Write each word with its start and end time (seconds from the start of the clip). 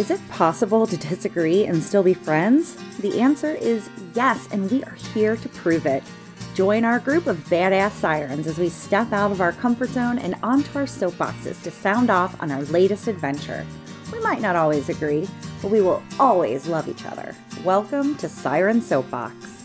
Is 0.00 0.10
it 0.10 0.28
possible 0.30 0.86
to 0.86 0.96
disagree 0.96 1.66
and 1.66 1.82
still 1.82 2.02
be 2.02 2.14
friends? 2.14 2.74
The 3.00 3.20
answer 3.20 3.54
is 3.54 3.90
yes, 4.14 4.48
and 4.50 4.70
we 4.70 4.82
are 4.84 4.94
here 4.94 5.36
to 5.36 5.48
prove 5.50 5.84
it. 5.84 6.02
Join 6.54 6.86
our 6.86 6.98
group 6.98 7.26
of 7.26 7.36
badass 7.50 7.90
sirens 7.90 8.46
as 8.46 8.56
we 8.56 8.70
step 8.70 9.12
out 9.12 9.30
of 9.30 9.42
our 9.42 9.52
comfort 9.52 9.90
zone 9.90 10.18
and 10.18 10.36
onto 10.42 10.78
our 10.78 10.86
soapboxes 10.86 11.62
to 11.64 11.70
sound 11.70 12.08
off 12.08 12.34
on 12.42 12.50
our 12.50 12.62
latest 12.62 13.08
adventure. 13.08 13.66
We 14.10 14.20
might 14.20 14.40
not 14.40 14.56
always 14.56 14.88
agree, 14.88 15.28
but 15.60 15.70
we 15.70 15.82
will 15.82 16.02
always 16.18 16.66
love 16.66 16.88
each 16.88 17.04
other. 17.04 17.36
Welcome 17.62 18.16
to 18.16 18.28
Siren 18.30 18.80
Soapbox. 18.80 19.59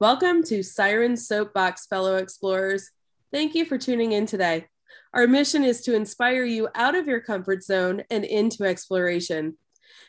Welcome 0.00 0.42
to 0.44 0.62
Siren 0.62 1.14
Soapbox, 1.14 1.86
fellow 1.86 2.16
explorers. 2.16 2.88
Thank 3.30 3.54
you 3.54 3.66
for 3.66 3.76
tuning 3.76 4.12
in 4.12 4.24
today. 4.24 4.64
Our 5.12 5.26
mission 5.26 5.62
is 5.62 5.82
to 5.82 5.94
inspire 5.94 6.44
you 6.44 6.70
out 6.74 6.94
of 6.94 7.06
your 7.06 7.20
comfort 7.20 7.62
zone 7.62 8.04
and 8.08 8.24
into 8.24 8.64
exploration. 8.64 9.58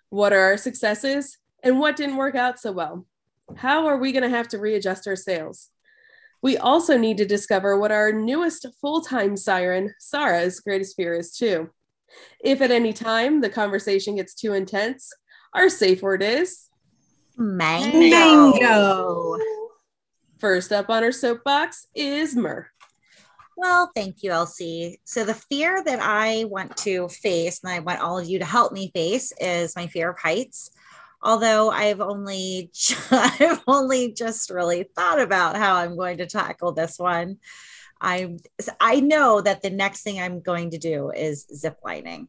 What 0.09 0.33
are 0.33 0.41
our 0.41 0.57
successes 0.57 1.39
and 1.63 1.79
what 1.79 1.95
didn't 1.95 2.17
work 2.17 2.35
out 2.35 2.59
so 2.59 2.73
well? 2.73 3.07
How 3.55 3.87
are 3.87 3.99
we 3.99 4.11
going 4.11 4.25
to 4.25 4.37
have 4.37 4.49
to 4.49 4.59
readjust 4.59 5.07
our 5.07 5.17
sails? 5.17 5.71
We 6.47 6.57
also 6.57 6.97
need 6.97 7.17
to 7.17 7.27
discover 7.27 7.77
what 7.77 7.91
our 7.91 8.13
newest 8.13 8.69
full 8.81 9.01
time 9.01 9.37
siren, 9.37 9.93
Sarah's 9.99 10.61
greatest 10.61 10.95
fear 10.95 11.13
is, 11.15 11.37
too. 11.37 11.71
If 12.39 12.61
at 12.61 12.71
any 12.71 12.93
time 12.93 13.41
the 13.41 13.51
conversation 13.51 14.15
gets 14.15 14.33
too 14.33 14.53
intense, 14.53 15.13
our 15.55 15.69
safe 15.69 16.03
word 16.03 16.23
is 16.23 16.69
mango. 17.37 17.99
mango. 17.99 19.39
First 20.39 20.71
up 20.71 20.89
on 20.89 21.03
our 21.03 21.11
soapbox 21.11 21.89
is 21.97 22.37
Myrrh. 22.37 22.69
Well, 23.57 23.91
thank 23.97 24.23
you, 24.23 24.31
Elsie. 24.31 25.01
So, 25.05 25.25
the 25.25 25.35
fear 25.35 25.83
that 25.83 25.99
I 26.01 26.45
want 26.45 26.77
to 26.77 27.09
face, 27.09 27.59
and 27.65 27.73
I 27.73 27.81
want 27.81 28.01
all 28.01 28.21
of 28.21 28.29
you 28.29 28.39
to 28.39 28.45
help 28.45 28.71
me 28.73 28.93
face, 28.95 29.33
is 29.41 29.75
my 29.75 29.89
fear 29.89 30.11
of 30.11 30.19
heights 30.21 30.71
although 31.23 31.71
I've 31.71 32.01
only 32.01 32.71
I've 33.11 33.63
only 33.67 34.13
just 34.13 34.51
really 34.51 34.85
thought 34.95 35.21
about 35.21 35.57
how 35.57 35.77
I'm 35.77 35.97
going 35.97 36.19
to 36.19 36.27
tackle 36.27 36.73
this 36.73 36.99
one. 36.99 37.39
I 38.01 38.37
I 38.81 39.01
know 39.01 39.41
that 39.41 39.63
the 39.63 39.71
next 39.71 40.03
thing 40.03 40.21
I'm 40.21 40.41
going 40.41 40.71
to 40.71 40.79
do 40.79 41.11
is 41.11 41.47
zip 41.55 41.79
lining. 41.85 42.29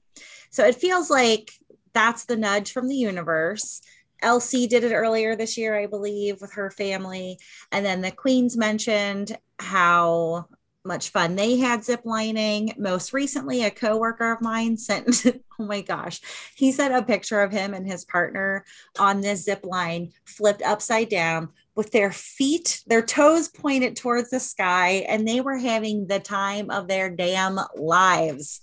So 0.50 0.66
it 0.66 0.76
feels 0.76 1.10
like 1.10 1.52
that's 1.94 2.26
the 2.26 2.38
nudge 2.38 2.72
from 2.72 2.88
the 2.88 2.96
universe. 2.96 3.82
Elsie 4.22 4.68
did 4.68 4.84
it 4.84 4.94
earlier 4.94 5.36
this 5.36 5.58
year, 5.58 5.78
I 5.78 5.86
believe, 5.86 6.42
with 6.42 6.54
her 6.54 6.72
family. 6.72 7.38
And 7.72 7.86
then 7.86 8.02
the 8.02 8.12
Queens 8.12 8.58
mentioned 8.58 9.38
how 9.60 10.48
much 10.88 11.10
fun 11.10 11.36
they 11.36 11.58
had 11.58 11.84
zip 11.84 12.02
lining. 12.06 12.74
Most 12.78 13.14
recently, 13.14 13.64
a 13.64 13.72
coworker 13.72 14.32
of 14.32 14.42
mine 14.42 14.78
sent, 14.78 15.26
oh 15.60 15.66
my 15.66 15.82
gosh, 15.82 16.22
he 16.56 16.72
sent 16.72 16.94
a 16.94 17.04
picture 17.04 17.42
of 17.42 17.52
him 17.52 17.74
and 17.74 17.86
his 17.86 18.06
partner 18.06 18.66
on 18.98 19.22
this 19.22 19.44
zip 19.44 19.66
line 19.66 20.14
flipped 20.26 20.62
upside 20.62 21.10
down 21.10 21.50
with 21.76 21.92
their 21.92 22.12
feet, 22.12 22.82
their 22.88 23.04
toes 23.04 23.50
pointed 23.50 23.96
towards 23.96 24.32
the 24.32 24.40
sky, 24.40 25.06
and 25.08 25.28
they 25.28 25.42
were 25.42 25.58
having 25.58 26.08
the 26.08 26.20
time 26.20 26.72
of 26.72 26.88
their 26.88 27.10
damn 27.10 27.60
lives. 27.76 28.62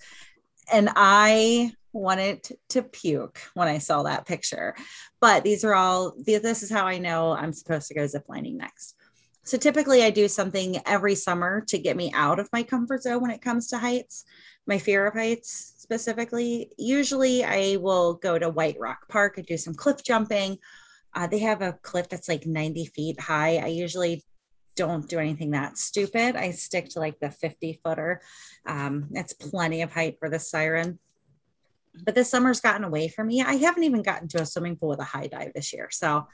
And 0.73 0.91
I 0.97 1.73
wanted 1.93 2.49
to 2.71 2.83
puke 2.83 3.41
when 3.55 3.69
I 3.69 3.79
saw 3.79 4.03
that 4.03 4.27
picture. 4.27 4.75
But 5.21 5.45
these 5.45 5.65
are 5.65 5.75
all, 5.75 6.15
this 6.19 6.63
is 6.65 6.71
how 6.71 6.87
I 6.87 6.99
know 6.99 7.33
I'm 7.33 7.53
supposed 7.53 7.87
to 7.89 7.95
go 7.95 8.03
ziplining 8.03 8.57
next. 8.57 8.97
So 9.45 9.59
typically 9.59 10.03
I 10.03 10.09
do 10.09 10.27
something 10.27 10.81
every 10.87 11.15
summer 11.15 11.63
to 11.69 11.79
get 11.79 11.99
me 11.99 12.11
out 12.15 12.39
of 12.39 12.49
my 12.51 12.63
comfort 12.63 13.03
zone 13.03 13.21
when 13.21 13.31
it 13.31 13.43
comes 13.43 13.69
to 13.69 13.79
heights, 13.79 14.25
my 14.67 14.79
fear 14.79 15.07
of 15.07 15.13
heights 15.13 15.75
specifically. 15.77 16.71
Usually 16.79 17.45
I 17.45 17.77
will 17.77 18.15
go 18.15 18.39
to 18.39 18.49
White 18.49 18.77
Rock 18.81 19.07
Park 19.11 19.37
and 19.37 19.47
do 19.47 19.59
some 19.59 19.75
cliff 19.75 20.03
jumping. 20.03 20.57
Uh, 21.15 21.27
they 21.27 21.41
have 21.41 21.61
a 21.61 21.75
cliff 21.83 22.09
that's 22.09 22.29
like 22.29 22.47
90 22.47 22.87
feet 22.87 23.21
high. 23.21 23.59
I 23.59 23.67
usually 23.67 24.25
don't 24.77 25.09
do 25.09 25.19
anything 25.19 25.51
that 25.51 25.77
stupid. 25.77 26.37
I 26.37 26.51
stick 26.51 26.89
to 26.91 26.99
like 26.99 27.21
the 27.21 27.31
50 27.31 27.81
footer. 27.85 28.23
Um, 28.67 29.11
plenty 29.39 29.83
of 29.83 29.93
height 29.93 30.17
for 30.19 30.31
the 30.31 30.39
siren. 30.39 30.99
But 32.03 32.15
this 32.15 32.31
summer's 32.31 32.61
gotten 32.61 32.83
away 32.83 33.09
from 33.09 33.27
me. 33.27 33.43
I 33.43 33.57
haven't 33.57 33.85
even 33.85 34.03
gotten 34.03 34.27
to 34.29 34.41
a 34.43 34.47
swimming 34.47 34.77
pool 34.77 34.89
with 34.89 35.01
a 35.01 35.05
high 35.05 35.27
dive 35.27 35.53
this 35.55 35.73
year. 35.75 35.89
So 35.93 36.27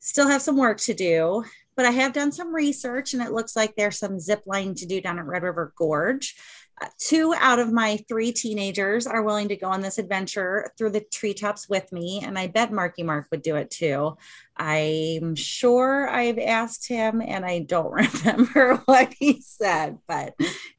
still 0.00 0.28
have 0.28 0.42
some 0.42 0.56
work 0.56 0.78
to 0.78 0.94
do 0.94 1.44
but 1.76 1.86
I 1.86 1.90
have 1.90 2.12
done 2.12 2.32
some 2.32 2.54
research 2.54 3.14
and 3.14 3.22
it 3.22 3.32
looks 3.32 3.56
like 3.56 3.74
there's 3.74 3.98
some 3.98 4.18
zip 4.18 4.42
lining 4.46 4.74
to 4.76 4.86
do 4.86 5.00
down 5.00 5.18
at 5.18 5.26
Red 5.26 5.42
River 5.42 5.72
Gorge. 5.76 6.36
Uh, 6.80 6.86
two 6.98 7.34
out 7.38 7.58
of 7.58 7.70
my 7.70 7.98
three 8.08 8.32
teenagers 8.32 9.06
are 9.06 9.22
willing 9.22 9.46
to 9.46 9.56
go 9.56 9.68
on 9.68 9.82
this 9.82 9.98
adventure 9.98 10.72
through 10.76 10.90
the 10.90 11.04
treetops 11.12 11.68
with 11.68 11.92
me, 11.92 12.22
and 12.24 12.38
I 12.38 12.46
bet 12.46 12.72
Marky 12.72 13.02
Mark 13.02 13.28
would 13.30 13.42
do 13.42 13.56
it 13.56 13.70
too. 13.70 14.16
I'm 14.56 15.34
sure 15.34 16.08
I've 16.08 16.38
asked 16.38 16.88
him, 16.88 17.20
and 17.20 17.44
I 17.44 17.60
don't 17.60 17.92
remember 18.24 18.76
what 18.86 19.12
he 19.18 19.42
said, 19.42 19.98
but 20.08 20.34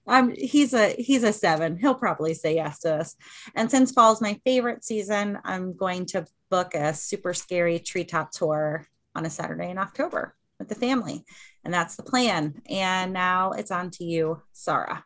um, 0.08 0.34
he's 0.36 0.74
a 0.74 0.96
he's 0.98 1.24
a 1.24 1.32
seven. 1.32 1.78
He'll 1.78 1.96
probably 1.96 2.34
say 2.34 2.56
yes 2.56 2.80
to 2.80 2.88
this. 2.90 3.16
And 3.56 3.70
since 3.70 3.92
fall 3.92 4.14
is 4.14 4.22
my 4.22 4.40
favorite 4.44 4.84
season, 4.84 5.38
I'm 5.46 5.74
going 5.78 6.08
to 6.08 6.26
book 6.50 6.74
a 6.74 6.94
super 6.94 7.34
scary 7.34 7.80
treetop 7.80 8.32
tour 8.32 8.88
on 9.16 9.26
a 9.26 9.30
Saturday 9.30 9.70
in 9.70 9.78
October 9.78 10.36
with 10.60 10.70
the 10.70 10.76
family. 10.76 11.24
And 11.64 11.74
that's 11.74 11.96
the 11.96 12.04
plan. 12.04 12.62
And 12.70 13.14
now 13.14 13.52
it's 13.52 13.72
on 13.72 13.90
to 13.92 14.04
you, 14.04 14.42
Sarah. 14.52 15.04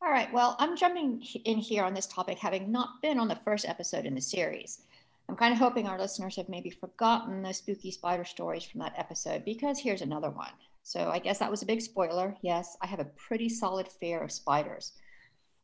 All 0.00 0.10
right. 0.10 0.32
Well, 0.32 0.56
I'm 0.58 0.76
jumping 0.76 1.22
in 1.44 1.58
here 1.58 1.84
on 1.84 1.94
this 1.94 2.06
topic, 2.06 2.38
having 2.38 2.70
not 2.70 3.02
been 3.02 3.18
on 3.18 3.28
the 3.28 3.40
first 3.44 3.68
episode 3.68 4.06
in 4.06 4.14
the 4.14 4.20
series. 4.20 4.80
I'm 5.28 5.36
kind 5.36 5.52
of 5.52 5.58
hoping 5.58 5.86
our 5.86 5.98
listeners 5.98 6.36
have 6.36 6.48
maybe 6.48 6.70
forgotten 6.70 7.42
the 7.42 7.52
spooky 7.52 7.90
spider 7.90 8.24
stories 8.24 8.64
from 8.64 8.80
that 8.80 8.94
episode 8.96 9.44
because 9.44 9.78
here's 9.78 10.00
another 10.00 10.30
one. 10.30 10.52
So 10.84 11.10
I 11.10 11.18
guess 11.18 11.38
that 11.40 11.50
was 11.50 11.62
a 11.62 11.66
big 11.66 11.82
spoiler. 11.82 12.34
Yes, 12.40 12.76
I 12.80 12.86
have 12.86 13.00
a 13.00 13.04
pretty 13.04 13.48
solid 13.48 13.88
fear 13.88 14.20
of 14.20 14.32
spiders. 14.32 14.92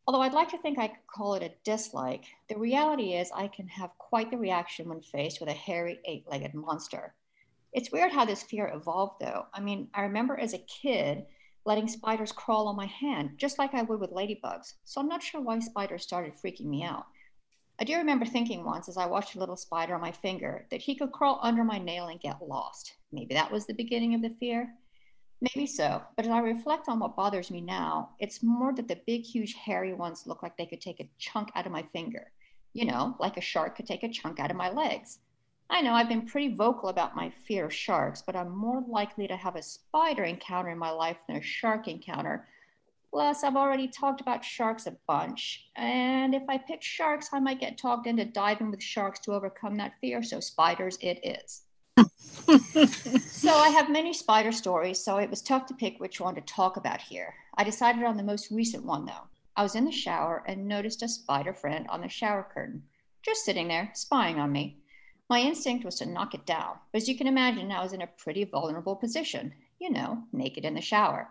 Although 0.07 0.21
I'd 0.21 0.35
like 0.35 0.51
to 0.51 0.59
think 0.59 0.79
I 0.79 0.89
could 0.89 1.07
call 1.07 1.35
it 1.35 1.43
a 1.43 1.55
dislike, 1.65 2.25
the 2.51 2.59
reality 2.59 3.15
is 3.15 3.31
I 3.35 3.49
can 3.49 3.67
have 3.69 3.97
quite 3.97 4.31
the 4.31 4.37
reaction 4.37 4.87
when 4.89 5.01
faced 5.01 5.41
with 5.41 5.49
a 5.49 5.55
hairy 5.55 5.99
eight 6.05 6.27
legged 6.29 6.53
monster. 6.53 7.15
It's 7.75 7.91
weird 7.91 8.13
how 8.13 8.25
this 8.25 8.45
fear 8.45 8.71
evolved, 8.73 9.17
though. 9.21 9.47
I 9.53 9.61
mean, 9.61 9.89
I 9.93 10.03
remember 10.03 10.39
as 10.39 10.55
a 10.55 10.59
kid 10.59 11.27
letting 11.67 11.89
spiders 11.89 12.31
crawl 12.31 12.69
on 12.69 12.77
my 12.77 12.87
hand, 12.87 13.31
just 13.37 13.59
like 13.59 13.75
I 13.75 13.83
would 13.83 13.99
with 13.99 14.13
ladybugs. 14.13 14.75
So 14.85 15.01
I'm 15.01 15.09
not 15.09 15.25
sure 15.25 15.41
why 15.41 15.59
spiders 15.59 16.05
started 16.05 16.35
freaking 16.35 16.67
me 16.67 16.85
out. 16.85 17.07
I 17.81 17.85
do 17.85 17.97
remember 17.97 18.27
thinking 18.27 18.65
once 18.65 18.89
as 18.89 18.97
I 18.97 19.07
watched 19.07 19.35
a 19.35 19.41
little 19.41 19.57
spider 19.57 19.97
on 19.97 20.01
my 20.01 20.13
finger 20.13 20.67
that 20.71 20.81
he 20.81 20.95
could 20.95 21.11
crawl 21.11 21.41
under 21.43 21.65
my 21.65 21.79
nail 21.79 22.07
and 22.07 22.21
get 22.21 22.47
lost. 22.47 22.95
Maybe 23.11 23.35
that 23.35 23.51
was 23.51 23.67
the 23.67 23.75
beginning 23.75 24.15
of 24.15 24.23
the 24.23 24.37
fear. 24.39 24.73
Maybe 25.41 25.67
so, 25.67 26.01
but 26.17 26.27
as 26.27 26.31
I 26.31 26.39
reflect 26.39 26.89
on 26.89 27.01
what 27.01 27.17
bothers 27.17 27.51
me 27.51 27.61
now, 27.61 28.11
it's 28.21 28.43
more 28.43 28.73
that 28.75 28.87
the 28.87 29.01
big, 29.05 29.25
huge, 29.25 29.55
hairy 29.55 29.95
ones 29.95 30.29
look 30.29 30.45
like 30.45 30.57
they 30.57 30.67
could 30.67 30.81
take 30.81 31.01
a 31.01 31.11
chunk 31.19 31.51
out 31.57 31.67
of 31.67 31.73
my 31.73 31.83
finger. 31.93 32.31
You 32.73 32.85
know, 32.85 33.17
like 33.19 33.37
a 33.37 33.41
shark 33.41 33.77
could 33.77 33.87
take 33.87 34.05
a 34.05 34.09
chunk 34.09 34.39
out 34.39 34.53
of 34.53 34.57
my 34.57 34.71
legs. 34.71 35.19
I 35.71 35.81
know 35.81 35.95
I've 35.95 36.09
been 36.09 36.27
pretty 36.27 36.55
vocal 36.55 36.89
about 36.89 37.17
my 37.17 37.31
fear 37.47 37.65
of 37.65 37.75
sharks, 37.75 38.23
but 38.23 38.37
I'm 38.37 38.55
more 38.55 38.83
likely 38.87 39.27
to 39.29 39.37
have 39.37 39.57
a 39.57 39.63
spider 39.63 40.25
encounter 40.25 40.71
in 40.71 40.79
my 40.79 40.91
life 40.91 41.17
than 41.27 41.37
a 41.37 41.43
shark 41.43 41.89
encounter. 41.89 42.47
Plus, 43.11 43.45
I've 43.45 43.57
already 43.57 43.89
talked 43.89 44.21
about 44.21 44.45
sharks 44.45 44.87
a 44.87 44.97
bunch. 45.07 45.69
And 45.77 46.35
if 46.35 46.43
I 46.49 46.59
pick 46.59 46.83
sharks, 46.83 47.31
I 47.33 47.41
might 47.41 47.61
get 47.61 47.79
talked 47.79 48.07
into 48.07 48.25
diving 48.25 48.71
with 48.71 48.83
sharks 48.83 49.21
to 49.21 49.33
overcome 49.33 49.77
that 49.77 49.95
fear. 50.01 50.23
So, 50.23 50.41
spiders 50.41 50.99
it 51.01 51.21
is. 51.25 51.63
so, 53.23 53.55
I 53.55 53.69
have 53.69 53.89
many 53.89 54.13
spider 54.13 54.53
stories, 54.53 54.99
so 54.99 55.19
it 55.19 55.31
was 55.31 55.43
tough 55.43 55.67
to 55.67 55.75
pick 55.75 55.99
which 55.99 56.21
one 56.21 56.35
to 56.35 56.41
talk 56.41 56.77
about 56.77 57.01
here. 57.01 57.35
I 57.57 57.65
decided 57.65 58.03
on 58.03 58.17
the 58.17 58.23
most 58.25 58.51
recent 58.51 58.85
one, 58.85 59.07
though. 59.07 59.29
I 59.57 59.63
was 59.63 59.77
in 59.77 59.85
the 59.85 59.93
shower 59.93 60.43
and 60.47 60.67
noticed 60.67 61.03
a 61.03 61.09
spider 61.09 61.55
friend 61.55 61.87
on 61.89 62.01
the 62.01 62.09
shower 62.09 62.47
curtain, 62.53 62.83
just 63.23 63.45
sitting 63.45 63.69
there, 63.69 63.93
spying 63.95 64.41
on 64.41 64.51
me. 64.51 64.81
My 65.31 65.41
instinct 65.41 65.85
was 65.85 65.97
to 65.97 66.07
knock 66.07 66.35
it 66.35 66.45
down, 66.45 66.77
but 66.93 67.01
as 67.01 67.09
you 67.09 67.17
can 67.17 67.27
imagine, 67.27 67.73
I 67.73 67.83
was 67.83 67.95
in 67.95 68.03
a 68.03 68.07
pretty 68.19 68.45
vulnerable 68.45 68.95
position, 68.95 69.55
you 69.79 69.91
know, 69.91 70.23
naked 70.33 70.65
in 70.65 70.75
the 70.75 70.83
shower. 70.83 71.29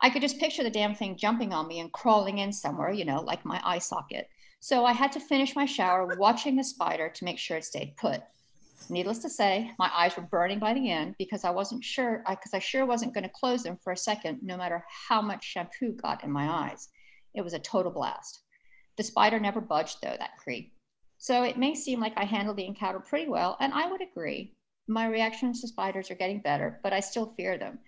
I 0.00 0.10
could 0.10 0.22
just 0.22 0.38
picture 0.38 0.62
the 0.62 0.70
damn 0.70 0.94
thing 0.94 1.16
jumping 1.16 1.52
on 1.52 1.66
me 1.66 1.80
and 1.80 1.92
crawling 1.92 2.38
in 2.38 2.52
somewhere, 2.52 2.92
you 2.92 3.04
know, 3.04 3.20
like 3.20 3.44
my 3.44 3.60
eye 3.64 3.78
socket. 3.78 4.28
So 4.60 4.84
I 4.84 4.92
had 4.92 5.10
to 5.12 5.20
finish 5.20 5.56
my 5.56 5.66
shower 5.66 6.14
watching 6.18 6.54
the 6.54 6.62
spider 6.62 7.08
to 7.08 7.24
make 7.24 7.38
sure 7.38 7.56
it 7.56 7.64
stayed 7.64 7.96
put. 7.96 8.22
Needless 8.88 9.18
to 9.20 9.30
say, 9.30 9.72
my 9.78 9.90
eyes 9.92 10.16
were 10.16 10.22
burning 10.22 10.60
by 10.60 10.74
the 10.74 10.90
end 10.90 11.16
because 11.18 11.44
I 11.44 11.50
wasn't 11.50 11.84
sure, 11.84 12.22
because 12.28 12.54
I, 12.54 12.58
I 12.58 12.60
sure 12.60 12.86
wasn't 12.86 13.14
going 13.14 13.24
to 13.24 13.30
close 13.30 13.64
them 13.64 13.76
for 13.82 13.92
a 13.92 13.96
second, 13.96 14.38
no 14.42 14.56
matter 14.56 14.84
how 15.08 15.20
much 15.20 15.44
shampoo 15.44 15.92
got 15.92 16.22
in 16.22 16.30
my 16.30 16.48
eyes. 16.48 16.88
It 17.34 17.42
was 17.42 17.54
a 17.54 17.58
total 17.58 17.90
blast. 17.90 18.40
The 18.96 19.02
spider 19.02 19.40
never 19.40 19.60
budged, 19.60 19.98
though, 20.02 20.16
that 20.18 20.38
creep. 20.38 20.72
So 21.22 21.44
it 21.44 21.56
may 21.56 21.76
seem 21.76 22.00
like 22.00 22.14
I 22.16 22.24
handled 22.24 22.56
the 22.56 22.66
encounter 22.66 22.98
pretty 22.98 23.28
well, 23.28 23.56
and 23.60 23.72
I 23.72 23.88
would 23.88 24.02
agree. 24.02 24.56
My 24.88 25.06
reactions 25.06 25.60
to 25.60 25.68
spiders 25.68 26.10
are 26.10 26.16
getting 26.16 26.40
better, 26.40 26.80
but 26.82 26.92
I 26.92 26.98
still 26.98 27.32
fear 27.36 27.56
them. 27.56 27.78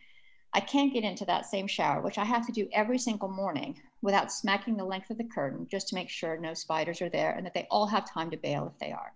I 0.52 0.60
can't 0.60 0.92
get 0.92 1.02
into 1.02 1.25
that 1.25 1.44
same 1.44 1.66
shower, 1.66 2.00
which 2.00 2.16
I 2.16 2.25
have 2.25 2.46
to 2.46 2.52
do 2.52 2.69
every 2.72 2.96
single 2.96 3.28
morning 3.28 3.81
without 4.02 4.31
smacking 4.31 4.76
the 4.76 4.84
length 4.84 5.10
of 5.10 5.19
the 5.19 5.25
curtain 5.25 5.66
just 5.69 5.88
to 5.88 5.96
make 5.96 6.10
sure 6.10 6.38
no 6.38 6.54
spiders 6.54 7.02
are 7.02 7.08
there 7.08 7.32
and 7.32 7.44
that 7.44 7.54
they 7.54 7.66
all 7.72 7.88
have 7.88 8.08
time 8.08 8.31
to 8.31 8.36
bail 8.36 8.72
if 8.72 8.78
they 8.78 8.92
are. 8.92 9.12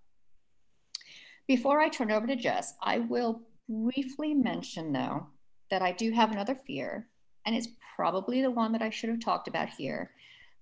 Before 1.47 1.79
I 1.79 1.89
turn 1.89 2.11
over 2.11 2.27
to 2.27 2.35
Jess, 2.35 2.75
I 2.83 2.99
will 2.99 3.43
briefly 3.69 4.35
mention, 4.35 4.93
though, 4.93 5.29
that 5.71 5.81
I 5.81 5.93
do 5.93 6.11
have 6.11 6.33
another 6.33 6.57
fear, 6.57 7.07
and 7.47 7.55
it's 7.55 7.69
probably 7.95 8.43
the 8.43 8.51
one 8.51 8.73
that 8.73 8.83
I 8.83 8.91
should 8.91 9.11
have 9.11 9.21
talked 9.21 9.47
about 9.47 9.69
here, 9.69 10.11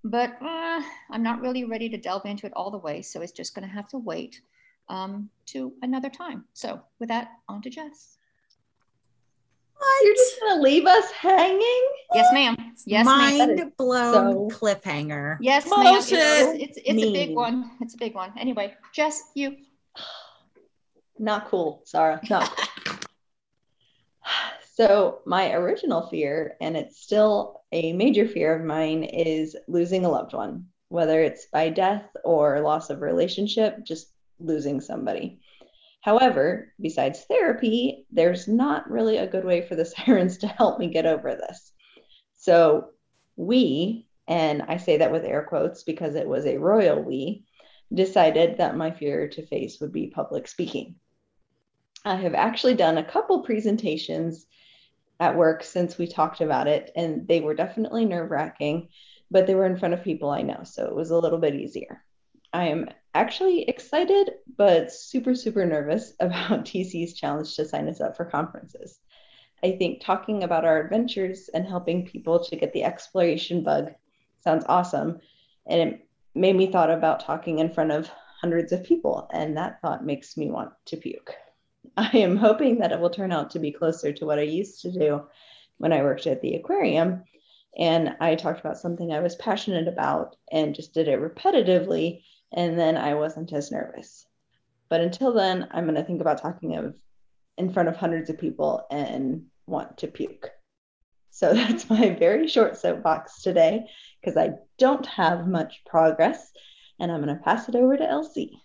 but 0.03 0.37
uh, 0.41 0.81
I'm 1.11 1.23
not 1.23 1.41
really 1.41 1.65
ready 1.65 1.89
to 1.89 1.97
delve 1.97 2.25
into 2.25 2.45
it 2.45 2.53
all 2.55 2.71
the 2.71 2.77
way, 2.77 3.01
so 3.01 3.21
it's 3.21 3.31
just 3.31 3.55
going 3.55 3.67
to 3.67 3.73
have 3.73 3.87
to 3.89 3.97
wait 3.97 4.41
um, 4.89 5.29
to 5.47 5.73
another 5.81 6.09
time. 6.09 6.45
So, 6.53 6.81
with 6.99 7.09
that, 7.09 7.31
on 7.49 7.61
to 7.63 7.69
Jess. 7.69 8.17
What? 9.77 10.05
You're 10.05 10.15
just 10.15 10.39
going 10.39 10.55
to 10.57 10.61
leave 10.61 10.85
us 10.85 11.11
hanging? 11.11 11.87
Yes, 12.13 12.33
ma'am. 12.33 12.73
Yes, 12.85 13.05
mind 13.05 13.57
ma'am. 13.57 13.73
blown 13.77 14.49
so 14.49 14.57
cliffhanger. 14.57 15.37
Yes, 15.39 15.69
ma'am. 15.69 15.95
It's, 15.97 16.11
it's, 16.11 16.77
it's, 16.77 16.79
it's 16.83 17.03
a 17.03 17.13
big 17.13 17.35
one. 17.35 17.71
It's 17.81 17.93
a 17.93 17.97
big 17.97 18.15
one. 18.15 18.31
Anyway, 18.39 18.75
Jess, 18.93 19.21
you. 19.35 19.55
Not 21.19 21.47
cool, 21.47 21.81
Sarah. 21.85 22.19
Not 22.29 22.55
cool. 22.55 22.66
So, 24.77 25.21
my 25.25 25.53
original 25.53 26.05
fear, 26.05 26.55
and 26.61 26.77
it's 26.77 27.01
still 27.01 27.63
a 27.71 27.93
major 27.93 28.27
fear 28.27 28.55
of 28.55 28.63
mine, 28.63 29.05
is 29.05 29.57
losing 29.67 30.05
a 30.05 30.09
loved 30.09 30.33
one, 30.33 30.67
whether 30.89 31.19
it's 31.19 31.47
by 31.47 31.69
death 31.69 32.05
or 32.23 32.59
loss 32.59 32.91
of 32.91 33.01
relationship, 33.01 33.83
just 33.83 34.11
losing 34.39 34.79
somebody. 34.79 35.39
However, 36.01 36.75
besides 36.79 37.23
therapy, 37.23 38.05
there's 38.11 38.47
not 38.47 38.87
really 38.87 39.17
a 39.17 39.25
good 39.25 39.45
way 39.45 39.63
for 39.63 39.73
the 39.73 39.83
sirens 40.05 40.37
to 40.37 40.47
help 40.47 40.77
me 40.77 40.93
get 40.93 41.07
over 41.07 41.33
this. 41.33 41.71
So, 42.35 42.89
we, 43.35 44.05
and 44.27 44.61
I 44.61 44.77
say 44.77 44.97
that 44.97 45.11
with 45.11 45.25
air 45.25 45.41
quotes 45.41 45.81
because 45.81 46.13
it 46.13 46.27
was 46.27 46.45
a 46.45 46.59
royal 46.59 47.01
we, 47.01 47.45
decided 47.91 48.59
that 48.59 48.77
my 48.77 48.91
fear 48.91 49.27
to 49.29 49.47
face 49.47 49.79
would 49.81 49.91
be 49.91 50.11
public 50.13 50.47
speaking. 50.47 50.97
I 52.05 52.17
have 52.17 52.35
actually 52.35 52.75
done 52.75 52.99
a 52.99 53.03
couple 53.03 53.41
presentations 53.41 54.45
at 55.19 55.35
work 55.35 55.63
since 55.63 55.97
we 55.97 56.07
talked 56.07 56.41
about 56.41 56.67
it, 56.67 56.91
and 56.95 57.27
they 57.27 57.39
were 57.39 57.55
definitely 57.55 58.05
nerve 58.05 58.31
wracking, 58.31 58.89
but 59.31 59.47
they 59.47 59.55
were 59.55 59.65
in 59.65 59.77
front 59.77 59.93
of 59.93 60.03
people 60.03 60.29
I 60.29 60.41
know, 60.41 60.63
so 60.63 60.85
it 60.85 60.95
was 60.95 61.11
a 61.11 61.17
little 61.17 61.39
bit 61.39 61.55
easier. 61.55 62.03
I 62.53 62.67
am 62.67 62.89
actually 63.13 63.63
excited, 63.63 64.31
but 64.57 64.91
super, 64.91 65.35
super 65.35 65.65
nervous 65.65 66.13
about 66.19 66.65
TC's 66.65 67.13
challenge 67.13 67.55
to 67.55 67.65
sign 67.65 67.89
us 67.89 68.01
up 68.01 68.15
for 68.15 68.25
conferences. 68.25 68.99
I 69.63 69.71
think 69.71 70.01
talking 70.01 70.43
about 70.43 70.65
our 70.65 70.79
adventures 70.79 71.49
and 71.53 71.67
helping 71.67 72.05
people 72.05 72.43
to 72.43 72.55
get 72.55 72.73
the 72.73 72.83
exploration 72.83 73.63
bug 73.63 73.91
sounds 74.39 74.65
awesome. 74.69 75.19
And 75.65 75.81
it 75.81 76.07
made 76.35 76.55
me 76.55 76.71
thought 76.71 76.91
about 76.91 77.21
talking 77.21 77.59
in 77.59 77.73
front 77.73 77.91
of 77.91 78.09
hundreds 78.41 78.71
of 78.71 78.83
people, 78.83 79.27
and 79.33 79.57
that 79.57 79.81
thought 79.81 80.05
makes 80.05 80.37
me 80.37 80.51
want 80.51 80.71
to 80.85 80.97
puke. 80.97 81.33
I 82.13 82.19
am 82.19 82.37
hoping 82.37 82.77
that 82.77 82.91
it 82.91 82.99
will 82.99 83.09
turn 83.09 83.31
out 83.31 83.51
to 83.51 83.59
be 83.59 83.71
closer 83.71 84.13
to 84.13 84.25
what 84.25 84.37
I 84.37 84.43
used 84.43 84.81
to 84.83 84.91
do 84.91 85.23
when 85.79 85.91
I 85.91 86.03
worked 86.03 86.27
at 86.27 86.41
the 86.41 86.53
aquarium. 86.53 87.23
And 87.75 88.15
I 88.19 88.35
talked 88.35 88.59
about 88.59 88.77
something 88.77 89.11
I 89.11 89.19
was 89.19 89.35
passionate 89.35 89.87
about 89.87 90.35
and 90.51 90.75
just 90.75 90.93
did 90.93 91.07
it 91.07 91.19
repetitively. 91.19 92.21
And 92.53 92.77
then 92.77 92.97
I 92.97 93.15
wasn't 93.15 93.51
as 93.51 93.71
nervous. 93.71 94.27
But 94.89 95.01
until 95.01 95.33
then, 95.33 95.67
I'm 95.71 95.85
going 95.85 95.95
to 95.95 96.03
think 96.03 96.21
about 96.21 96.39
talking 96.39 96.75
of 96.75 96.93
in 97.57 97.73
front 97.73 97.89
of 97.89 97.97
hundreds 97.97 98.29
of 98.29 98.39
people 98.39 98.85
and 98.91 99.45
want 99.65 99.97
to 99.97 100.07
puke. 100.07 100.51
So 101.31 101.53
that's 101.55 101.89
my 101.89 102.11
very 102.11 102.47
short 102.47 102.77
soapbox 102.77 103.41
today 103.41 103.87
because 104.21 104.37
I 104.37 104.51
don't 104.77 105.05
have 105.07 105.47
much 105.47 105.81
progress. 105.87 106.51
And 106.99 107.11
I'm 107.11 107.23
going 107.23 107.35
to 107.35 107.43
pass 107.43 107.67
it 107.67 107.75
over 107.75 107.97
to 107.97 108.07
Elsie. 108.07 108.61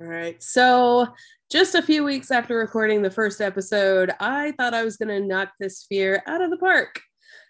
All 0.00 0.06
right. 0.06 0.40
So, 0.40 1.08
just 1.50 1.74
a 1.74 1.82
few 1.82 2.04
weeks 2.04 2.30
after 2.30 2.56
recording 2.56 3.02
the 3.02 3.10
first 3.10 3.40
episode, 3.40 4.12
I 4.20 4.52
thought 4.52 4.74
I 4.74 4.84
was 4.84 4.96
going 4.96 5.08
to 5.08 5.26
knock 5.26 5.50
this 5.58 5.86
fear 5.88 6.22
out 6.26 6.40
of 6.40 6.50
the 6.50 6.56
park. 6.56 7.00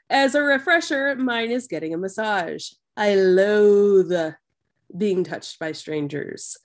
As 0.09 0.35
a 0.35 0.43
refresher, 0.43 1.15
mine 1.15 1.51
is 1.51 1.67
getting 1.67 1.93
a 1.93 1.99
massage. 1.99 2.71
I 2.97 3.17
loathe 3.17 4.33
being 4.97 5.25
touched 5.25 5.59
by 5.59 5.73
strangers. 5.73 6.57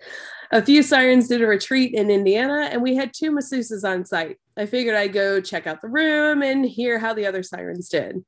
A 0.52 0.62
few 0.62 0.84
sirens 0.84 1.28
did 1.28 1.42
a 1.42 1.48
retreat 1.48 1.94
in 1.94 2.10
Indiana, 2.10 2.70
and 2.72 2.82
we 2.82 2.96
had 2.96 3.14
two 3.14 3.32
masseuses 3.32 3.84
on 3.84 4.06
site. 4.06 4.38
I 4.56 4.66
figured 4.66 4.96
I'd 4.96 5.12
go 5.12 5.42
check 5.42 5.68
out 5.68 5.82
the 5.82 5.90
room 5.90 6.44
and 6.44 6.64
hear 6.64 6.98
how 6.98 7.14
the 7.14 7.26
other 7.26 7.44
sirens 7.44 7.90
did. 7.90 8.24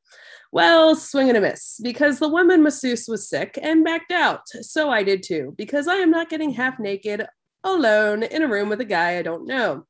Well, 0.52 0.96
swing 0.96 1.30
and 1.30 1.38
a 1.38 1.42
miss 1.42 1.80
because 1.82 2.20
the 2.20 2.30
woman 2.30 2.64
masseuse 2.64 3.08
was 3.08 3.30
sick 3.30 3.58
and 3.62 3.84
backed 3.84 4.12
out. 4.12 4.48
So 4.48 4.90
I 4.90 5.04
did 5.04 5.24
too, 5.24 5.54
because 5.58 5.88
I 5.88 5.96
am 5.96 6.12
not 6.12 6.30
getting 6.30 6.52
half 6.52 6.80
naked 6.80 7.26
alone 7.66 8.24
in 8.24 8.44
a 8.44 8.48
room 8.48 8.70
with 8.70 8.80
a 8.80 8.86
guy 8.86 9.18
I 9.18 9.22
don't 9.22 9.46
know. 9.46 9.86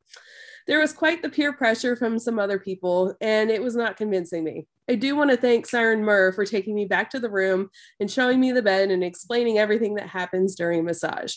There 0.67 0.79
was 0.79 0.93
quite 0.93 1.21
the 1.21 1.29
peer 1.29 1.53
pressure 1.53 1.95
from 1.95 2.17
some 2.17 2.39
other 2.39 2.57
people, 2.57 3.15
and 3.21 3.51
it 3.51 3.61
was 3.61 3.75
not 3.75 3.97
convincing 3.97 4.43
me. 4.43 4.65
I 4.89 4.95
do 4.95 5.15
want 5.15 5.29
to 5.29 5.37
thank 5.37 5.67
Siren 5.67 6.03
Murr 6.03 6.31
for 6.31 6.43
taking 6.45 6.73
me 6.73 6.85
back 6.85 7.11
to 7.11 7.19
the 7.19 7.29
room 7.29 7.69
and 7.99 8.09
showing 8.09 8.39
me 8.39 8.51
the 8.51 8.63
bed 8.63 8.89
and 8.89 9.03
explaining 9.03 9.59
everything 9.59 9.95
that 9.95 10.09
happens 10.09 10.55
during 10.55 10.83
massage. 10.83 11.35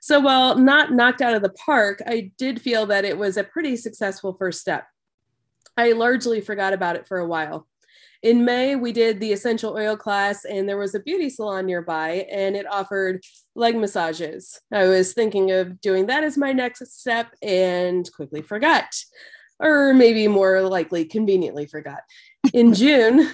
So, 0.00 0.20
while 0.20 0.56
not 0.56 0.92
knocked 0.92 1.20
out 1.20 1.34
of 1.34 1.42
the 1.42 1.50
park, 1.50 2.00
I 2.06 2.30
did 2.38 2.60
feel 2.60 2.86
that 2.86 3.04
it 3.04 3.18
was 3.18 3.36
a 3.36 3.44
pretty 3.44 3.76
successful 3.76 4.34
first 4.38 4.60
step. 4.60 4.86
I 5.76 5.92
largely 5.92 6.40
forgot 6.40 6.72
about 6.72 6.96
it 6.96 7.06
for 7.06 7.18
a 7.18 7.26
while 7.26 7.66
in 8.22 8.44
May, 8.44 8.76
we 8.76 8.92
did 8.92 9.18
the 9.18 9.32
essential 9.32 9.72
oil 9.72 9.96
class, 9.96 10.44
and 10.44 10.68
there 10.68 10.76
was 10.76 10.94
a 10.94 11.00
beauty 11.00 11.30
salon 11.30 11.64
nearby, 11.66 12.26
and 12.30 12.54
it 12.54 12.70
offered 12.70 13.22
leg 13.54 13.76
massages. 13.76 14.60
I 14.72 14.86
was 14.86 15.14
thinking 15.14 15.50
of 15.52 15.80
doing 15.80 16.06
that 16.06 16.22
as 16.22 16.36
my 16.36 16.52
next 16.52 16.86
step 17.00 17.28
and 17.42 18.10
quickly 18.12 18.42
forgot, 18.42 18.94
or 19.58 19.94
maybe 19.94 20.28
more 20.28 20.60
likely, 20.60 21.06
conveniently 21.06 21.66
forgot. 21.66 22.00
In 22.52 22.74
June, 22.80 23.30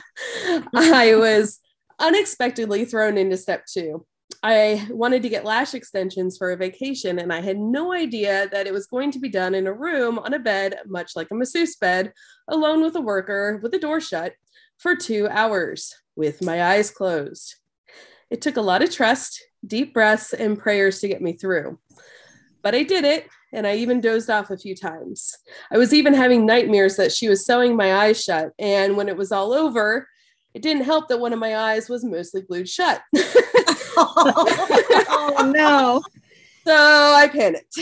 I 0.75 1.17
was 1.17 1.59
unexpectedly 1.99 2.85
thrown 2.85 3.19
into 3.19 3.37
step 3.37 3.67
two. 3.67 4.07
I 4.43 4.87
wanted 4.91 5.23
to 5.23 5.29
get 5.29 5.45
lash 5.45 5.75
extensions 5.75 6.37
for 6.37 6.53
a 6.53 6.57
vacation, 6.57 7.19
and 7.19 7.33
I 7.33 7.41
had 7.41 7.59
no 7.59 7.93
idea 7.93 8.49
that 8.53 8.69
it 8.69 8.73
was 8.73 8.87
going 8.87 9.11
to 9.13 9.19
be 9.19 9.29
done 9.29 9.57
in 9.57 9.67
a 9.67 9.73
room 9.73 10.21
on 10.21 10.33
a 10.33 10.39
bed, 10.39 10.79
much 10.87 11.17
like 11.17 11.29
a 11.33 11.35
masseuse 11.35 11.75
bed, 11.75 12.13
alone 12.47 12.83
with 12.83 12.95
a 12.95 13.01
worker 13.01 13.59
with 13.61 13.73
the 13.73 13.81
door 13.81 14.01
shut 14.01 14.35
for 14.79 14.97
two 14.97 15.29
hours 15.29 15.95
with 16.15 16.43
my 16.43 16.63
eyes 16.63 16.91
closed. 16.91 17.57
It 18.31 18.41
took 18.41 18.57
a 18.57 18.63
lot 18.63 18.83
of 18.83 18.91
trust, 18.91 19.43
deep 19.67 19.95
breaths, 19.95 20.33
and 20.33 20.59
prayers 20.59 21.01
to 21.01 21.09
get 21.09 21.23
me 21.23 21.33
through. 21.33 21.79
But 22.63 22.75
I 22.75 22.83
did 22.83 23.05
it, 23.05 23.29
and 23.53 23.67
I 23.67 23.77
even 23.77 24.01
dozed 24.01 24.29
off 24.29 24.51
a 24.51 24.59
few 24.59 24.75
times. 24.75 25.37
I 25.71 25.79
was 25.79 25.95
even 25.95 26.15
having 26.15 26.45
nightmares 26.45 26.97
that 26.97 27.13
she 27.13 27.29
was 27.29 27.47
sewing 27.47 27.77
my 27.77 27.95
eyes 27.95 28.23
shut. 28.23 28.51
And 28.59 28.97
when 28.97 29.09
it 29.09 29.17
was 29.17 29.31
all 29.31 29.53
over, 29.53 30.09
it 30.55 30.63
didn't 30.63 30.85
help 30.85 31.09
that 31.09 31.21
one 31.21 31.33
of 31.33 31.39
my 31.39 31.57
eyes 31.57 31.89
was 31.89 32.05
mostly 32.05 32.43
glued 32.43 32.69
shut. 32.69 33.03
oh 33.97 35.53
no. 35.55 36.03
So 36.65 36.75
I 36.75 37.29
panicked. 37.29 37.79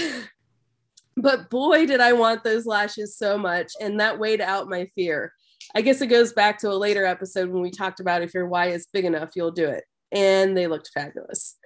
But 1.16 1.48
boy, 1.48 1.86
did 1.86 2.00
I 2.00 2.12
want 2.12 2.44
those 2.44 2.66
lashes 2.66 3.16
so 3.16 3.38
much. 3.38 3.72
And 3.80 4.00
that 4.00 4.18
weighed 4.18 4.40
out 4.40 4.68
my 4.68 4.90
fear. 4.94 5.32
I 5.74 5.80
guess 5.80 6.00
it 6.00 6.06
goes 6.06 6.32
back 6.32 6.58
to 6.58 6.70
a 6.70 6.74
later 6.74 7.04
episode 7.04 7.50
when 7.50 7.62
we 7.62 7.70
talked 7.70 8.00
about 8.00 8.22
if 8.22 8.32
your 8.32 8.46
Y 8.46 8.68
is 8.68 8.86
big 8.92 9.04
enough, 9.04 9.30
you'll 9.34 9.50
do 9.50 9.68
it. 9.68 9.84
And 10.12 10.56
they 10.56 10.66
looked 10.68 10.90
fabulous. 10.94 11.56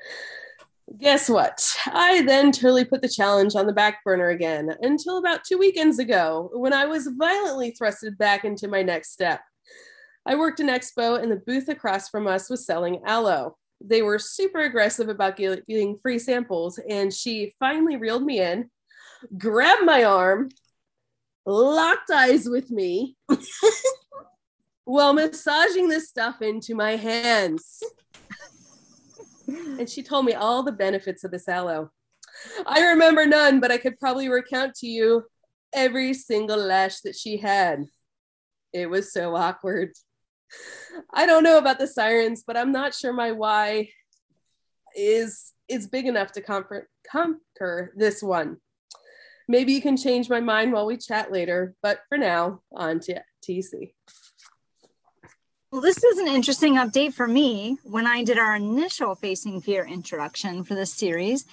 Guess 0.99 1.29
what? 1.29 1.77
I 1.87 2.23
then 2.23 2.51
totally 2.51 2.87
put 2.87 3.03
the 3.03 3.09
challenge 3.09 3.55
on 3.55 3.67
the 3.67 3.75
back 3.75 4.03
burner 4.05 4.31
again 4.31 4.75
until 4.81 5.19
about 5.19 5.45
two 5.45 5.59
weekends 5.59 5.99
ago 5.99 6.51
when 6.55 6.73
I 6.73 6.87
was 6.87 7.11
violently 7.19 7.77
thrusted 7.79 8.17
back 8.17 8.47
into 8.47 8.69
my 8.69 8.83
next 8.83 9.13
step. 9.13 9.43
I 10.25 10.35
worked 10.35 10.61
an 10.61 10.69
expo 10.69 11.23
and 11.23 11.31
the 11.31 11.43
booth 11.47 11.69
across 11.69 12.09
from 12.09 12.27
us 12.27 12.49
was 12.49 12.65
selling 12.65 13.03
aloe. 13.05 13.57
They 13.83 14.01
were 14.01 14.19
super 14.19 14.61
aggressive 14.61 15.09
about 15.09 15.37
getting 15.37 15.99
free 15.99 16.19
samples, 16.19 16.81
and 16.89 17.13
she 17.13 17.55
finally 17.61 17.97
reeled 17.97 18.25
me 18.25 18.41
in, 18.41 18.71
grabbed 19.37 19.85
my 19.85 20.05
arm, 20.05 20.49
locked 21.49 22.11
eyes 22.11 22.49
with 22.49 22.71
me 22.71 23.17
while 24.85 25.13
massaging 25.13 25.89
this 25.89 26.09
stuff 26.09 26.43
into 26.43 26.75
my 26.75 26.97
hands 26.97 27.83
and 29.49 29.89
she 29.89 30.03
told 30.03 30.25
me 30.25 30.35
all 30.35 30.63
the 30.63 30.73
benefits 30.73 31.25
of 31.25 31.31
this 31.31 31.49
aloe. 31.49 31.91
I 32.67 32.89
remember 32.89 33.27
none, 33.27 33.61
but 33.61 33.73
I 33.73 33.79
could 33.79 33.99
probably 33.99 34.29
recount 34.29 34.75
to 34.77 34.87
you 34.87 35.25
every 35.73 36.15
single 36.15 36.59
lash 36.59 37.01
that 37.01 37.17
she 37.17 37.39
had. 37.39 37.85
It 38.73 38.89
was 38.89 39.13
so 39.13 39.35
awkward. 39.35 39.93
I 41.13 41.27
don't 41.27 41.43
know 41.43 41.59
about 41.59 41.79
the 41.79 41.87
sirens, 41.87 42.45
but 42.47 42.57
I'm 42.57 42.73
not 42.73 42.95
sure 42.95 43.13
my 43.13 43.33
Y 43.33 43.91
is 44.97 45.53
is 45.69 45.87
big 45.87 46.07
enough 46.07 46.33
to 46.33 46.41
comfort, 46.41 46.89
conquer 47.11 47.93
this 47.95 48.23
one. 48.23 48.57
Maybe 49.51 49.73
you 49.73 49.81
can 49.81 49.97
change 49.97 50.29
my 50.29 50.41
mind 50.41 50.73
while 50.73 50.85
we 50.85 50.99
chat 50.99 51.33
later, 51.33 51.75
but 51.83 52.01
for 52.11 52.19
now, 52.19 52.61
on 52.71 53.01
to 53.01 53.23
TC. 53.43 53.95
Well, 55.73 55.81
this 55.81 56.05
is 56.05 56.19
an 56.19 56.29
interesting 56.29 56.75
update 56.75 57.15
for 57.15 57.27
me. 57.27 57.79
When 57.83 58.07
I 58.07 58.25
did 58.25 58.39
our 58.39 58.57
initial 58.57 59.15
Facing 59.15 59.63
Fear 59.63 59.87
introduction 59.87 60.65
for 60.65 60.75
this 60.75 60.93
series, 60.93 61.47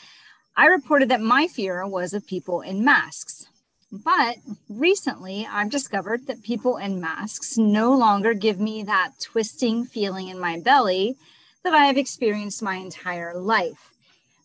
I 0.57 0.67
reported 0.67 1.09
that 1.09 1.21
my 1.21 1.47
fear 1.47 1.87
was 1.87 2.13
of 2.13 2.27
people 2.27 2.61
in 2.61 2.83
masks. 2.83 3.47
But 3.91 4.37
recently, 4.67 5.47
I've 5.49 5.69
discovered 5.69 6.27
that 6.27 6.43
people 6.43 6.77
in 6.77 6.99
masks 6.99 7.57
no 7.57 7.93
longer 7.93 8.33
give 8.33 8.59
me 8.59 8.83
that 8.83 9.11
twisting 9.21 9.85
feeling 9.85 10.27
in 10.27 10.39
my 10.39 10.59
belly 10.59 11.15
that 11.63 11.73
I 11.73 11.85
have 11.85 11.97
experienced 11.97 12.61
my 12.61 12.75
entire 12.75 13.37
life. 13.37 13.93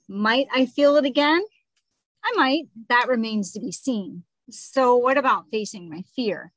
Might 0.09 0.47
I 0.55 0.67
feel 0.67 0.97
it 0.97 1.05
again? 1.05 1.43
I 2.25 2.33
might. 2.37 2.65
That 2.89 3.09
remains 3.09 3.53
to 3.53 3.61
be 3.61 3.73
seen. 3.73 4.25
So, 4.51 4.97
what 4.97 5.17
about 5.17 5.51
facing 5.51 5.89
my 5.89 6.03
fear? 6.15 6.53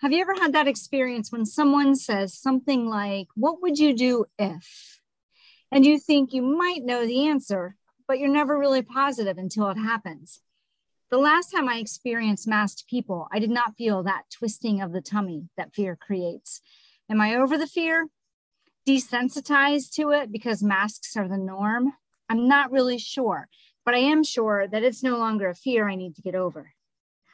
Have 0.00 0.12
you 0.12 0.20
ever 0.20 0.34
had 0.34 0.54
that 0.54 0.66
experience 0.66 1.30
when 1.30 1.46
someone 1.46 1.94
says 1.94 2.36
something 2.36 2.86
like, 2.86 3.28
What 3.34 3.62
would 3.62 3.78
you 3.78 3.94
do 3.94 4.24
if? 4.38 5.00
And 5.70 5.86
you 5.86 5.98
think 5.98 6.32
you 6.32 6.42
might 6.42 6.84
know 6.84 7.06
the 7.06 7.28
answer, 7.28 7.76
but 8.06 8.18
you're 8.18 8.28
never 8.28 8.58
really 8.58 8.82
positive 8.82 9.38
until 9.38 9.68
it 9.70 9.78
happens. 9.78 10.40
The 11.10 11.18
last 11.18 11.50
time 11.50 11.68
I 11.68 11.76
experienced 11.76 12.48
masked 12.48 12.88
people, 12.88 13.28
I 13.30 13.38
did 13.38 13.50
not 13.50 13.76
feel 13.76 14.02
that 14.02 14.24
twisting 14.30 14.80
of 14.80 14.92
the 14.92 15.02
tummy 15.02 15.48
that 15.56 15.74
fear 15.74 15.94
creates. 15.94 16.62
Am 17.10 17.20
I 17.20 17.36
over 17.36 17.58
the 17.58 17.66
fear? 17.66 18.08
Desensitized 18.88 19.92
to 19.96 20.10
it 20.10 20.32
because 20.32 20.62
masks 20.62 21.16
are 21.16 21.28
the 21.28 21.36
norm? 21.36 21.92
I'm 22.28 22.48
not 22.48 22.72
really 22.72 22.98
sure, 22.98 23.48
but 23.84 23.94
I 23.94 23.98
am 23.98 24.22
sure 24.22 24.66
that 24.68 24.82
it's 24.82 25.02
no 25.02 25.16
longer 25.16 25.48
a 25.48 25.54
fear 25.54 25.88
I 25.88 25.94
need 25.94 26.14
to 26.16 26.22
get 26.22 26.34
over. 26.34 26.72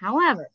However, 0.01 0.51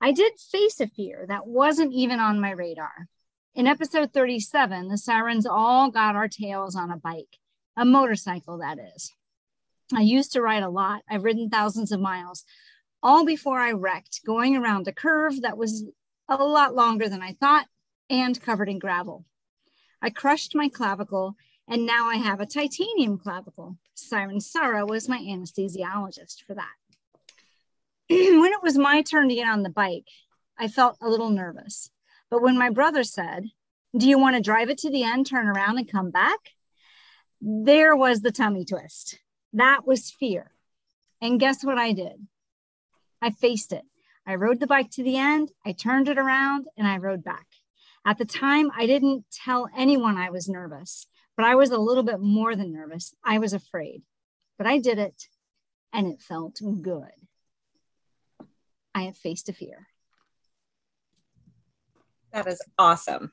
I 0.00 0.12
did 0.12 0.32
face 0.38 0.80
a 0.80 0.86
fear 0.86 1.24
that 1.28 1.46
wasn't 1.46 1.92
even 1.92 2.20
on 2.20 2.40
my 2.40 2.50
radar. 2.50 3.08
In 3.54 3.66
episode 3.66 4.12
37, 4.12 4.88
the 4.88 4.98
sirens 4.98 5.46
all 5.46 5.90
got 5.90 6.14
our 6.14 6.28
tails 6.28 6.76
on 6.76 6.90
a 6.90 6.96
bike, 6.96 7.38
a 7.76 7.84
motorcycle, 7.84 8.58
that 8.58 8.78
is. 8.94 9.12
I 9.92 10.02
used 10.02 10.32
to 10.34 10.42
ride 10.42 10.62
a 10.62 10.68
lot. 10.68 11.02
I've 11.10 11.24
ridden 11.24 11.48
thousands 11.48 11.90
of 11.90 12.00
miles, 12.00 12.44
all 13.02 13.24
before 13.24 13.58
I 13.58 13.72
wrecked, 13.72 14.20
going 14.24 14.56
around 14.56 14.86
a 14.86 14.92
curve 14.92 15.40
that 15.42 15.56
was 15.56 15.84
a 16.28 16.36
lot 16.36 16.74
longer 16.74 17.08
than 17.08 17.22
I 17.22 17.32
thought 17.40 17.66
and 18.10 18.40
covered 18.40 18.68
in 18.68 18.78
gravel. 18.78 19.24
I 20.00 20.10
crushed 20.10 20.54
my 20.54 20.68
clavicle, 20.68 21.34
and 21.68 21.84
now 21.84 22.08
I 22.08 22.16
have 22.16 22.40
a 22.40 22.46
titanium 22.46 23.18
clavicle. 23.18 23.76
Siren 23.94 24.40
Sarah 24.40 24.86
was 24.86 25.08
my 25.08 25.18
anesthesiologist 25.18 26.42
for 26.46 26.54
that. 26.54 26.72
when 28.08 28.52
it 28.52 28.62
was 28.62 28.78
my 28.78 29.02
turn 29.02 29.28
to 29.28 29.34
get 29.34 29.48
on 29.48 29.62
the 29.62 29.70
bike, 29.70 30.08
I 30.58 30.68
felt 30.68 30.96
a 31.02 31.08
little 31.08 31.28
nervous. 31.28 31.90
But 32.30 32.42
when 32.42 32.58
my 32.58 32.70
brother 32.70 33.04
said, 33.04 33.44
Do 33.96 34.08
you 34.08 34.18
want 34.18 34.36
to 34.36 34.42
drive 34.42 34.70
it 34.70 34.78
to 34.78 34.90
the 34.90 35.04
end, 35.04 35.26
turn 35.26 35.46
around, 35.46 35.78
and 35.78 35.90
come 35.90 36.10
back? 36.10 36.38
There 37.40 37.94
was 37.94 38.22
the 38.22 38.32
tummy 38.32 38.64
twist. 38.64 39.18
That 39.52 39.86
was 39.86 40.10
fear. 40.10 40.52
And 41.20 41.38
guess 41.38 41.62
what 41.64 41.78
I 41.78 41.92
did? 41.92 42.26
I 43.20 43.30
faced 43.30 43.72
it. 43.72 43.84
I 44.26 44.34
rode 44.34 44.60
the 44.60 44.66
bike 44.66 44.90
to 44.92 45.02
the 45.02 45.16
end, 45.16 45.52
I 45.64 45.72
turned 45.72 46.08
it 46.08 46.18
around, 46.18 46.66
and 46.76 46.86
I 46.86 46.98
rode 46.98 47.24
back. 47.24 47.46
At 48.04 48.18
the 48.18 48.26
time, 48.26 48.70
I 48.76 48.86
didn't 48.86 49.24
tell 49.32 49.68
anyone 49.76 50.18
I 50.18 50.30
was 50.30 50.48
nervous, 50.48 51.06
but 51.38 51.46
I 51.46 51.54
was 51.54 51.70
a 51.70 51.78
little 51.78 52.02
bit 52.02 52.18
more 52.18 52.56
than 52.56 52.72
nervous. 52.72 53.14
I 53.24 53.38
was 53.38 53.52
afraid, 53.52 54.02
but 54.58 54.66
I 54.66 54.78
did 54.78 54.98
it, 54.98 55.28
and 55.92 56.08
it 56.08 56.20
felt 56.20 56.60
good. 56.82 57.12
I 58.92 59.02
have 59.02 59.16
faced 59.16 59.48
a 59.48 59.52
fear. 59.52 59.86
That 62.32 62.48
is 62.48 62.60
awesome. 62.76 63.30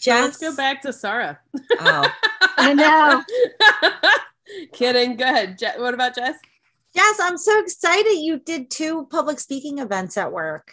Jess? 0.00 0.24
Let's 0.24 0.38
go 0.38 0.56
back 0.56 0.80
to 0.82 0.94
Sarah. 0.94 1.38
Oh, 1.78 2.10
I 2.56 2.72
know. 2.72 3.22
Kidding. 4.72 5.16
Go 5.16 5.24
ahead. 5.24 5.58
Je- 5.58 5.78
what 5.78 5.92
about 5.92 6.14
Jess? 6.14 6.36
Jess, 6.96 7.20
I'm 7.20 7.36
so 7.36 7.60
excited 7.60 8.12
you 8.12 8.38
did 8.38 8.70
two 8.70 9.06
public 9.10 9.40
speaking 9.40 9.78
events 9.78 10.16
at 10.16 10.32
work. 10.32 10.72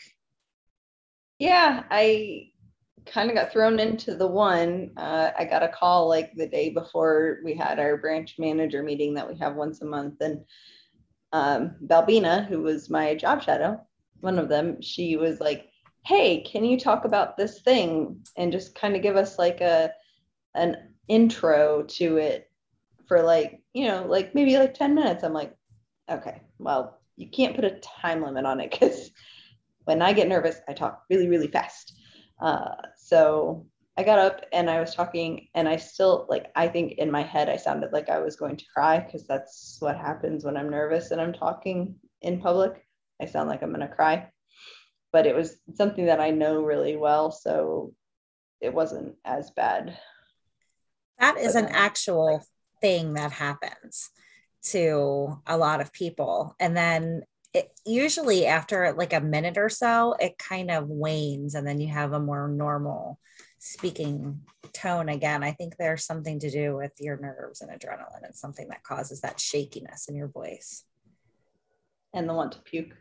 Yeah, 1.39 1.83
I 1.91 2.51
kind 3.05 3.29
of 3.29 3.35
got 3.35 3.51
thrown 3.51 3.79
into 3.79 4.15
the 4.15 4.27
one. 4.27 4.91
Uh, 4.97 5.31
I 5.37 5.45
got 5.45 5.63
a 5.63 5.69
call 5.69 6.07
like 6.07 6.33
the 6.35 6.47
day 6.47 6.69
before 6.69 7.39
we 7.43 7.55
had 7.55 7.79
our 7.79 7.97
branch 7.97 8.35
manager 8.37 8.83
meeting 8.83 9.13
that 9.15 9.27
we 9.27 9.37
have 9.37 9.55
once 9.55 9.81
a 9.81 9.85
month. 9.85 10.21
And 10.21 10.43
um, 11.31 11.75
Balbina, 11.85 12.45
who 12.47 12.61
was 12.61 12.89
my 12.89 13.15
job 13.15 13.43
shadow, 13.43 13.81
one 14.21 14.39
of 14.39 14.49
them, 14.49 14.81
she 14.81 15.17
was 15.17 15.39
like, 15.39 15.69
"Hey, 16.05 16.41
can 16.41 16.63
you 16.65 16.79
talk 16.79 17.05
about 17.05 17.37
this 17.37 17.61
thing 17.61 18.21
and 18.37 18.51
just 18.51 18.75
kind 18.75 18.95
of 18.95 19.01
give 19.01 19.15
us 19.15 19.37
like 19.37 19.61
a 19.61 19.91
an 20.55 20.77
intro 21.07 21.83
to 21.83 22.17
it 22.17 22.49
for 23.07 23.21
like 23.21 23.61
you 23.73 23.87
know 23.87 24.05
like 24.07 24.33
maybe 24.33 24.57
like 24.57 24.73
10 24.73 24.95
minutes 24.95 25.23
i'm 25.23 25.33
like 25.33 25.53
okay 26.09 26.41
well 26.57 26.99
you 27.17 27.29
can't 27.29 27.55
put 27.55 27.65
a 27.65 27.79
time 27.79 28.23
limit 28.23 28.45
on 28.45 28.59
it 28.59 28.71
because 28.71 29.11
when 29.83 30.01
i 30.01 30.13
get 30.13 30.27
nervous 30.27 30.59
i 30.67 30.73
talk 30.73 31.03
really 31.09 31.27
really 31.27 31.47
fast 31.47 31.94
uh, 32.39 32.75
so 32.97 33.65
I 33.97 34.03
got 34.03 34.19
up 34.19 34.45
and 34.51 34.69
I 34.69 34.79
was 34.79 34.93
talking, 34.93 35.47
and 35.55 35.67
I 35.67 35.77
still 35.77 36.25
like, 36.29 36.51
I 36.55 36.67
think 36.67 36.93
in 36.93 37.09
my 37.09 37.23
head, 37.23 37.49
I 37.49 37.57
sounded 37.57 37.93
like 37.93 38.09
I 38.09 38.19
was 38.19 38.35
going 38.35 38.57
to 38.57 38.65
cry 38.73 38.99
because 38.99 39.25
that's 39.25 39.77
what 39.79 39.97
happens 39.97 40.43
when 40.43 40.57
I'm 40.57 40.69
nervous 40.69 41.11
and 41.11 41.21
I'm 41.21 41.33
talking 41.33 41.95
in 42.21 42.41
public. 42.41 42.85
I 43.21 43.25
sound 43.25 43.49
like 43.49 43.63
I'm 43.63 43.73
going 43.73 43.87
to 43.87 43.95
cry. 43.95 44.29
But 45.13 45.25
it 45.25 45.35
was 45.35 45.57
something 45.75 46.07
that 46.07 46.19
I 46.19 46.31
know 46.31 46.61
really 46.61 46.97
well. 46.97 47.31
So 47.31 47.93
it 48.59 48.73
wasn't 48.73 49.15
as 49.23 49.51
bad. 49.51 49.97
That 51.19 51.37
is 51.37 51.55
an 51.55 51.67
actual 51.67 52.45
thing 52.81 53.13
that 53.13 53.31
happens 53.31 54.09
to 54.63 55.39
a 55.47 55.57
lot 55.57 55.79
of 55.79 55.93
people. 55.93 56.55
And 56.59 56.75
then 56.75 57.21
it 57.55 57.71
usually 57.85 58.45
after 58.45 58.93
like 58.97 59.13
a 59.13 59.21
minute 59.21 59.57
or 59.57 59.69
so, 59.69 60.13
it 60.19 60.37
kind 60.37 60.69
of 60.69 60.89
wanes 60.89 61.55
and 61.55 61.65
then 61.65 61.79
you 61.79 61.87
have 61.87 62.11
a 62.11 62.19
more 62.19 62.49
normal 62.49 63.17
speaking 63.59 64.41
tone 64.73 65.07
again. 65.07 65.41
I 65.41 65.53
think 65.53 65.77
there's 65.77 66.03
something 66.03 66.37
to 66.39 66.51
do 66.51 66.75
with 66.75 66.91
your 66.99 67.17
nerves 67.17 67.61
and 67.61 67.71
adrenaline. 67.71 68.27
It's 68.27 68.41
something 68.41 68.67
that 68.67 68.83
causes 68.83 69.21
that 69.21 69.39
shakiness 69.39 70.09
in 70.09 70.15
your 70.15 70.27
voice. 70.27 70.83
And 72.13 72.27
the 72.27 72.33
want 72.33 72.51
to 72.51 72.59
puke. 72.59 72.93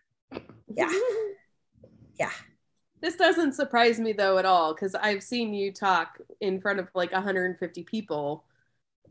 Yeah. 0.72 0.92
Yeah. 2.16 2.30
This 3.00 3.16
doesn't 3.16 3.54
surprise 3.54 3.98
me 3.98 4.12
though 4.12 4.38
at 4.38 4.44
all 4.44 4.72
because 4.72 4.94
I've 4.94 5.24
seen 5.24 5.52
you 5.52 5.72
talk 5.72 6.20
in 6.40 6.60
front 6.60 6.78
of 6.78 6.88
like 6.94 7.10
150 7.10 7.82
people 7.82 8.44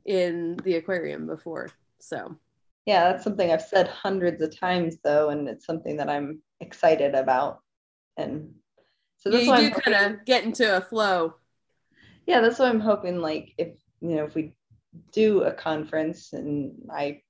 in 0.06 0.56
the 0.64 0.76
aquarium 0.76 1.28
before. 1.28 1.70
So 2.00 2.38
Yeah, 2.86 3.12
that's 3.12 3.24
something 3.24 3.52
I've 3.52 3.62
said 3.62 3.88
hundreds 3.88 4.42
of 4.42 4.58
times 4.58 4.98
though, 5.04 5.30
and 5.30 5.48
it's 5.48 5.66
something 5.66 5.98
that 5.98 6.10
I'm 6.10 6.42
excited 6.60 7.16
about. 7.16 7.60
And 8.18 8.54
so 9.18 9.30
yeah, 9.30 9.36
that's 9.38 9.46
you 9.46 9.52
why 9.52 9.60
do 9.62 9.66
I'm 9.68 9.72
kind 9.82 10.14
of 10.14 10.26
get 10.26 10.44
into 10.44 10.78
a 10.78 10.82
flow. 10.82 11.36
yeah, 12.28 12.42
that's 12.42 12.60
why 12.60 12.68
I'm 12.70 12.80
hoping 12.82 13.20
like 13.20 13.54
if 13.58 13.70
you 14.02 14.16
know 14.16 14.26
if 14.26 14.36
we 14.36 14.56
do 15.12 15.44
a 15.44 15.52
conference 15.54 16.34
and 16.34 16.74
I 16.92 17.22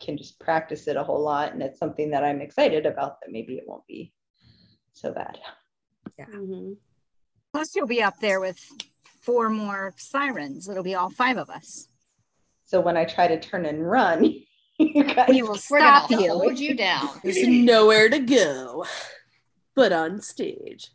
can 0.00 0.16
just 0.16 0.40
practice 0.40 0.88
it 0.88 0.96
a 0.96 1.04
whole 1.04 1.22
lot 1.22 1.52
and 1.52 1.62
it's 1.62 1.78
something 1.78 2.10
that 2.10 2.24
I'm 2.24 2.40
excited 2.40 2.86
about, 2.86 3.20
that 3.20 3.30
maybe 3.30 3.54
it 3.56 3.64
won't 3.66 3.86
be 3.86 4.12
so 4.94 5.12
bad. 5.12 5.38
Mhm. 6.18 6.76
Plus, 7.52 7.74
you'll 7.76 7.86
be 7.86 8.02
up 8.02 8.18
there 8.20 8.40
with 8.40 8.58
four 9.20 9.50
more 9.50 9.94
sirens. 9.96 10.68
It'll 10.68 10.82
be 10.82 10.94
all 10.94 11.10
five 11.10 11.36
of 11.36 11.50
us. 11.50 11.88
So 12.64 12.80
when 12.80 12.96
I 12.96 13.04
try 13.04 13.28
to 13.28 13.38
turn 13.38 13.66
and 13.66 13.88
run, 13.88 14.34
you 14.78 15.04
guys 15.04 15.28
We 15.28 15.42
will 15.42 15.56
stop 15.56 16.10
you. 16.10 16.32
hold 16.32 16.58
you 16.58 16.74
down. 16.74 17.08
There's 17.22 17.42
nowhere 17.46 18.08
to 18.08 18.18
go 18.18 18.84
but 19.74 19.92
on 19.92 20.20
stage. 20.20 20.90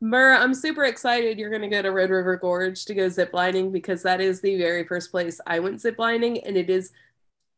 Mur, 0.00 0.32
I'm 0.32 0.54
super 0.54 0.84
excited 0.84 1.38
you're 1.38 1.50
going 1.50 1.62
to 1.62 1.68
go 1.68 1.80
to 1.80 1.92
Red 1.92 2.10
River 2.10 2.36
Gorge 2.36 2.84
to 2.86 2.94
go 2.94 3.06
ziplining 3.06 3.70
because 3.72 4.02
that 4.02 4.20
is 4.20 4.40
the 4.40 4.56
very 4.56 4.84
first 4.84 5.12
place 5.12 5.40
I 5.46 5.60
went 5.60 5.76
ziplining 5.76 6.42
and 6.44 6.56
it 6.56 6.68
is 6.68 6.90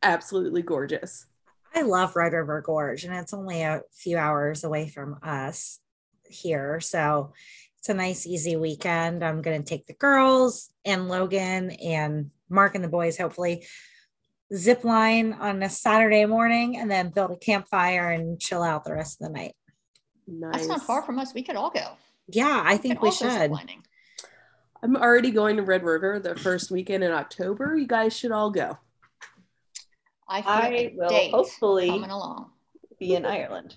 absolutely 0.03 0.61
gorgeous. 0.61 1.27
I 1.75 1.83
love 1.83 2.15
Red 2.15 2.35
River 2.35 2.61
Gorge, 2.61 3.05
and 3.05 3.13
it's 3.15 3.35
only 3.35 3.63
a 3.63 3.81
few 3.93 4.17
hours 4.17 4.63
away 4.63 4.89
from 4.89 5.19
us 5.25 5.81
here. 6.29 6.79
So 6.81 7.33
it's 7.79 7.89
a 7.89 7.95
nice, 7.95 8.27
easy 8.27 8.55
weekend. 8.55 9.25
I'm 9.25 9.43
going 9.43 9.61
to 9.61 9.69
take 9.69 9.87
the 9.87 9.95
girls 9.95 10.71
and 10.85 11.09
Logan 11.09 11.71
and 11.73 12.31
Mark 12.49 12.77
and 12.77 12.85
the 12.85 12.89
boys, 12.89 13.19
hopefully, 13.19 13.67
zip 14.53 14.85
line 14.85 15.33
on 15.33 15.63
a 15.63 15.71
Saturday 15.71 16.27
morning 16.27 16.77
and 16.77 16.91
then 16.91 17.11
build 17.11 17.31
a 17.31 17.37
campfire 17.37 18.11
and 18.11 18.41
chill 18.41 18.63
out 18.63 18.85
the 18.85 18.93
rest 18.93 19.21
of 19.21 19.29
the 19.29 19.33
night. 19.39 19.55
Nice. 20.27 20.53
That's 20.53 20.67
not 20.69 20.83
far 20.83 21.03
from 21.03 21.19
us. 21.19 21.35
We 21.35 21.43
could 21.43 21.57
all 21.57 21.71
go. 21.71 21.97
Yeah, 22.29 22.63
I 22.65 22.77
think 22.77 22.99
could 23.01 23.07
we 23.07 23.11
should. 23.13 23.53
I'm 24.83 24.97
already 24.97 25.31
going 25.31 25.57
to 25.57 25.63
Red 25.63 25.83
River 25.83 26.19
the 26.19 26.35
first 26.35 26.71
weekend 26.71 27.05
in 27.05 27.11
October. 27.11 27.77
You 27.77 27.87
guys 27.87 28.17
should 28.17 28.33
all 28.33 28.51
go. 28.51 28.79
I 30.29 30.43
feel 30.43 30.51
I 30.51 30.69
a 30.69 30.95
will 30.97 31.31
hopefully 31.31 31.89
coming 31.89 32.11
along. 32.11 32.51
be 32.99 33.15
in 33.15 33.27
Ireland. 33.27 33.77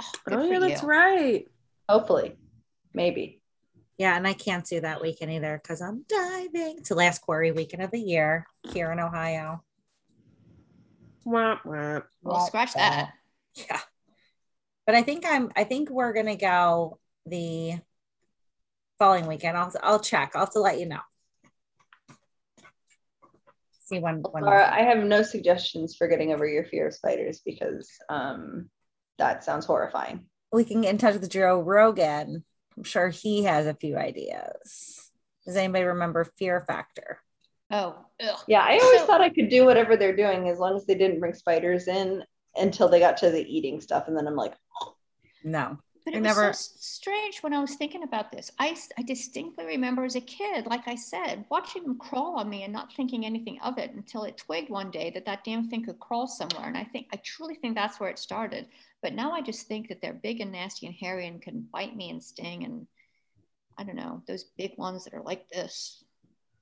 Oh, 0.00 0.12
oh, 0.30 0.50
yeah, 0.50 0.58
that's 0.58 0.82
you. 0.82 0.88
right. 0.88 1.46
Hopefully, 1.88 2.36
maybe. 2.92 3.40
Yeah, 3.98 4.16
and 4.16 4.26
I 4.26 4.32
can't 4.32 4.66
do 4.66 4.80
that 4.80 5.00
weekend 5.00 5.30
either 5.30 5.60
because 5.62 5.80
I'm 5.80 6.04
diving. 6.08 6.76
It's 6.78 6.88
the 6.88 6.96
last 6.96 7.20
quarry 7.20 7.52
weekend 7.52 7.82
of 7.82 7.90
the 7.90 8.00
year 8.00 8.46
here 8.72 8.90
in 8.92 8.98
Ohio. 8.98 9.62
Wah, 11.24 11.58
wah. 11.64 12.00
Well, 12.22 12.46
scratch 12.46 12.74
that. 12.74 13.12
Yeah. 13.54 13.80
But 14.86 14.94
I 14.94 15.02
think 15.02 15.24
I'm 15.26 15.50
I 15.56 15.64
think 15.64 15.90
we're 15.90 16.12
gonna 16.12 16.36
go 16.36 16.98
the 17.24 17.74
following 18.98 19.26
weekend. 19.26 19.56
I'll 19.56 19.72
I'll 19.82 20.00
check. 20.00 20.32
I'll 20.34 20.42
have 20.42 20.52
to 20.52 20.60
let 20.60 20.78
you 20.78 20.86
know. 20.86 21.00
See 23.84 23.98
when 23.98 24.22
when 24.30 24.44
Laura, 24.44 24.70
I 24.70 24.82
have 24.82 25.04
no 25.04 25.22
suggestions 25.22 25.94
for 25.94 26.08
getting 26.08 26.32
over 26.32 26.46
your 26.46 26.64
fear 26.64 26.88
of 26.88 26.94
spiders 26.94 27.40
because 27.44 27.90
um, 28.08 28.70
that 29.18 29.44
sounds 29.44 29.66
horrifying. 29.66 30.26
we 30.52 30.64
can 30.64 30.80
get 30.80 30.90
in 30.90 30.98
touch 30.98 31.14
with 31.14 31.30
Joe 31.30 31.60
Rogan. 31.60 32.44
I'm 32.76 32.84
sure 32.84 33.08
he 33.08 33.44
has 33.44 33.66
a 33.66 33.74
few 33.74 33.96
ideas. 33.96 35.10
Does 35.46 35.56
anybody 35.56 35.84
remember 35.84 36.24
Fear 36.24 36.64
Factor? 36.66 37.18
Oh, 37.70 37.96
ugh. 38.22 38.38
Yeah, 38.46 38.62
I 38.62 38.78
always 38.78 39.00
So- 39.00 39.06
thought 39.06 39.20
I 39.20 39.30
could 39.30 39.48
do 39.48 39.64
whatever 39.64 39.96
they're 39.96 40.16
doing 40.16 40.48
as 40.48 40.58
long 40.58 40.76
as 40.76 40.86
they 40.86 40.94
didn't 40.94 41.20
bring 41.20 41.34
spiders 41.34 41.88
in 41.88 42.22
until 42.56 42.88
they 42.88 43.00
got 43.00 43.16
to 43.18 43.30
the 43.30 43.42
eating 43.42 43.80
stuff, 43.80 44.06
and 44.08 44.16
then 44.16 44.26
I'm 44.26 44.36
like, 44.36 44.54
No. 45.42 45.78
But 46.04 46.12
I 46.14 46.18
it 46.18 46.20
was 46.20 46.36
never- 46.36 46.52
so 46.52 46.72
strange 46.78 47.42
when 47.42 47.54
I 47.54 47.60
was 47.60 47.76
thinking 47.76 48.02
about 48.02 48.30
this. 48.30 48.50
I, 48.58 48.76
I 48.98 49.02
distinctly 49.02 49.64
remember 49.64 50.04
as 50.04 50.16
a 50.16 50.20
kid, 50.20 50.66
like 50.66 50.86
I 50.86 50.94
said, 50.96 51.46
watching 51.50 51.82
them 51.82 51.98
crawl 51.98 52.36
on 52.36 52.50
me 52.50 52.62
and 52.64 52.72
not 52.72 52.92
thinking 52.92 53.24
anything 53.24 53.58
of 53.62 53.78
it 53.78 53.90
until 53.92 54.24
it 54.24 54.36
twigged 54.36 54.68
one 54.68 54.90
day 54.90 55.10
that 55.10 55.24
that 55.24 55.44
damn 55.44 55.68
thing 55.70 55.82
could 55.82 55.98
crawl 55.98 56.26
somewhere. 56.26 56.68
And 56.68 56.76
I 56.76 56.84
think, 56.84 57.08
I 57.14 57.16
truly 57.24 57.54
think 57.54 57.74
that's 57.74 57.98
where 57.98 58.10
it 58.10 58.18
started. 58.18 58.68
But 59.02 59.14
now 59.14 59.32
I 59.32 59.40
just 59.40 59.66
think 59.66 59.88
that 59.88 60.02
they're 60.02 60.12
big 60.12 60.40
and 60.42 60.52
nasty 60.52 60.86
and 60.86 60.94
hairy 60.94 61.26
and 61.26 61.40
can 61.40 61.62
bite 61.72 61.96
me 61.96 62.10
and 62.10 62.22
sting. 62.22 62.64
And 62.64 62.86
I 63.78 63.84
don't 63.84 63.96
know, 63.96 64.22
those 64.26 64.44
big 64.44 64.76
ones 64.76 65.04
that 65.04 65.14
are 65.14 65.22
like 65.22 65.48
this, 65.48 66.04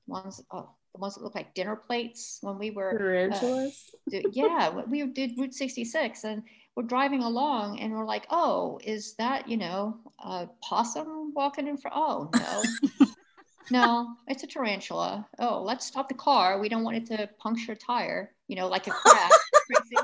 ones, 0.07 0.41
oh, 0.53 0.71
the 0.95 1.01
ones 1.01 1.15
that 1.15 1.23
look 1.23 1.35
like 1.35 1.55
dinner 1.55 1.77
plates 1.77 2.39
when 2.43 2.59
we 2.59 2.71
were 2.71 2.91
uh, 2.93 2.99
Tarantulas. 2.99 3.91
do- 4.11 4.29
yeah, 4.33 4.71
we 4.87 5.05
did 5.07 5.39
Route 5.39 5.55
66 5.55 6.25
and 6.25 6.43
we're 6.77 6.83
driving 6.85 7.23
along 7.23 7.81
and 7.81 7.93
we're 7.93 8.05
like, 8.07 8.27
oh, 8.31 8.79
is 8.85 9.15
that, 9.17 9.49
you 9.49 9.57
know, 9.57 9.97
a 10.19 10.49
possum 10.63 11.33
walking 11.35 11.67
in 11.67 11.77
front? 11.77 11.97
Oh, 11.97 12.31
no. 12.35 12.65
no, 13.71 14.09
it's 14.27 14.43
a 14.43 14.47
tarantula. 14.47 15.27
Oh, 15.39 15.63
let's 15.63 15.87
stop 15.87 16.09
the 16.09 16.15
car. 16.15 16.59
We 16.61 16.69
don't 16.69 16.85
want 16.85 16.97
it 16.99 17.07
to 17.17 17.29
puncture 17.39 17.73
a 17.73 17.77
tire, 17.77 18.35
you 18.49 18.57
know, 18.57 18.69
like 18.69 18.87
a 18.87 18.91
crab. 18.91 19.31
Tracy. 19.67 19.97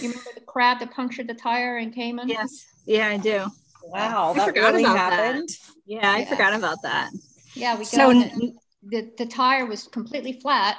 You 0.00 0.08
remember 0.10 0.30
the 0.34 0.40
crab 0.42 0.78
that 0.80 0.92
punctured 0.92 1.26
the 1.28 1.34
tire 1.34 1.78
in 1.78 1.90
Cayman? 1.92 2.28
Yes. 2.28 2.66
Yeah, 2.86 3.08
I 3.08 3.16
do. 3.16 3.46
Wow, 3.84 4.30
I 4.30 4.34
that 4.38 4.46
forgot 4.48 4.72
really 4.72 4.84
about 4.84 4.94
that. 5.10 5.18
happened. 5.18 5.48
Yeah, 5.84 6.12
I 6.12 6.20
Yeah. 6.20 6.28
forgot 6.28 6.54
about 6.54 6.78
that. 6.82 7.10
Yeah, 7.54 7.74
we 7.74 7.78
go. 7.80 7.84
So 7.84 8.10
and 8.10 8.22
n- 8.22 8.58
the, 8.82 9.02
the, 9.02 9.10
the 9.18 9.26
tire 9.26 9.66
was 9.66 9.86
completely 9.86 10.32
flat, 10.32 10.76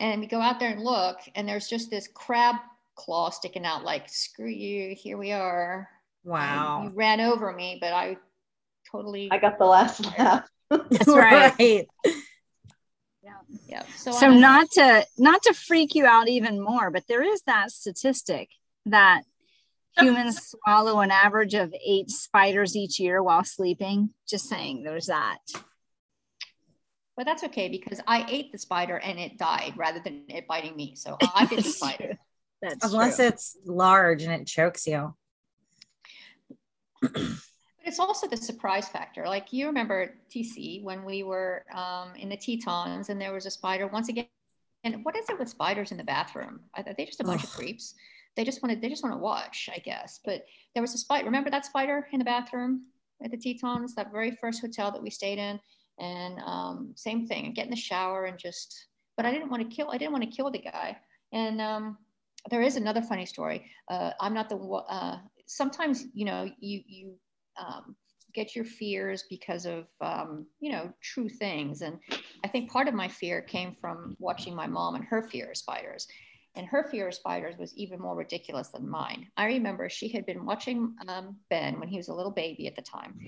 and 0.00 0.20
we 0.20 0.26
go 0.26 0.40
out 0.40 0.60
there 0.60 0.70
and 0.70 0.82
look, 0.82 1.18
and 1.34 1.48
there's 1.48 1.68
just 1.68 1.90
this 1.90 2.08
crab 2.12 2.56
claw 2.94 3.30
sticking 3.30 3.64
out, 3.64 3.84
like, 3.84 4.08
screw 4.08 4.48
you, 4.48 4.94
here 4.94 5.16
we 5.16 5.32
are. 5.32 5.88
And 6.24 6.32
Wow. 6.32 6.84
You 6.84 6.90
ran 6.90 7.20
over 7.20 7.52
me, 7.52 7.78
but 7.80 7.92
I 7.92 8.16
totally. 8.90 9.28
I 9.30 9.38
got 9.38 9.58
the 9.58 9.66
last 9.66 10.04
laugh. 10.18 10.48
That's 10.70 11.06
right. 11.06 11.86
yeah. 13.66 13.82
So, 13.96 14.12
so 14.12 14.30
not 14.32 14.70
to 14.72 15.06
not 15.18 15.42
to 15.42 15.54
freak 15.54 15.94
you 15.94 16.06
out 16.06 16.28
even 16.28 16.62
more 16.62 16.90
but 16.90 17.04
there 17.08 17.22
is 17.22 17.42
that 17.42 17.70
statistic 17.70 18.50
that 18.86 19.22
humans 19.98 20.40
swallow 20.50 21.00
an 21.00 21.10
average 21.10 21.54
of 21.54 21.74
eight 21.84 22.10
spiders 22.10 22.76
each 22.76 22.98
year 22.98 23.22
while 23.22 23.44
sleeping 23.44 24.10
just 24.28 24.48
saying 24.48 24.82
there's 24.82 25.06
that 25.06 25.38
But 27.16 27.26
that's 27.26 27.44
okay 27.44 27.68
because 27.68 28.00
I 28.06 28.26
ate 28.28 28.50
the 28.50 28.58
spider 28.58 28.98
and 28.98 29.18
it 29.18 29.38
died 29.38 29.74
rather 29.76 30.00
than 30.02 30.24
it 30.28 30.46
biting 30.48 30.74
me. 30.76 30.94
So 30.96 31.16
I 31.34 31.46
bit 31.46 31.62
the 31.62 31.70
spider. 31.70 32.18
that's 32.60 32.84
Unless 32.84 33.16
true. 33.16 33.26
it's 33.26 33.56
large 33.64 34.22
and 34.22 34.32
it 34.32 34.46
chokes 34.46 34.86
you. 34.86 35.14
But 37.84 37.90
it's 37.90 38.00
also 38.00 38.26
the 38.26 38.36
surprise 38.36 38.88
factor. 38.88 39.26
Like 39.26 39.52
you 39.52 39.66
remember 39.66 40.14
TC 40.30 40.82
when 40.82 41.04
we 41.04 41.22
were 41.22 41.64
um, 41.74 42.14
in 42.16 42.30
the 42.30 42.36
Tetons 42.36 43.10
and 43.10 43.20
there 43.20 43.32
was 43.32 43.44
a 43.44 43.50
spider 43.50 43.86
once 43.86 44.08
again. 44.08 44.26
And 44.84 45.04
what 45.04 45.16
is 45.16 45.28
it 45.28 45.38
with 45.38 45.48
spiders 45.48 45.92
in 45.92 45.98
the 45.98 46.04
bathroom? 46.04 46.60
Are 46.74 46.82
they 46.82 47.04
just 47.04 47.20
a 47.20 47.24
bunch 47.24 47.44
of 47.44 47.50
creeps? 47.50 47.94
They 48.36 48.44
just 48.44 48.62
wanted 48.62 48.80
they 48.80 48.88
just 48.88 49.02
want 49.02 49.14
to 49.14 49.18
watch, 49.18 49.68
I 49.72 49.78
guess. 49.78 50.20
But 50.24 50.46
there 50.74 50.82
was 50.82 50.94
a 50.94 50.98
spider. 50.98 51.26
Remember 51.26 51.50
that 51.50 51.66
spider 51.66 52.08
in 52.12 52.18
the 52.18 52.24
bathroom 52.24 52.86
at 53.22 53.30
the 53.30 53.36
Tetons, 53.36 53.94
that 53.94 54.12
very 54.12 54.30
first 54.30 54.60
hotel 54.60 54.90
that 54.90 55.02
we 55.02 55.10
stayed 55.10 55.38
in? 55.38 55.60
And 55.98 56.38
um, 56.40 56.92
same 56.96 57.26
thing. 57.26 57.52
Get 57.52 57.64
in 57.66 57.70
the 57.70 57.76
shower 57.76 58.24
and 58.24 58.38
just. 58.38 58.86
But 59.16 59.26
I 59.26 59.30
didn't 59.30 59.50
want 59.50 59.68
to 59.68 59.76
kill. 59.76 59.90
I 59.90 59.98
didn't 59.98 60.12
want 60.12 60.24
to 60.24 60.36
kill 60.36 60.50
the 60.50 60.58
guy. 60.58 60.96
And 61.32 61.60
um, 61.60 61.98
there 62.50 62.62
is 62.62 62.76
another 62.76 63.02
funny 63.02 63.26
story. 63.26 63.70
Uh, 63.90 64.10
I'm 64.20 64.34
not 64.34 64.48
the. 64.48 64.56
Uh, 64.56 65.18
sometimes 65.46 66.06
you 66.14 66.24
know 66.24 66.50
you 66.58 66.80
you 66.86 67.14
um, 67.56 67.94
get 68.34 68.56
your 68.56 68.64
fears 68.64 69.24
because 69.30 69.64
of 69.64 69.86
um, 70.00 70.46
you 70.60 70.72
know 70.72 70.92
true 71.00 71.28
things 71.28 71.82
and 71.82 71.98
i 72.44 72.48
think 72.48 72.70
part 72.70 72.88
of 72.88 72.94
my 72.94 73.08
fear 73.08 73.40
came 73.40 73.76
from 73.80 74.16
watching 74.18 74.54
my 74.54 74.66
mom 74.66 74.94
and 74.96 75.04
her 75.04 75.22
fear 75.22 75.50
of 75.50 75.56
spiders 75.56 76.06
and 76.56 76.66
her 76.66 76.84
fear 76.90 77.08
of 77.08 77.14
spiders 77.14 77.56
was 77.58 77.74
even 77.76 78.00
more 78.00 78.14
ridiculous 78.14 78.68
than 78.68 78.88
mine 78.88 79.26
i 79.36 79.46
remember 79.46 79.88
she 79.88 80.08
had 80.08 80.26
been 80.26 80.44
watching 80.44 80.94
um, 81.08 81.36
ben 81.50 81.78
when 81.78 81.88
he 81.88 81.96
was 81.96 82.08
a 82.08 82.14
little 82.14 82.32
baby 82.32 82.66
at 82.66 82.76
the 82.76 82.82
time 82.82 83.18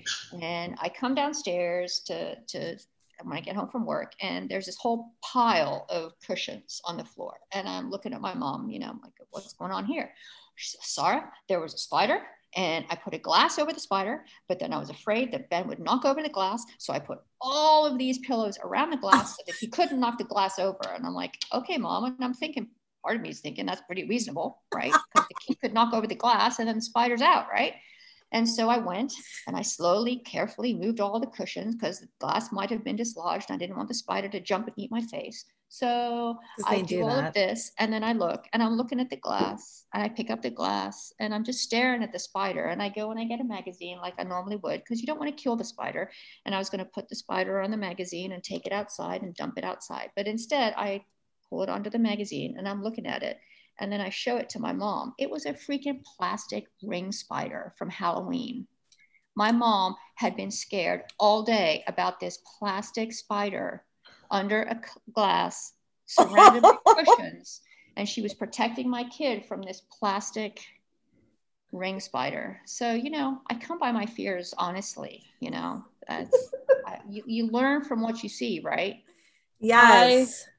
and 0.41 0.75
i 0.81 0.89
come 0.89 1.15
downstairs 1.15 2.01
to 2.05 2.35
to 2.47 2.77
when 3.23 3.37
i 3.37 3.41
get 3.41 3.55
home 3.55 3.69
from 3.69 3.85
work 3.85 4.13
and 4.21 4.49
there's 4.49 4.65
this 4.65 4.77
whole 4.77 5.13
pile 5.23 5.85
of 5.89 6.13
cushions 6.25 6.81
on 6.85 6.97
the 6.97 7.03
floor 7.03 7.33
and 7.53 7.67
i'm 7.67 7.89
looking 7.89 8.13
at 8.13 8.21
my 8.21 8.33
mom 8.33 8.69
you 8.69 8.79
know 8.79 8.89
I'm 8.89 9.01
like 9.01 9.13
what's 9.31 9.53
going 9.53 9.71
on 9.71 9.85
here 9.85 10.11
she 10.55 10.69
says 10.69 10.85
sarah 10.85 11.31
there 11.47 11.59
was 11.59 11.73
a 11.73 11.77
spider 11.77 12.21
and 12.55 12.85
I 12.89 12.95
put 12.95 13.13
a 13.13 13.19
glass 13.19 13.59
over 13.59 13.73
the 13.73 13.79
spider, 13.79 14.25
but 14.47 14.57
then 14.57 14.73
I 14.73 14.79
was 14.79 14.89
afraid 14.89 15.31
that 15.31 15.49
Ben 15.49 15.67
would 15.67 15.79
knock 15.79 16.05
over 16.05 16.23
the 16.23 16.29
glass. 16.29 16.65
So 16.77 16.93
I 16.93 16.99
put 16.99 17.19
all 17.41 17.85
of 17.85 17.97
these 17.97 18.19
pillows 18.19 18.57
around 18.63 18.89
the 18.89 18.97
glass 18.97 19.37
so 19.37 19.43
that 19.45 19.55
he 19.55 19.67
couldn't 19.67 19.99
knock 19.99 20.17
the 20.17 20.23
glass 20.23 20.57
over. 20.57 20.79
And 20.95 21.05
I'm 21.05 21.13
like, 21.13 21.37
okay, 21.53 21.77
mom. 21.77 22.05
And 22.05 22.23
I'm 22.23 22.33
thinking, 22.33 22.67
part 23.07 23.15
of 23.15 23.23
me 23.23 23.29
is 23.29 23.39
thinking 23.39 23.65
that's 23.65 23.81
pretty 23.81 24.03
reasonable, 24.03 24.61
right? 24.73 24.91
Because 25.13 25.27
the 25.29 25.35
kid 25.47 25.61
could 25.61 25.73
knock 25.73 25.93
over 25.93 26.07
the 26.07 26.15
glass 26.15 26.59
and 26.59 26.67
then 26.67 26.75
the 26.75 26.81
spider's 26.81 27.21
out, 27.21 27.47
right? 27.49 27.73
And 28.33 28.47
so 28.47 28.67
I 28.67 28.79
went 28.79 29.13
and 29.47 29.55
I 29.55 29.61
slowly, 29.61 30.17
carefully 30.17 30.73
moved 30.73 30.99
all 30.99 31.17
the 31.17 31.27
cushions 31.27 31.75
because 31.75 32.01
the 32.01 32.09
glass 32.19 32.51
might 32.51 32.69
have 32.69 32.83
been 32.83 32.97
dislodged. 32.97 33.49
I 33.49 33.55
didn't 33.55 33.77
want 33.77 33.87
the 33.87 33.93
spider 33.93 34.27
to 34.27 34.41
jump 34.41 34.67
and 34.67 34.77
eat 34.77 34.91
my 34.91 34.99
face. 34.99 35.45
So 35.69 36.37
I 36.65 36.81
do, 36.81 36.97
do 36.97 37.03
all 37.03 37.19
of 37.19 37.33
this 37.33 37.71
and 37.79 37.91
then 37.91 38.03
I 38.03 38.13
look 38.13 38.45
and 38.51 38.61
I'm 38.63 38.75
looking 38.75 38.99
at 38.99 39.09
the 39.09 39.17
glass 39.17 39.85
and 39.93 40.03
I 40.03 40.09
pick 40.09 40.29
up 40.29 40.41
the 40.41 40.49
glass 40.49 41.13
and 41.19 41.33
I'm 41.33 41.43
just 41.43 41.61
staring 41.61 42.03
at 42.03 42.11
the 42.11 42.19
spider 42.19 42.65
and 42.65 42.81
I 42.81 42.89
go 42.89 43.11
and 43.11 43.19
I 43.19 43.25
get 43.25 43.41
a 43.41 43.45
magazine 43.45 43.99
like 44.01 44.15
I 44.17 44.23
normally 44.23 44.57
would 44.57 44.79
because 44.81 44.99
you 45.01 45.07
don't 45.07 45.19
want 45.19 45.35
to 45.35 45.43
kill 45.43 45.55
the 45.55 45.63
spider. 45.63 46.11
And 46.45 46.53
I 46.53 46.57
was 46.57 46.69
going 46.69 46.83
to 46.83 46.91
put 46.93 47.07
the 47.07 47.15
spider 47.15 47.61
on 47.61 47.71
the 47.71 47.77
magazine 47.77 48.33
and 48.33 48.43
take 48.43 48.65
it 48.65 48.73
outside 48.73 49.21
and 49.21 49.33
dump 49.35 49.57
it 49.57 49.63
outside. 49.63 50.09
But 50.15 50.27
instead, 50.27 50.73
I 50.77 51.03
pull 51.49 51.63
it 51.63 51.69
onto 51.69 51.89
the 51.89 51.99
magazine 51.99 52.55
and 52.57 52.67
I'm 52.67 52.83
looking 52.83 53.05
at 53.05 53.23
it. 53.23 53.39
And 53.79 53.91
then 53.91 54.01
I 54.01 54.09
show 54.09 54.37
it 54.37 54.49
to 54.49 54.59
my 54.59 54.73
mom. 54.73 55.13
It 55.19 55.29
was 55.29 55.45
a 55.45 55.53
freaking 55.53 56.03
plastic 56.17 56.65
ring 56.81 57.11
spider 57.11 57.73
from 57.77 57.89
Halloween. 57.89 58.67
My 59.35 59.51
mom 59.51 59.95
had 60.15 60.35
been 60.35 60.49
scared 60.49 61.03
all 61.19 61.43
day 61.43 61.83
about 61.87 62.19
this 62.19 62.39
plastic 62.57 63.13
spider 63.13 63.83
under 64.31 64.63
a 64.63 64.81
glass 65.13 65.73
surrounded 66.07 66.63
by 66.63 66.77
cushions. 66.87 67.61
And 67.97 68.09
she 68.09 68.21
was 68.21 68.33
protecting 68.33 68.89
my 68.89 69.03
kid 69.05 69.45
from 69.45 69.61
this 69.61 69.81
plastic 69.99 70.59
ring 71.71 71.99
spider. 71.99 72.59
So, 72.65 72.93
you 72.93 73.09
know, 73.09 73.41
I 73.49 73.55
come 73.55 73.77
by 73.77 73.91
my 73.91 74.05
fears 74.05 74.53
honestly, 74.57 75.23
you 75.39 75.51
know, 75.51 75.83
that's, 76.07 76.51
I, 76.87 76.99
you, 77.09 77.23
you 77.25 77.47
learn 77.47 77.83
from 77.83 78.01
what 78.01 78.23
you 78.23 78.29
see, 78.29 78.61
right? 78.63 79.03
Yes. 79.59 80.45
I 80.45 80.56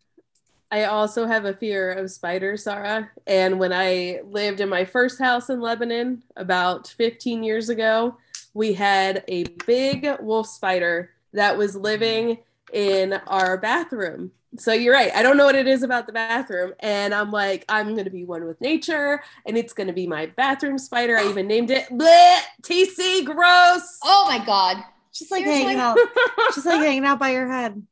also 0.71 1.27
have 1.27 1.45
a 1.45 1.55
fear 1.55 1.93
of 1.93 2.11
spiders, 2.11 2.65
Sarah. 2.65 3.11
And 3.27 3.59
when 3.59 3.73
I 3.73 4.21
lived 4.25 4.61
in 4.61 4.69
my 4.69 4.85
first 4.85 5.19
house 5.19 5.49
in 5.49 5.61
Lebanon 5.61 6.23
about 6.37 6.89
15 6.89 7.43
years 7.43 7.69
ago, 7.69 8.17
we 8.55 8.75
had 8.75 9.25
a 9.29 9.45
big 9.67 10.07
wolf 10.21 10.47
spider 10.47 11.11
that 11.33 11.57
was 11.57 11.77
living 11.77 12.39
in 12.73 13.15
our 13.27 13.57
bathroom. 13.57 14.33
So 14.57 14.73
you're 14.73 14.95
right. 14.95 15.13
I 15.15 15.23
don't 15.23 15.37
know 15.37 15.45
what 15.45 15.55
it 15.55 15.69
is 15.69 15.83
about 15.83 16.07
the 16.07 16.13
bathroom. 16.13 16.73
And 16.81 17.15
I'm 17.15 17.31
like, 17.31 17.65
I'm 17.69 17.93
going 17.95 18.05
to 18.05 18.11
be 18.11 18.25
one 18.25 18.45
with 18.45 18.61
nature 18.61 19.23
and 19.47 19.59
it's 19.59 19.73
going 19.73 19.87
to 19.87 19.93
be 19.93 20.07
my 20.07 20.27
bathroom 20.27 20.79
spider. 20.79 21.17
I 21.17 21.29
even 21.29 21.47
named 21.47 21.71
it 21.71 21.87
Bleh, 21.91 22.41
TC 22.63 23.25
Gross. 23.25 23.99
Oh 24.05 24.25
my 24.27 24.45
God. 24.45 24.83
Just 25.13 25.31
like 25.31 25.45
Seriously? 25.45 25.65
hanging 25.65 25.81
out. 25.81 25.99
Just 26.55 26.67
like 26.67 26.81
hanging 26.81 27.05
out 27.05 27.19
by 27.19 27.31
your 27.31 27.49
head. 27.49 27.83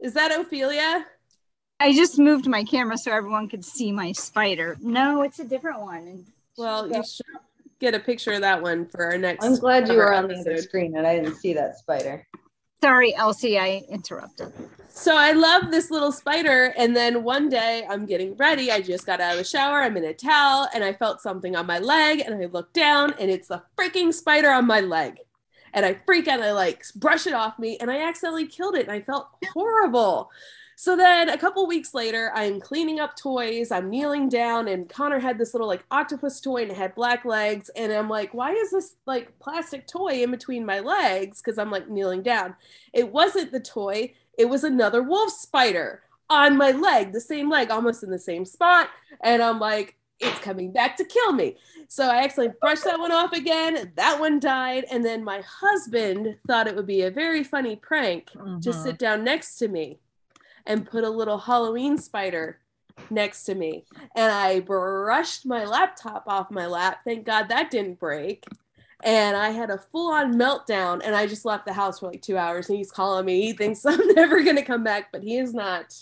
Is 0.00 0.14
that 0.14 0.32
Ophelia? 0.32 1.04
I 1.80 1.92
just 1.92 2.18
moved 2.18 2.46
my 2.46 2.64
camera 2.64 2.96
so 2.96 3.12
everyone 3.12 3.48
could 3.48 3.64
see 3.64 3.92
my 3.92 4.12
spider. 4.12 4.76
No, 4.80 5.22
it's 5.22 5.38
a 5.38 5.44
different 5.44 5.80
one. 5.80 6.06
And 6.06 6.26
Well, 6.56 6.88
you 6.88 7.02
should 7.04 7.26
get 7.80 7.94
a 7.94 8.00
picture 8.00 8.32
of 8.32 8.40
that 8.42 8.62
one 8.62 8.86
for 8.86 9.04
our 9.04 9.18
next. 9.18 9.44
I'm 9.44 9.56
glad 9.56 9.88
you 9.88 9.96
were 9.96 10.14
on 10.14 10.28
the 10.28 10.36
other 10.36 10.56
screen 10.58 10.96
and 10.96 11.06
I 11.06 11.16
didn't 11.16 11.36
see 11.36 11.52
that 11.54 11.76
spider. 11.76 12.26
sorry, 12.80 13.14
Elsie, 13.14 13.58
I 13.58 13.82
interrupted. 13.88 14.52
So 14.88 15.16
I 15.16 15.32
love 15.32 15.70
this 15.70 15.90
little 15.90 16.12
spider. 16.12 16.72
And 16.76 16.94
then 16.94 17.24
one 17.24 17.48
day 17.48 17.84
I'm 17.90 18.06
getting 18.06 18.36
ready. 18.36 18.70
I 18.70 18.80
just 18.80 19.04
got 19.04 19.20
out 19.20 19.32
of 19.32 19.38
the 19.38 19.44
shower. 19.44 19.82
I'm 19.82 19.96
in 19.96 20.04
a 20.04 20.14
towel 20.14 20.68
and 20.72 20.84
I 20.84 20.92
felt 20.92 21.20
something 21.20 21.56
on 21.56 21.66
my 21.66 21.80
leg. 21.80 22.20
And 22.20 22.34
I 22.34 22.46
look 22.46 22.72
down 22.72 23.14
and 23.18 23.30
it's 23.30 23.48
the 23.48 23.62
freaking 23.76 24.14
spider 24.14 24.50
on 24.50 24.66
my 24.66 24.80
leg. 24.80 25.18
And 25.72 25.84
I 25.84 25.98
freak 26.06 26.28
out. 26.28 26.38
And 26.38 26.44
I 26.44 26.52
like 26.52 26.84
brush 26.94 27.26
it 27.26 27.34
off 27.34 27.58
me 27.58 27.76
and 27.78 27.90
I 27.90 28.06
accidentally 28.06 28.46
killed 28.46 28.76
it. 28.76 28.82
And 28.82 28.92
I 28.92 29.00
felt 29.00 29.28
horrible. 29.52 30.30
So 30.76 30.96
then 30.96 31.28
a 31.28 31.38
couple 31.38 31.66
weeks 31.66 31.94
later, 31.94 32.32
I'm 32.34 32.60
cleaning 32.60 33.00
up 33.00 33.16
toys. 33.16 33.70
I'm 33.70 33.90
kneeling 33.90 34.28
down, 34.28 34.68
and 34.68 34.88
Connor 34.88 35.18
had 35.20 35.38
this 35.38 35.54
little 35.54 35.68
like 35.68 35.84
octopus 35.90 36.40
toy 36.40 36.62
and 36.62 36.70
it 36.70 36.76
had 36.76 36.94
black 36.94 37.24
legs. 37.24 37.70
And 37.76 37.92
I'm 37.92 38.08
like, 38.08 38.34
why 38.34 38.52
is 38.52 38.70
this 38.70 38.96
like 39.06 39.38
plastic 39.38 39.86
toy 39.86 40.22
in 40.22 40.30
between 40.30 40.66
my 40.66 40.80
legs? 40.80 41.40
Because 41.40 41.58
I'm 41.58 41.70
like 41.70 41.88
kneeling 41.88 42.22
down. 42.22 42.56
It 42.92 43.12
wasn't 43.12 43.52
the 43.52 43.60
toy, 43.60 44.14
it 44.36 44.48
was 44.48 44.64
another 44.64 45.02
wolf 45.02 45.30
spider 45.30 46.02
on 46.30 46.56
my 46.56 46.70
leg, 46.72 47.12
the 47.12 47.20
same 47.20 47.50
leg, 47.50 47.70
almost 47.70 48.02
in 48.02 48.10
the 48.10 48.18
same 48.18 48.44
spot. 48.44 48.88
And 49.22 49.42
I'm 49.42 49.60
like, 49.60 49.96
it's 50.20 50.38
coming 50.40 50.72
back 50.72 50.96
to 50.96 51.04
kill 51.04 51.32
me. 51.32 51.56
So 51.88 52.08
I 52.08 52.22
actually 52.22 52.48
brushed 52.60 52.84
that 52.84 52.98
one 52.98 53.12
off 53.12 53.32
again. 53.32 53.92
That 53.96 54.18
one 54.18 54.40
died. 54.40 54.86
And 54.90 55.04
then 55.04 55.22
my 55.22 55.42
husband 55.42 56.36
thought 56.46 56.66
it 56.66 56.74
would 56.74 56.86
be 56.86 57.02
a 57.02 57.10
very 57.10 57.44
funny 57.44 57.76
prank 57.76 58.30
to 58.32 58.70
Mhm. 58.70 58.82
sit 58.82 58.98
down 58.98 59.22
next 59.24 59.56
to 59.58 59.68
me 59.68 59.98
and 60.66 60.86
put 60.86 61.04
a 61.04 61.10
little 61.10 61.38
Halloween 61.38 61.98
spider 61.98 62.60
next 63.10 63.44
to 63.44 63.54
me. 63.54 63.84
And 64.14 64.30
I 64.30 64.60
brushed 64.60 65.46
my 65.46 65.64
laptop 65.64 66.24
off 66.26 66.50
my 66.50 66.66
lap. 66.66 67.00
Thank 67.04 67.26
God 67.26 67.48
that 67.48 67.70
didn't 67.70 67.98
break. 67.98 68.44
And 69.02 69.36
I 69.36 69.50
had 69.50 69.70
a 69.70 69.78
full 69.78 70.12
on 70.12 70.34
meltdown 70.34 71.02
and 71.04 71.14
I 71.14 71.26
just 71.26 71.44
left 71.44 71.66
the 71.66 71.72
house 71.72 72.00
for 72.00 72.10
like 72.10 72.22
two 72.22 72.38
hours. 72.38 72.68
And 72.68 72.78
he's 72.78 72.90
calling 72.90 73.26
me. 73.26 73.42
He 73.42 73.52
thinks 73.52 73.84
I'm 73.86 74.06
never 74.14 74.42
going 74.42 74.56
to 74.56 74.62
come 74.62 74.84
back, 74.84 75.10
but 75.12 75.22
he 75.22 75.36
has 75.36 75.52
not 75.52 75.94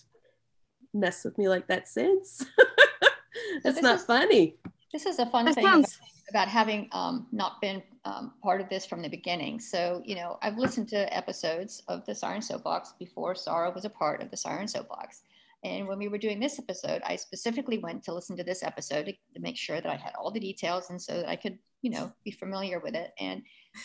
messed 0.95 1.25
with 1.25 1.37
me 1.39 1.49
like 1.49 1.67
that 1.69 1.89
since. 1.89 2.45
That's 3.65 3.77
this 3.77 3.83
not 3.83 3.97
is- 3.97 4.05
funny. 4.05 4.57
This 4.93 5.07
is 5.07 5.19
a 5.19 5.25
fun 5.27 5.47
That 5.47 5.55
thing 5.55 5.65
about, 5.65 5.73
sounds 5.73 5.99
about 6.29 6.49
having 6.49 6.91
um, 6.93 7.27
not 7.33 7.63
been 7.63 7.83
um, 8.05 8.33
part 8.43 8.61
of 8.61 8.69
this 8.69 8.85
from 8.85 9.03
the 9.03 9.09
beginning. 9.09 9.61
So, 9.61 10.03
you 10.05 10.17
know, 10.17 10.39
I've 10.43 10.59
listened 10.59 10.89
to 10.89 11.17
episodes 11.17 11.83
of 11.89 12.05
the 12.05 12.15
Siren 12.15 12.43
Soapbox 12.43 12.95
before 12.99 13.35
Sarah 13.35 13.71
was 13.71 13.85
a 13.85 13.91
part 13.91 14.23
of 14.23 14.31
the 14.31 14.37
Siren 14.37 14.69
Soapbox. 14.69 15.23
And 15.65 15.87
when 15.87 15.99
we 15.99 16.09
were 16.09 16.19
doing 16.19 16.41
this 16.41 16.59
episode, 16.59 17.03
I 17.05 17.15
specifically 17.15 17.79
went 17.79 18.03
to 18.05 18.13
listen 18.13 18.37
to 18.37 18.43
this 18.43 18.65
episode 18.65 19.07
to, 19.07 19.13
to 19.13 19.41
make 19.41 19.57
sure 19.57 19.81
that 19.81 19.91
I 19.91 19.95
had 19.95 20.13
all 20.19 20.33
the 20.33 20.41
details 20.41 20.91
and 20.91 21.01
so 21.01 21.19
that 21.19 21.29
I 21.29 21.37
could, 21.37 21.57
you 21.83 21.91
know, 21.91 22.13
be 22.25 22.33
familiar 22.33 22.81
with 22.81 22.97
it. 22.97 23.13
And 23.21 23.43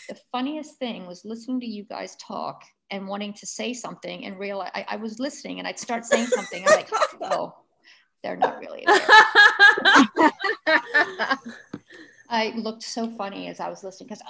the 0.10 0.17
funniest 0.32 0.77
thing 0.80 1.06
was 1.06 1.23
listening 1.23 1.60
to 1.60 1.67
you 1.67 1.84
guys 1.84 2.15
talk 2.15 2.63
and 2.89 3.08
wanting 3.08 3.34
to 3.34 3.45
say 3.45 3.73
something 3.73 4.25
and 4.25 4.39
realize 4.39 4.71
I, 4.73 4.86
I 4.89 4.95
was 4.95 5.19
listening 5.19 5.60
and 5.60 5.67
I'd 5.67 5.77
start 5.77 6.06
saying 6.06 6.27
something. 6.27 6.65
I'm 6.67 6.75
like, 6.75 6.89
oh, 7.21 7.53
they're 8.23 8.38
not 8.38 8.58
really 8.60 8.84
there. 10.65 10.82
I 12.29 12.49
looked 12.55 12.83
so 12.83 13.09
funny 13.11 13.47
as 13.47 13.59
I 13.59 13.69
was 13.69 13.83
listening 13.83 14.09
because, 14.09 14.23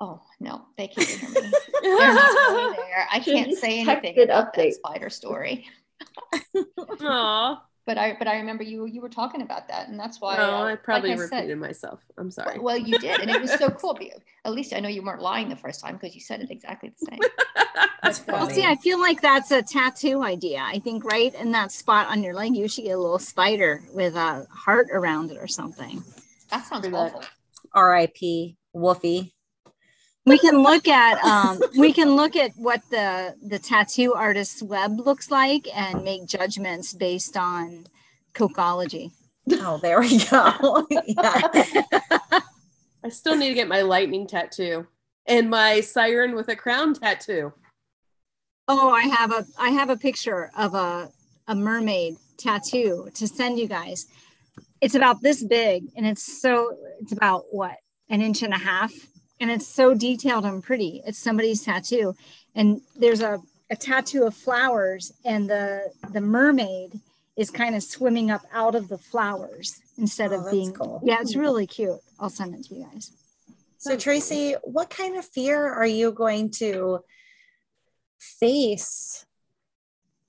oh 0.00 0.20
no, 0.40 0.62
they 0.76 0.88
can't 0.88 1.08
hear 1.08 1.28
me. 1.30 1.50
They're 1.82 2.14
not 2.14 2.52
really 2.52 2.76
there. 2.76 3.06
I 3.10 3.20
can't 3.20 3.56
say 3.56 3.80
anything 3.80 4.14
texted 4.16 4.24
about 4.24 4.54
that 4.54 4.74
spider 4.74 5.10
story. 5.10 5.66
Aw. 7.00 7.62
But 7.86 7.98
I, 7.98 8.14
but 8.18 8.28
I 8.28 8.36
remember 8.36 8.62
you, 8.62 8.86
you 8.86 9.00
were 9.00 9.08
talking 9.08 9.42
about 9.42 9.66
that, 9.68 9.88
and 9.88 9.98
that's 9.98 10.20
why. 10.20 10.36
Oh, 10.38 10.42
uh, 10.42 10.64
I 10.66 10.76
probably 10.76 11.10
like 11.10 11.18
I 11.18 11.26
said- 11.26 11.36
repeated 11.36 11.58
myself. 11.58 12.00
I'm 12.18 12.30
sorry. 12.30 12.58
Well, 12.60 12.76
you 12.76 12.98
did, 12.98 13.20
and 13.20 13.30
it 13.30 13.40
was 13.40 13.52
so 13.54 13.68
cool. 13.70 13.94
be- 13.94 14.12
At 14.44 14.52
least 14.52 14.72
I 14.74 14.80
know 14.80 14.88
you 14.88 15.02
weren't 15.02 15.20
lying 15.22 15.48
the 15.48 15.56
first 15.56 15.80
time 15.80 15.96
because 15.96 16.14
you 16.14 16.20
said 16.20 16.40
it 16.40 16.50
exactly 16.50 16.90
the 16.98 17.06
same. 17.06 17.18
That's 18.02 18.20
But, 18.20 18.34
uh, 18.34 18.38
Well, 18.38 18.50
see, 18.50 18.64
I 18.64 18.76
feel 18.76 18.98
like 19.00 19.20
that's 19.20 19.50
a 19.50 19.60
tattoo 19.62 20.22
idea. 20.22 20.62
I 20.64 20.78
think 20.78 21.04
right 21.04 21.34
in 21.34 21.52
that 21.52 21.72
spot 21.72 22.06
on 22.08 22.22
your 22.22 22.32
leg, 22.32 22.54
you 22.54 22.68
should 22.68 22.84
get 22.84 22.92
a 22.92 22.98
little 22.98 23.18
spider 23.18 23.82
with 23.92 24.14
a 24.14 24.46
heart 24.50 24.88
around 24.92 25.30
it 25.30 25.38
or 25.38 25.46
something. 25.48 26.02
That 26.50 26.66
sounds 26.66 26.84
For 26.84 26.90
that. 26.90 26.96
awful. 26.96 27.24
R.I.P. 27.72 28.56
Wolfie. 28.72 29.34
We 30.26 30.38
can 30.38 30.62
look 30.62 30.86
at 30.86 31.22
um, 31.24 31.60
we 31.78 31.92
can 31.92 32.14
look 32.14 32.36
at 32.36 32.52
what 32.56 32.82
the 32.90 33.34
the 33.42 33.58
tattoo 33.58 34.12
artist's 34.12 34.62
web 34.62 34.98
looks 35.00 35.30
like 35.30 35.66
and 35.74 36.04
make 36.04 36.26
judgments 36.26 36.92
based 36.92 37.36
on 37.36 37.86
cocology. 38.34 39.12
Oh, 39.52 39.78
there 39.78 40.00
we 40.00 40.18
go. 40.18 40.86
I 43.02 43.08
still 43.08 43.34
need 43.36 43.48
to 43.48 43.54
get 43.54 43.66
my 43.66 43.80
lightning 43.82 44.26
tattoo 44.26 44.86
and 45.26 45.48
my 45.48 45.80
siren 45.80 46.34
with 46.34 46.48
a 46.48 46.56
crown 46.56 46.94
tattoo. 46.94 47.52
Oh, 48.68 48.90
I 48.90 49.02
have 49.02 49.32
a 49.32 49.46
I 49.58 49.70
have 49.70 49.90
a 49.90 49.96
picture 49.96 50.50
of 50.56 50.74
a 50.74 51.10
a 51.48 51.54
mermaid 51.54 52.16
tattoo 52.36 53.08
to 53.14 53.26
send 53.26 53.58
you 53.58 53.66
guys. 53.66 54.06
It's 54.80 54.94
about 54.94 55.20
this 55.22 55.42
big 55.42 55.84
and 55.96 56.06
it's 56.06 56.40
so 56.40 56.76
it's 57.00 57.12
about 57.12 57.44
what 57.50 57.76
an 58.08 58.20
inch 58.22 58.42
and 58.42 58.54
a 58.54 58.58
half 58.58 58.92
and 59.40 59.50
it's 59.50 59.66
so 59.66 59.94
detailed 59.94 60.44
and 60.44 60.62
pretty. 60.62 61.02
It's 61.06 61.18
somebody's 61.18 61.62
tattoo 61.62 62.14
and 62.54 62.80
there's 62.96 63.20
a 63.20 63.40
a 63.70 63.76
tattoo 63.76 64.24
of 64.24 64.34
flowers 64.34 65.12
and 65.24 65.48
the 65.48 65.92
the 66.12 66.20
mermaid 66.20 66.98
is 67.36 67.50
kind 67.50 67.74
of 67.76 67.82
swimming 67.82 68.30
up 68.30 68.42
out 68.52 68.74
of 68.74 68.88
the 68.88 68.98
flowers 68.98 69.80
instead 69.96 70.32
Oh, 70.32 70.40
of 70.44 70.50
being 70.50 70.72
cool. 70.72 71.00
yeah 71.04 71.18
it's 71.20 71.36
really 71.36 71.66
cute 71.68 72.00
i'll 72.18 72.30
send 72.30 72.54
it 72.56 72.64
to 72.64 72.74
you 72.74 72.84
guys 72.92 73.12
So, 73.78 73.96
Tracy, 73.96 74.56
what 74.64 74.90
kind 74.90 75.16
of 75.16 75.24
fear 75.24 75.72
are 75.72 75.86
you 75.86 76.10
going 76.10 76.50
to 76.62 76.98
face 78.18 79.24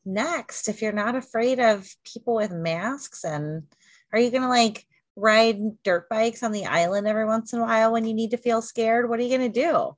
next 0.06 0.68
if 0.70 0.82
you're 0.82 0.92
not 0.92 1.16
afraid 1.16 1.60
of 1.60 1.88
people 2.04 2.36
with 2.36 2.52
masks? 2.52 3.24
And 3.24 3.64
are 4.12 4.20
you 4.20 4.32
going 4.32 4.44
to 4.44 4.50
like 4.50 4.86
ride 5.16 5.60
dirt 5.84 6.10
bikes 6.10 6.44
on 6.44 6.52
the 6.52 6.66
island 6.66 7.08
every 7.08 7.26
once 7.26 7.54
in 7.54 7.60
a 7.60 7.64
while 7.64 7.92
when 7.92 8.06
you 8.06 8.14
need 8.14 8.32
to 8.32 8.38
feel 8.38 8.62
scared? 8.62 9.10
What 9.10 9.20
are 9.20 9.24
you 9.24 9.38
going 9.38 9.52
to 9.52 9.62
do? 9.62 9.96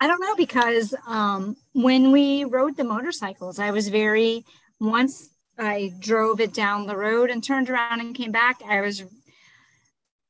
I 0.00 0.06
don't 0.06 0.20
know 0.20 0.34
because 0.36 0.94
um, 1.06 1.56
when 1.72 2.10
we 2.10 2.44
rode 2.44 2.76
the 2.76 2.84
motorcycles, 2.84 3.58
I 3.58 3.70
was 3.70 3.88
very 3.88 4.44
once 4.80 5.28
I 5.58 5.92
drove 5.98 6.40
it 6.40 6.54
down 6.54 6.86
the 6.86 6.96
road 6.96 7.28
and 7.28 7.44
turned 7.44 7.68
around 7.68 8.00
and 8.00 8.14
came 8.14 8.32
back. 8.32 8.62
I 8.66 8.80
was 8.80 9.04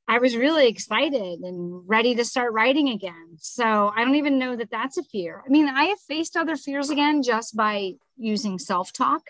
I 0.08 0.18
was 0.18 0.34
really 0.34 0.66
excited 0.66 1.38
and 1.38 1.88
ready 1.88 2.16
to 2.16 2.24
start 2.24 2.52
riding 2.52 2.88
again. 2.88 3.36
So 3.38 3.92
I 3.94 4.04
don't 4.04 4.16
even 4.16 4.40
know 4.40 4.56
that 4.56 4.68
that's 4.68 4.98
a 4.98 5.04
fear. 5.04 5.40
I 5.46 5.50
mean, 5.50 5.68
I 5.68 5.84
have 5.84 6.00
faced 6.00 6.36
other 6.36 6.56
fears 6.56 6.90
again 6.90 7.22
just 7.22 7.56
by 7.56 7.92
using 8.16 8.58
self 8.58 8.92
talk. 8.92 9.22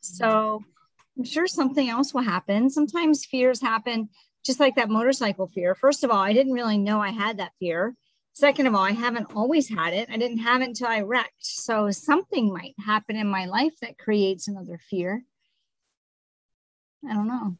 So 0.00 0.64
I'm 1.16 1.24
sure 1.24 1.46
something 1.46 1.88
else 1.88 2.12
will 2.12 2.22
happen. 2.22 2.68
Sometimes 2.68 3.24
fears 3.24 3.60
happen, 3.60 4.10
just 4.44 4.60
like 4.60 4.76
that 4.76 4.90
motorcycle 4.90 5.46
fear. 5.46 5.74
First 5.74 6.04
of 6.04 6.10
all, 6.10 6.18
I 6.18 6.32
didn't 6.32 6.52
really 6.52 6.78
know 6.78 7.00
I 7.00 7.10
had 7.10 7.38
that 7.38 7.52
fear. 7.58 7.94
Second 8.34 8.66
of 8.66 8.74
all, 8.74 8.82
I 8.82 8.92
haven't 8.92 9.34
always 9.34 9.68
had 9.68 9.94
it. 9.94 10.10
I 10.10 10.18
didn't 10.18 10.38
have 10.38 10.60
it 10.60 10.68
until 10.68 10.88
I 10.88 11.00
wrecked. 11.00 11.32
So 11.38 11.90
something 11.90 12.52
might 12.52 12.74
happen 12.84 13.16
in 13.16 13.26
my 13.26 13.46
life 13.46 13.72
that 13.80 13.96
creates 13.96 14.46
another 14.46 14.78
fear. 14.90 15.22
I 17.08 17.14
don't 17.14 17.28
know. 17.28 17.56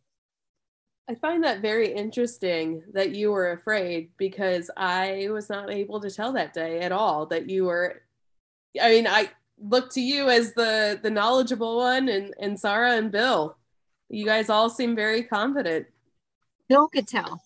I 1.09 1.15
find 1.15 1.45
that 1.45 1.63
very 1.63 1.93
interesting 1.93 2.83
that 2.93 3.15
you 3.15 3.31
were 3.31 3.53
afraid 3.53 4.11
because 4.19 4.71
I 4.77 5.29
was 5.31 5.49
not 5.49 5.71
able 5.71 6.01
to 6.01 6.11
tell 6.11 6.33
that 6.33 6.53
day 6.53 6.81
at 6.81 6.93
all 6.93 7.27
that 7.27 7.49
you 7.49 7.65
were 7.65 8.03
I 8.81 8.91
mean, 8.91 9.07
I 9.07 9.31
look 9.59 9.91
to 9.93 10.01
you 10.01 10.29
as 10.29 10.53
the 10.55 10.99
the 11.03 11.11
knowledgeable 11.11 11.77
one 11.77 12.09
and 12.09 12.35
and 12.41 12.59
Sarah 12.59 12.97
and 12.97 13.11
Bill. 13.11 13.57
You 14.09 14.25
guys 14.25 14.51
all 14.51 14.71
seem 14.71 14.95
very 14.95 15.25
confident. 15.25 15.87
Bill 16.69 16.89
could 16.89 17.09
tell. 17.09 17.43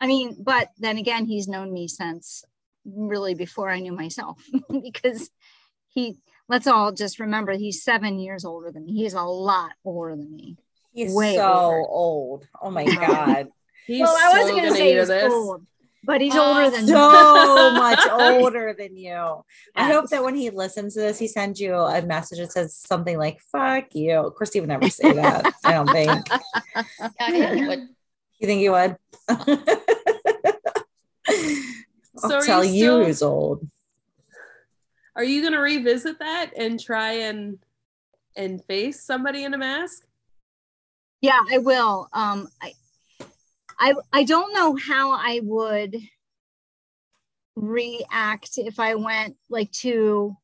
I 0.00 0.06
mean, 0.06 0.36
but 0.40 0.70
then 0.78 0.98
again, 0.98 1.26
he's 1.26 1.46
known 1.46 1.72
me 1.72 1.86
since 1.88 2.44
really 2.84 3.34
before 3.34 3.70
I 3.70 3.78
knew 3.78 3.92
myself 3.92 4.42
because 4.82 5.30
he 5.88 6.18
let's 6.48 6.66
all 6.66 6.90
just 6.92 7.20
remember 7.20 7.52
he's 7.52 7.84
seven 7.84 8.18
years 8.18 8.44
older 8.44 8.72
than 8.72 8.84
me. 8.86 8.94
He's 8.94 9.14
a 9.14 9.22
lot 9.22 9.72
older 9.84 10.16
than 10.16 10.34
me. 10.34 10.56
He's 10.92 11.14
Way 11.14 11.36
so 11.36 11.52
older. 11.52 11.88
old. 11.88 12.48
Oh 12.60 12.70
my 12.70 12.84
god. 13.06 13.48
He's 13.86 14.00
well, 14.00 14.16
I 14.16 14.38
wasn't 14.38 14.48
so 14.48 14.54
going 14.54 14.62
to 14.64 14.68
gonna 14.70 14.76
say 14.76 14.98
he's 14.98 15.08
this. 15.08 15.32
old, 15.32 15.66
but 16.04 16.20
he's 16.20 16.34
older 16.34 16.70
than 16.70 16.86
me. 16.86 16.92
so 16.92 17.70
much 17.74 18.00
older 18.10 18.74
than 18.76 18.96
you. 18.96 19.44
I 19.76 19.84
hope 19.92 20.08
that 20.10 20.22
when 20.24 20.34
he 20.34 20.50
listens 20.50 20.94
to 20.94 21.00
this, 21.00 21.18
he 21.18 21.28
sends 21.28 21.60
you 21.60 21.74
a 21.74 22.02
message 22.02 22.38
that 22.38 22.52
says 22.52 22.74
something 22.74 23.16
like 23.18 23.40
"fuck 23.40 23.94
you." 23.94 24.14
Of 24.14 24.34
course, 24.34 24.52
he 24.52 24.60
would 24.60 24.68
never 24.68 24.88
say 24.90 25.12
that. 25.12 25.52
I 25.64 25.72
don't 25.72 25.88
think. 25.90 26.26
Yeah, 26.74 26.82
I 27.20 27.30
think 27.30 27.54
he 27.60 27.66
would. 27.66 27.80
You 28.38 28.46
think 28.46 28.60
he 28.60 28.68
would? 28.68 28.96
So 32.18 32.28
I'll 32.28 32.34
are 32.42 32.42
tell 32.46 32.64
you 32.64 32.72
you 32.72 32.84
still- 32.84 33.04
who's 33.04 33.22
old. 33.22 33.68
Are 35.16 35.24
you 35.24 35.40
going 35.40 35.52
to 35.54 35.58
revisit 35.60 36.18
that 36.20 36.52
and 36.56 36.78
try 36.80 37.12
and 37.12 37.58
and 38.36 38.64
face 38.64 39.02
somebody 39.02 39.44
in 39.44 39.52
a 39.54 39.58
mask? 39.58 40.04
Yeah, 41.20 41.40
I 41.52 41.58
will. 41.58 42.08
Um, 42.12 42.48
I, 42.62 42.72
I, 43.82 43.94
I 44.12 44.22
don't 44.22 44.54
know 44.54 44.76
how 44.76 45.10
I 45.10 45.40
would 45.42 45.96
react 47.56 48.50
if 48.56 48.78
I 48.78 48.94
went 48.94 49.36
like 49.50 49.72
to 49.72 50.36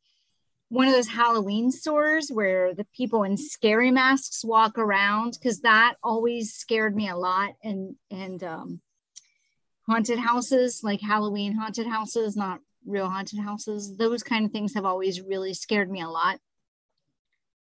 one 0.70 0.88
of 0.88 0.92
those 0.92 1.06
Halloween 1.06 1.70
stores 1.70 2.30
where 2.30 2.74
the 2.74 2.86
people 2.92 3.22
in 3.22 3.36
scary 3.36 3.92
masks 3.92 4.44
walk 4.44 4.76
around 4.76 5.34
because 5.34 5.60
that 5.60 5.94
always 6.02 6.52
scared 6.52 6.96
me 6.96 7.08
a 7.08 7.16
lot. 7.16 7.54
And 7.62 7.94
and 8.10 8.42
um, 8.42 8.80
haunted 9.86 10.18
houses, 10.18 10.80
like 10.82 11.00
Halloween 11.00 11.52
haunted 11.52 11.86
houses, 11.86 12.36
not 12.36 12.58
real 12.84 13.08
haunted 13.08 13.38
houses. 13.38 13.96
Those 13.96 14.24
kind 14.24 14.46
of 14.46 14.50
things 14.50 14.74
have 14.74 14.84
always 14.84 15.20
really 15.20 15.54
scared 15.54 15.88
me 15.88 16.00
a 16.00 16.08
lot. 16.08 16.40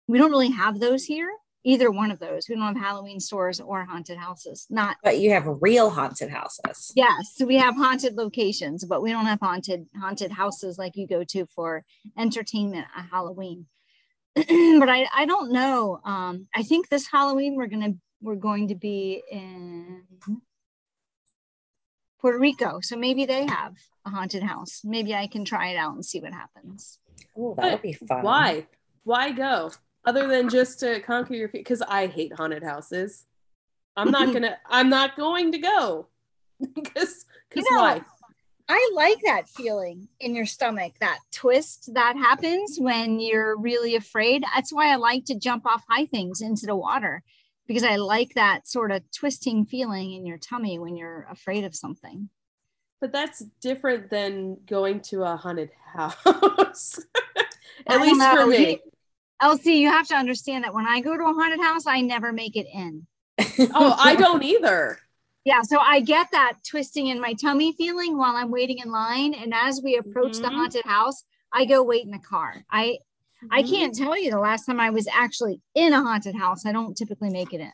We 0.07 0.17
don't 0.17 0.31
really 0.31 0.49
have 0.49 0.79
those 0.79 1.05
here 1.05 1.29
either 1.63 1.91
one 1.91 2.11
of 2.11 2.19
those. 2.19 2.47
We 2.47 2.55
don't 2.55 2.75
have 2.75 2.77
Halloween 2.77 3.19
stores 3.19 3.59
or 3.59 3.85
haunted 3.85 4.17
houses. 4.17 4.65
Not 4.69 4.97
But 5.03 5.19
you 5.19 5.31
have 5.31 5.45
real 5.61 5.89
haunted 5.89 6.29
houses. 6.29 6.91
yes, 6.95 7.41
we 7.45 7.55
have 7.55 7.75
haunted 7.75 8.15
locations, 8.15 8.85
but 8.85 9.01
we 9.01 9.11
don't 9.11 9.25
have 9.25 9.39
haunted 9.41 9.87
haunted 9.99 10.31
houses 10.31 10.77
like 10.77 10.95
you 10.95 11.07
go 11.07 11.23
to 11.25 11.45
for 11.47 11.83
entertainment 12.17 12.87
at 12.95 13.05
Halloween. 13.11 13.65
but 14.35 14.45
I 14.47 15.07
I 15.15 15.25
don't 15.25 15.51
know. 15.51 15.99
Um, 16.05 16.47
I 16.55 16.63
think 16.63 16.89
this 16.89 17.07
Halloween 17.11 17.55
we're 17.55 17.67
gonna 17.67 17.93
we're 18.21 18.35
going 18.35 18.67
to 18.69 18.75
be 18.75 19.21
in 19.31 20.03
Puerto 22.21 22.37
Rico, 22.37 22.79
so 22.81 22.97
maybe 22.97 23.25
they 23.25 23.45
have 23.47 23.75
a 24.05 24.09
haunted 24.09 24.43
house. 24.43 24.81
Maybe 24.83 25.13
I 25.15 25.27
can 25.27 25.45
try 25.45 25.69
it 25.69 25.77
out 25.77 25.93
and 25.95 26.05
see 26.05 26.19
what 26.19 26.33
happens. 26.33 26.99
Oh, 27.37 27.55
that 27.57 27.71
would 27.71 27.81
be 27.81 27.93
fun. 27.93 28.23
Why? 28.23 28.67
Why 29.03 29.31
go? 29.31 29.71
Other 30.05 30.27
than 30.27 30.49
just 30.49 30.79
to 30.79 30.99
conquer 31.01 31.33
your 31.33 31.49
fear? 31.49 31.61
Because 31.61 31.81
I 31.81 32.07
hate 32.07 32.33
haunted 32.33 32.63
houses. 32.63 33.25
I'm 33.95 34.11
not 34.11 34.33
gonna. 34.33 34.57
I'm 34.67 34.89
not 34.89 35.15
going 35.15 35.51
to 35.51 35.57
go. 35.57 36.07
Because 36.75 37.25
because 37.49 37.65
You 37.65 37.71
know, 37.71 37.81
why? 37.81 38.01
I 38.67 38.91
like 38.93 39.17
that 39.23 39.49
feeling 39.49 40.09
in 40.19 40.35
your 40.35 40.45
stomach, 40.45 40.93
that 40.99 41.19
twist 41.31 41.89
that 41.95 42.15
happens 42.17 42.77
when 42.77 43.19
you're 43.19 43.57
really 43.57 43.95
afraid. 43.95 44.43
That's 44.53 44.71
why 44.71 44.91
I 44.91 44.97
like 44.97 45.25
to 45.25 45.39
jump 45.39 45.65
off 45.65 45.83
high 45.89 46.05
things 46.05 46.41
into 46.41 46.67
the 46.67 46.75
water 46.75 47.23
because 47.65 47.83
I 47.83 47.95
like 47.95 48.33
that 48.35 48.67
sort 48.67 48.91
of 48.91 49.03
twisting 49.11 49.65
feeling 49.65 50.13
in 50.13 50.25
your 50.25 50.37
tummy 50.37 50.77
when 50.77 50.95
you're 50.95 51.27
afraid 51.31 51.63
of 51.63 51.75
something. 51.75 52.29
But 53.01 53.11
that's 53.11 53.39
different 53.61 54.09
than 54.09 54.57
going 54.67 55.01
to 55.01 55.23
a 55.23 55.35
haunted 55.35 55.71
house. 55.93 56.99
At 57.87 58.01
least 58.01 58.21
for 58.21 58.45
me. 58.45 58.81
Elsie, 59.41 59.73
you 59.75 59.89
have 59.89 60.07
to 60.07 60.15
understand 60.15 60.63
that 60.63 60.73
when 60.73 60.85
I 60.85 60.99
go 60.99 61.15
to 61.15 61.23
a 61.23 61.33
haunted 61.33 61.61
house, 61.61 61.87
I 61.87 62.01
never 62.01 62.33
make 62.33 62.55
it 62.55 62.67
in. 62.73 63.07
Oh, 63.73 63.95
I 63.97 64.15
don't 64.17 64.43
either. 64.43 64.99
Yeah, 65.45 65.61
so 65.61 65.79
I 65.79 66.01
get 66.01 66.27
that 66.31 66.57
twisting 66.67 67.07
in 67.07 67.21
my 67.21 67.33
tummy 67.33 67.71
feeling 67.73 68.17
while 68.17 68.35
I'm 68.35 68.51
waiting 68.51 68.79
in 68.79 68.91
line. 68.91 69.33
And 69.33 69.53
as 69.53 69.81
we 69.83 69.97
approach 69.97 70.33
the 70.41 70.49
Mhm. 70.49 70.55
haunted 70.55 70.85
house, 70.85 71.23
I 71.53 71.65
go 71.65 71.81
wait 71.81 72.03
in 72.05 72.11
the 72.11 72.19
car. 72.19 72.63
I 72.69 72.99
I 73.49 73.63
Mhm. 73.63 73.69
can't 73.69 73.95
tell 73.95 74.17
you 74.17 74.29
the 74.29 74.39
last 74.39 74.65
time 74.65 74.81
I 74.81 74.89
was 74.89 75.07
actually 75.07 75.61
in 75.73 75.93
a 75.93 76.01
haunted 76.01 76.35
house. 76.35 76.65
I 76.65 76.73
don't 76.73 76.95
typically 76.97 77.29
make 77.29 77.53
it 77.53 77.61
in. 77.61 77.71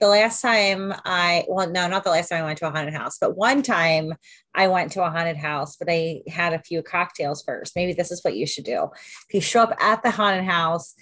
The 0.00 0.08
last 0.08 0.40
time 0.40 0.94
I, 1.04 1.44
well, 1.48 1.68
no, 1.70 1.88
not 1.88 2.04
the 2.04 2.10
last 2.10 2.28
time 2.28 2.42
I 2.42 2.46
went 2.46 2.58
to 2.58 2.68
a 2.68 2.70
haunted 2.70 2.94
house, 2.94 3.18
but 3.20 3.36
one 3.36 3.62
time 3.62 4.14
I 4.54 4.68
went 4.68 4.92
to 4.92 5.02
a 5.04 5.10
haunted 5.10 5.36
house, 5.36 5.76
but 5.76 5.88
I 5.90 6.22
had 6.28 6.52
a 6.52 6.62
few 6.62 6.82
cocktails 6.82 7.42
first. 7.42 7.74
Maybe 7.74 7.92
this 7.92 8.10
is 8.12 8.22
what 8.22 8.36
you 8.36 8.46
should 8.46 8.64
do. 8.64 8.88
If 9.28 9.34
you 9.34 9.40
show 9.40 9.62
up 9.62 9.74
at 9.80 10.02
the 10.02 10.10
haunted 10.10 10.44
house 10.44 10.94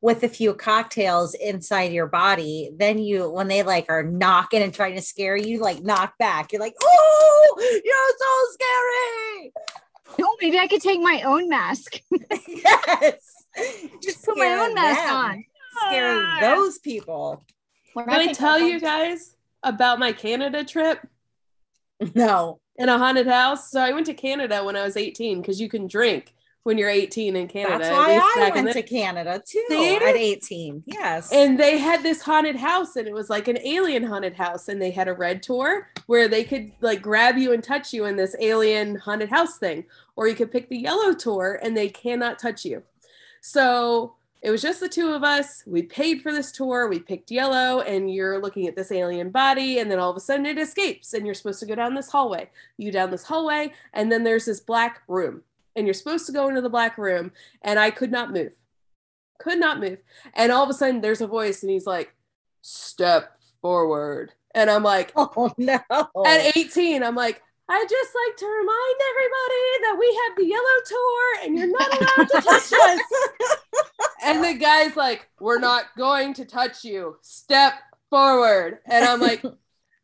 with 0.00 0.22
a 0.22 0.28
few 0.28 0.54
cocktails 0.54 1.34
inside 1.34 1.92
your 1.92 2.06
body, 2.06 2.70
then 2.76 2.98
you, 2.98 3.28
when 3.30 3.48
they 3.48 3.62
like 3.62 3.86
are 3.88 4.02
knocking 4.04 4.62
and 4.62 4.72
trying 4.72 4.94
to 4.94 5.02
scare 5.02 5.36
you, 5.36 5.58
like 5.60 5.82
knock 5.82 6.16
back. 6.18 6.52
You're 6.52 6.60
like, 6.62 6.76
oh, 6.82 7.80
you're 7.84 8.16
so 8.18 8.52
scary. 8.54 9.52
No, 10.18 10.28
maybe 10.40 10.58
I 10.58 10.68
could 10.68 10.80
take 10.80 11.00
my 11.00 11.20
own 11.22 11.48
mask. 11.48 12.00
yes. 12.48 13.34
Just 14.02 14.24
put 14.24 14.38
my 14.38 14.54
own 14.54 14.74
mask 14.74 15.00
them. 15.00 15.14
on. 15.14 15.44
Scare 15.88 16.16
Ah. 16.24 16.38
those 16.40 16.78
people. 16.78 17.44
When 18.06 18.18
Can 18.20 18.28
I 18.28 18.32
tell 18.32 18.58
you 18.60 18.80
guys 18.80 19.34
about 19.62 19.98
my 19.98 20.12
Canada 20.12 20.64
trip 20.64 21.06
No. 22.14 22.60
in 22.76 22.88
a 22.88 22.98
haunted 22.98 23.26
house? 23.26 23.70
So 23.70 23.80
I 23.80 23.92
went 23.92 24.06
to 24.06 24.14
Canada 24.14 24.64
when 24.64 24.76
I 24.76 24.84
was 24.84 24.96
18 24.96 25.40
because 25.40 25.60
you 25.60 25.68
can 25.68 25.86
drink 25.86 26.34
when 26.62 26.76
you're 26.76 26.90
18 26.90 27.34
in 27.34 27.48
Canada. 27.48 27.78
That's 27.78 27.90
why 27.90 28.46
I 28.46 28.50
went 28.54 28.72
to 28.72 28.82
Canada 28.82 29.42
too 29.44 29.64
See? 29.68 29.96
at 29.96 30.02
18. 30.16 30.82
Yes. 30.86 31.32
and 31.32 31.58
they 31.58 31.78
had 31.78 32.02
this 32.02 32.20
haunted 32.20 32.56
house 32.56 32.96
and 32.96 33.08
it 33.08 33.14
was 33.14 33.30
like 33.30 33.48
an 33.48 33.58
alien 33.64 34.02
haunted 34.02 34.34
house 34.34 34.68
and 34.68 34.80
they 34.80 34.90
had 34.90 35.08
a 35.08 35.14
red 35.14 35.42
tour 35.42 35.88
where 36.06 36.28
they 36.28 36.44
could 36.44 36.70
like 36.80 37.00
grab 37.00 37.38
you 37.38 37.52
and 37.52 37.64
touch 37.64 37.92
you 37.92 38.04
in 38.04 38.16
this 38.16 38.36
alien 38.38 38.96
haunted 38.96 39.30
house 39.30 39.56
thing 39.58 39.84
or 40.14 40.28
you 40.28 40.34
could 40.34 40.52
pick 40.52 40.68
the 40.68 40.76
yellow 40.76 41.14
tour 41.14 41.58
and 41.62 41.74
they 41.76 41.88
cannot 41.88 42.38
touch 42.38 42.64
you 42.66 42.82
so 43.40 44.14
it 44.40 44.50
was 44.50 44.62
just 44.62 44.80
the 44.80 44.88
two 44.88 45.12
of 45.12 45.24
us. 45.24 45.64
We 45.66 45.82
paid 45.82 46.22
for 46.22 46.32
this 46.32 46.52
tour. 46.52 46.88
We 46.88 47.00
picked 47.00 47.30
yellow 47.30 47.80
and 47.80 48.12
you're 48.12 48.40
looking 48.40 48.68
at 48.68 48.76
this 48.76 48.92
alien 48.92 49.30
body 49.30 49.78
and 49.78 49.90
then 49.90 49.98
all 49.98 50.10
of 50.10 50.16
a 50.16 50.20
sudden 50.20 50.46
it 50.46 50.58
escapes 50.58 51.12
and 51.12 51.26
you're 51.26 51.34
supposed 51.34 51.60
to 51.60 51.66
go 51.66 51.74
down 51.74 51.94
this 51.94 52.10
hallway. 52.10 52.48
You 52.76 52.92
down 52.92 53.10
this 53.10 53.24
hallway 53.24 53.72
and 53.92 54.12
then 54.12 54.22
there's 54.22 54.44
this 54.44 54.60
black 54.60 55.02
room 55.08 55.42
and 55.74 55.86
you're 55.86 55.94
supposed 55.94 56.26
to 56.26 56.32
go 56.32 56.48
into 56.48 56.60
the 56.60 56.70
black 56.70 56.98
room 56.98 57.32
and 57.62 57.78
i 57.78 57.90
could 57.90 58.12
not 58.12 58.32
move. 58.32 58.52
Could 59.38 59.58
not 59.58 59.80
move. 59.80 59.98
And 60.34 60.52
all 60.52 60.62
of 60.62 60.70
a 60.70 60.74
sudden 60.74 61.00
there's 61.00 61.20
a 61.20 61.26
voice 61.26 61.62
and 61.62 61.70
he's 61.70 61.86
like 61.86 62.14
step 62.62 63.36
forward. 63.60 64.32
And 64.54 64.70
i'm 64.70 64.84
like 64.84 65.12
oh 65.16 65.52
no. 65.58 65.80
at 66.24 66.56
18 66.56 67.02
i'm 67.02 67.16
like 67.16 67.42
i 67.68 67.84
just 67.88 68.12
like 68.26 68.36
to 68.36 68.46
remind 68.46 68.96
everybody 69.10 69.68
that 69.82 69.96
we 69.98 70.20
have 70.22 70.36
the 70.36 70.46
yellow 70.46 70.78
tour 70.86 71.44
and 71.44 71.58
you're 71.58 71.66
not 71.66 72.00
allowed 72.00 72.28
to 72.28 72.40
touch 72.40 72.72
us. 72.72 73.00
And 74.24 74.44
the 74.44 74.54
guy's 74.54 74.96
like 74.96 75.28
we're 75.40 75.60
not 75.60 75.84
going 75.96 76.34
to 76.34 76.44
touch 76.44 76.84
you. 76.84 77.16
Step 77.22 77.74
forward. 78.10 78.78
And 78.84 79.04
i'm 79.04 79.20
like 79.20 79.42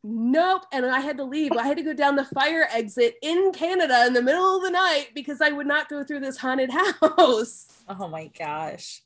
nope. 0.02 0.62
And 0.72 0.86
i 0.86 1.00
had 1.00 1.18
to 1.18 1.24
leave. 1.24 1.52
I 1.52 1.66
had 1.66 1.76
to 1.76 1.82
go 1.82 1.92
down 1.92 2.16
the 2.16 2.24
fire 2.24 2.68
exit 2.72 3.16
in 3.22 3.52
canada 3.52 4.06
in 4.06 4.12
the 4.12 4.22
middle 4.22 4.56
of 4.56 4.62
the 4.62 4.70
night 4.70 5.08
because 5.14 5.40
i 5.40 5.50
would 5.50 5.66
not 5.66 5.88
go 5.88 6.04
through 6.04 6.20
this 6.20 6.38
haunted 6.38 6.70
house. 6.70 7.66
Oh 7.88 8.08
my 8.08 8.30
gosh. 8.38 9.02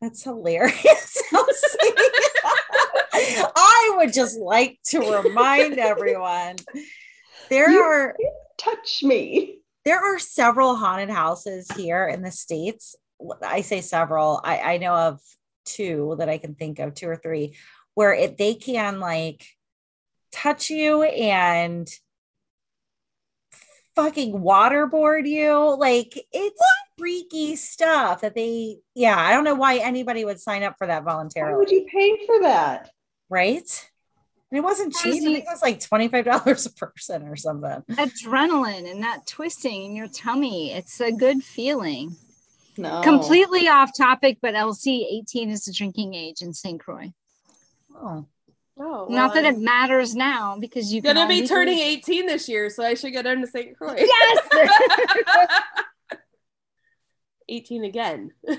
That's 0.00 0.22
hilarious. 0.22 1.22
I 3.12 3.94
would 3.96 4.12
just 4.12 4.38
like 4.38 4.78
to 4.86 5.00
remind 5.00 5.78
everyone 5.78 6.56
there 7.50 7.70
You- 7.70 7.80
are 7.82 8.16
Touch 8.56 9.02
me. 9.02 9.60
there 9.84 9.98
are 9.98 10.18
several 10.18 10.74
haunted 10.76 11.10
houses 11.10 11.70
here 11.76 12.06
in 12.08 12.22
the 12.22 12.30
states 12.32 12.96
I 13.42 13.62
say 13.62 13.80
several. 13.80 14.40
I, 14.44 14.58
I 14.74 14.76
know 14.78 14.94
of 14.94 15.20
two 15.64 16.14
that 16.18 16.28
I 16.28 16.38
can 16.38 16.54
think 16.54 16.78
of, 16.78 16.94
two 16.94 17.08
or 17.08 17.16
three, 17.16 17.56
where 17.94 18.12
it 18.14 18.38
they 18.38 18.54
can 18.54 19.00
like 19.00 19.44
touch 20.30 20.70
you 20.70 21.02
and 21.02 21.88
fucking 23.96 24.32
waterboard 24.34 25.26
you. 25.28 25.76
Like 25.76 26.16
it's 26.32 26.58
what? 26.60 26.98
freaky 26.98 27.56
stuff 27.56 28.20
that 28.22 28.34
they, 28.34 28.78
yeah, 28.94 29.16
I 29.18 29.32
don't 29.32 29.44
know 29.44 29.54
why 29.54 29.78
anybody 29.78 30.24
would 30.24 30.40
sign 30.40 30.62
up 30.62 30.76
for 30.78 30.86
that 30.86 31.04
voluntarily. 31.04 31.52
Why 31.54 31.58
would 31.58 31.70
you 31.70 31.86
pay 31.92 32.24
for 32.26 32.40
that? 32.42 32.90
Right? 33.28 33.90
And 34.50 34.58
it 34.58 34.62
wasn't 34.62 34.94
cheap. 34.94 35.14
I 35.14 35.18
think 35.18 35.38
it 35.40 35.44
was 35.46 35.60
like 35.62 35.78
$25 35.78 36.66
a 36.66 36.70
person 36.74 37.28
or 37.28 37.36
something. 37.36 37.82
Adrenaline 37.96 38.90
and 38.90 39.02
that 39.02 39.26
twisting 39.26 39.84
in 39.84 39.94
your 39.96 40.08
tummy. 40.08 40.72
It's 40.72 41.00
a 41.00 41.12
good 41.12 41.42
feeling. 41.42 42.16
No. 42.78 43.02
Completely 43.02 43.68
off 43.68 43.90
topic, 43.96 44.38
but 44.40 44.54
Elsie 44.54 45.06
18 45.22 45.50
is 45.50 45.64
the 45.64 45.72
drinking 45.72 46.14
age 46.14 46.40
in 46.40 46.54
St. 46.54 46.80
Croix. 46.80 47.12
Oh. 47.94 48.26
Oh, 48.80 49.06
well, 49.06 49.10
Not 49.10 49.34
that 49.34 49.44
I'm 49.44 49.56
it 49.56 49.58
matters 49.60 50.14
now 50.14 50.56
because 50.58 50.92
you're 50.94 51.02
gonna 51.02 51.22
can 51.22 51.28
be 51.28 51.34
always- 51.34 51.48
turning 51.48 51.78
18 51.80 52.26
this 52.26 52.48
year, 52.48 52.70
so 52.70 52.84
I 52.84 52.94
should 52.94 53.12
get 53.12 53.26
into 53.26 53.48
St. 53.48 53.76
Croix. 53.76 53.96
Yes. 53.98 55.50
18 57.48 57.84
again. 57.84 58.30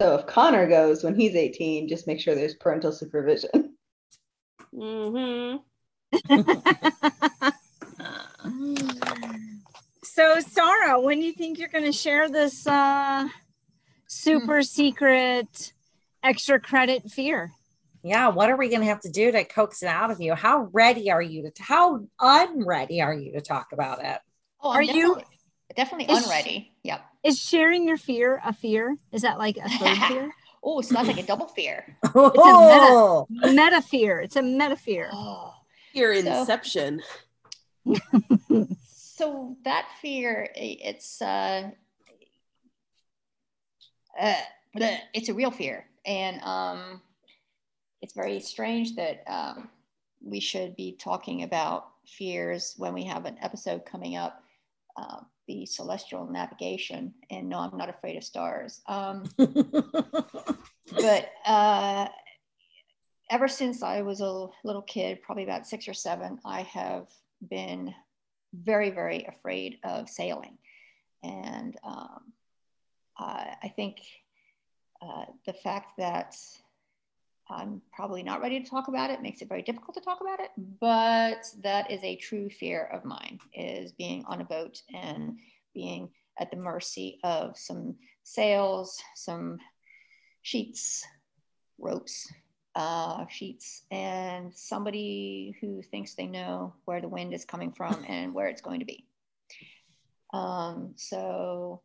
So 0.00 0.14
if 0.14 0.26
Connor 0.26 0.68
goes 0.68 1.02
when 1.02 1.16
he's 1.18 1.34
18, 1.34 1.88
just 1.88 2.06
make 2.06 2.20
sure 2.20 2.36
there's 2.36 2.54
parental 2.54 2.92
supervision. 2.92 3.50
hmm 4.72 5.56
so, 10.04 10.38
Sarah, 10.40 11.00
when 11.00 11.18
do 11.18 11.26
you 11.26 11.32
think 11.32 11.58
you're 11.58 11.68
going 11.68 11.84
to 11.84 11.90
share 11.90 12.28
this 12.30 12.64
uh, 12.66 13.26
super 14.06 14.62
secret 14.62 15.72
extra 16.22 16.60
credit 16.60 17.10
fear? 17.10 17.50
Yeah, 18.04 18.28
what 18.28 18.50
are 18.50 18.56
we 18.56 18.68
going 18.68 18.82
to 18.82 18.86
have 18.86 19.00
to 19.00 19.10
do 19.10 19.32
to 19.32 19.42
coax 19.42 19.82
it 19.82 19.88
out 19.88 20.12
of 20.12 20.20
you? 20.20 20.34
How 20.34 20.68
ready 20.72 21.10
are 21.10 21.20
you 21.20 21.50
to, 21.50 21.62
how 21.62 22.06
unready 22.20 23.02
are 23.02 23.12
you 23.14 23.32
to 23.32 23.40
talk 23.40 23.72
about 23.72 24.04
it? 24.04 24.18
Oh, 24.60 24.70
Are 24.70 24.80
I'm 24.80 24.84
you- 24.84 25.16
definitely, 25.16 25.24
definitely 25.76 26.14
Is- 26.14 26.24
unready? 26.24 26.72
Yep. 27.24 27.32
Is 27.32 27.38
sharing 27.40 27.86
your 27.86 27.96
fear 27.96 28.40
a 28.44 28.52
fear? 28.52 28.96
Is 29.12 29.22
that 29.22 29.38
like 29.38 29.56
a 29.56 29.68
third 29.68 29.98
fear? 30.08 30.30
Oh, 30.62 30.80
so 30.80 30.94
that's 30.94 31.08
like 31.08 31.18
a 31.18 31.22
double 31.22 31.46
fear. 31.46 31.96
Oh, 32.14 33.26
It's 33.30 33.46
a 33.46 33.54
Meta 33.54 33.80
fear. 33.82 34.20
It's 34.20 34.36
a 34.36 34.42
meta 34.42 34.76
fear. 34.76 35.08
Oh. 35.12 35.54
Your 35.92 36.12
inception. 36.12 37.00
so 38.86 39.56
that 39.64 39.88
fear 40.00 40.48
it's 40.54 41.20
uh, 41.22 41.70
uh 44.20 44.34
it's 45.14 45.28
a 45.28 45.34
real 45.34 45.50
fear 45.50 45.86
and 46.04 46.40
um 46.42 47.00
it's 48.02 48.12
very 48.12 48.38
strange 48.40 48.94
that 48.96 49.22
um 49.26 49.68
we 50.22 50.38
should 50.40 50.76
be 50.76 50.92
talking 50.92 51.42
about 51.42 51.88
fears 52.06 52.74
when 52.76 52.92
we 52.92 53.04
have 53.04 53.24
an 53.24 53.36
episode 53.40 53.84
coming 53.86 54.16
up 54.16 54.42
uh, 54.96 55.20
the 55.48 55.66
celestial 55.66 56.30
navigation 56.30 57.12
and 57.30 57.48
no 57.48 57.58
i'm 57.58 57.76
not 57.76 57.88
afraid 57.88 58.16
of 58.16 58.22
stars 58.22 58.80
um 58.86 59.24
but 60.96 61.30
uh, 61.46 62.08
ever 63.30 63.48
since 63.48 63.82
I 63.82 64.02
was 64.02 64.20
a 64.20 64.46
little 64.64 64.82
kid, 64.82 65.22
probably 65.22 65.44
about 65.44 65.66
six 65.66 65.88
or 65.88 65.94
seven, 65.94 66.38
I 66.44 66.62
have 66.62 67.08
been 67.48 67.94
very, 68.54 68.90
very 68.90 69.24
afraid 69.24 69.78
of 69.84 70.08
sailing. 70.08 70.56
And 71.22 71.76
um, 71.84 72.32
I, 73.18 73.54
I 73.62 73.68
think 73.68 74.00
uh, 75.02 75.26
the 75.46 75.52
fact 75.52 75.98
that 75.98 76.36
I'm 77.50 77.80
probably 77.92 78.22
not 78.22 78.40
ready 78.42 78.62
to 78.62 78.68
talk 78.68 78.88
about 78.88 79.10
it 79.10 79.22
makes 79.22 79.40
it 79.40 79.48
very 79.48 79.62
difficult 79.62 79.94
to 79.94 80.00
talk 80.00 80.20
about 80.20 80.40
it, 80.40 80.50
but 80.80 81.46
that 81.62 81.90
is 81.90 82.02
a 82.02 82.16
true 82.16 82.50
fear 82.50 82.84
of 82.92 83.04
mine 83.04 83.38
is 83.54 83.92
being 83.92 84.24
on 84.26 84.40
a 84.40 84.44
boat 84.44 84.82
and 84.94 85.38
being 85.74 86.10
at 86.38 86.50
the 86.50 86.56
mercy 86.56 87.18
of 87.24 87.56
some 87.56 87.96
sails, 88.22 89.00
some 89.14 89.58
sheets, 90.42 91.04
ropes, 91.78 92.30
uh, 92.74 93.26
sheets, 93.28 93.84
and 93.90 94.54
somebody 94.54 95.56
who 95.60 95.82
thinks 95.82 96.14
they 96.14 96.26
know 96.26 96.74
where 96.84 97.00
the 97.00 97.08
wind 97.08 97.32
is 97.32 97.44
coming 97.44 97.72
from 97.72 98.04
and 98.08 98.34
where 98.34 98.48
it's 98.48 98.62
going 98.62 98.80
to 98.80 98.86
be. 98.86 99.04
Um, 100.32 100.92
so 100.96 101.80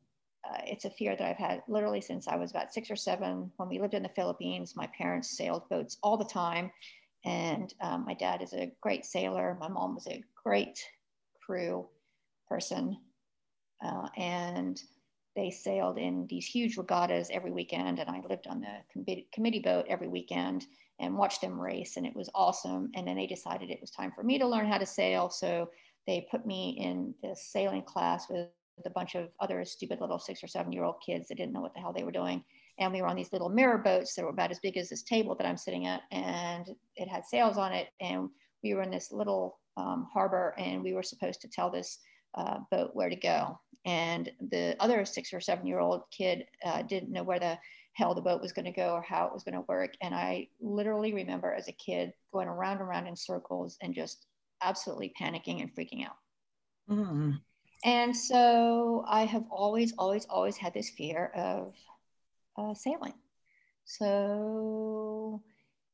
uh, 0.50 0.58
it's 0.66 0.86
a 0.86 0.90
fear 0.90 1.16
that 1.16 1.28
I've 1.28 1.38
had 1.38 1.64
literally 1.68 2.02
since 2.02 2.28
I 2.28 2.36
was 2.36 2.52
about 2.52 2.74
six 2.74 2.92
or 2.92 2.96
seven. 2.96 3.52
When 3.58 3.70
we 3.70 3.80
lived 3.80 3.94
in 3.94 4.04
the 4.04 4.10
Philippines, 4.10 4.76
my 4.76 4.88
parents 4.88 5.38
sailed 5.38 5.70
boats 5.70 5.98
all 6.04 6.18
the 6.18 6.26
time. 6.26 6.72
And 7.26 7.74
um, 7.82 8.04
my 8.06 8.14
dad 8.14 8.42
is 8.42 8.54
a 8.54 8.72
great 8.82 9.06
sailor. 9.06 9.58
My 9.60 9.70
mom 9.70 9.96
was 9.96 10.08
a 10.08 10.24
great 10.44 10.80
crew 11.46 11.88
person. 12.50 12.98
Uh, 13.84 14.08
and 14.18 14.82
they 15.36 15.50
sailed 15.50 15.98
in 15.98 16.28
these 16.30 16.46
huge 16.46 16.78
regattas 16.78 17.30
every 17.32 17.52
weekend. 17.52 18.00
And 18.00 18.10
I 18.10 18.22
lived 18.30 18.48
on 18.48 18.60
the 18.60 18.78
committee, 18.92 19.28
committee 19.34 19.60
boat 19.60 19.86
every 19.88 20.10
weekend 20.10 20.66
and 21.00 21.18
watched 21.18 21.42
them 21.42 21.60
race. 21.60 21.96
And 21.96 22.06
it 22.06 22.16
was 22.16 22.30
awesome. 22.36 22.92
And 22.96 23.08
then 23.08 23.16
they 23.16 23.28
decided 23.28 23.70
it 23.70 23.82
was 23.82 23.92
time 23.92 24.12
for 24.14 24.24
me 24.24 24.38
to 24.40 24.48
learn 24.48 24.70
how 24.70 24.78
to 24.78 24.86
sail. 24.86 25.30
So 25.30 25.70
they 26.06 26.28
put 26.30 26.46
me 26.46 26.78
in 26.78 27.16
this 27.24 27.48
sailing 27.50 27.84
class 27.84 28.30
with 28.30 28.50
a 28.86 28.90
bunch 28.90 29.16
of 29.16 29.30
other 29.40 29.64
stupid 29.66 30.02
little 30.02 30.20
six 30.20 30.44
or 30.44 30.48
seven 30.48 30.72
year 30.72 30.84
old 30.84 30.96
kids 31.06 31.28
that 31.28 31.36
didn't 31.36 31.54
know 31.54 31.62
what 31.62 31.74
the 31.74 31.80
hell 31.80 31.94
they 31.94 32.04
were 32.04 32.12
doing. 32.12 32.44
And 32.80 32.92
we 32.92 33.02
were 33.02 33.08
on 33.08 33.16
these 33.16 33.32
little 33.32 33.50
mirror 33.50 33.78
boats 33.78 34.16
that 34.16 34.24
were 34.24 34.32
about 34.32 34.52
as 34.52 34.60
big 34.60 34.78
as 34.78 34.90
this 34.90 35.04
table 35.04 35.36
that 35.36 35.46
I'm 35.46 35.58
sitting 35.58 35.86
at, 35.86 36.02
and 36.12 36.68
it 36.96 37.08
had 37.08 37.26
sails 37.26 37.58
on 37.58 37.72
it. 37.72 37.90
And 38.02 38.30
we 38.64 38.74
were 38.74 38.82
in 38.82 38.90
this 38.90 39.12
little 39.12 39.60
um, 39.78 40.08
harbor, 40.12 40.56
and 40.58 40.84
we 40.84 40.94
were 40.94 41.04
supposed 41.04 41.42
to 41.42 41.48
tell 41.48 41.70
this 41.70 42.00
uh, 42.36 42.60
boat 42.72 42.92
where 42.94 43.10
to 43.10 43.16
go. 43.16 43.60
And 43.86 44.32
the 44.50 44.76
other 44.80 45.06
six 45.06 45.34
or 45.34 45.42
seven 45.42 45.68
year 45.68 45.80
old 45.80 46.04
kid 46.12 46.46
uh, 46.66 46.82
didn't 46.82 47.12
know 47.12 47.24
where 47.24 47.40
the 47.40 47.60
hell 47.94 48.16
the 48.16 48.22
boat 48.22 48.42
was 48.42 48.54
going 48.54 48.66
to 48.66 48.72
go 48.72 48.94
or 48.94 49.02
how 49.02 49.28
it 49.28 49.34
was 49.34 49.44
going 49.44 49.56
to 49.56 49.66
work. 49.68 49.94
And 50.02 50.16
I 50.16 50.48
literally 50.60 51.14
remember 51.14 51.54
as 51.54 51.68
a 51.68 51.74
kid 51.74 52.12
going 52.32 52.48
around 52.48 52.78
and 52.78 52.82
around 52.82 53.08
in 53.08 53.16
circles 53.16 53.78
and 53.82 53.94
just 53.94 54.26
absolutely 54.64 55.14
panicking 55.20 55.62
and 55.62 55.74
freaking 55.76 56.06
out. 56.06 56.16
Mm. 56.90 57.40
And 57.84 58.16
so 58.16 59.04
I 59.08 59.26
have 59.26 59.44
always, 59.50 59.94
always, 59.98 60.26
always 60.30 60.56
had 60.56 60.74
this 60.74 60.90
fear 60.90 61.32
of 61.36 61.76
uh, 62.58 62.74
sailing. 62.74 63.14
So 63.86 65.42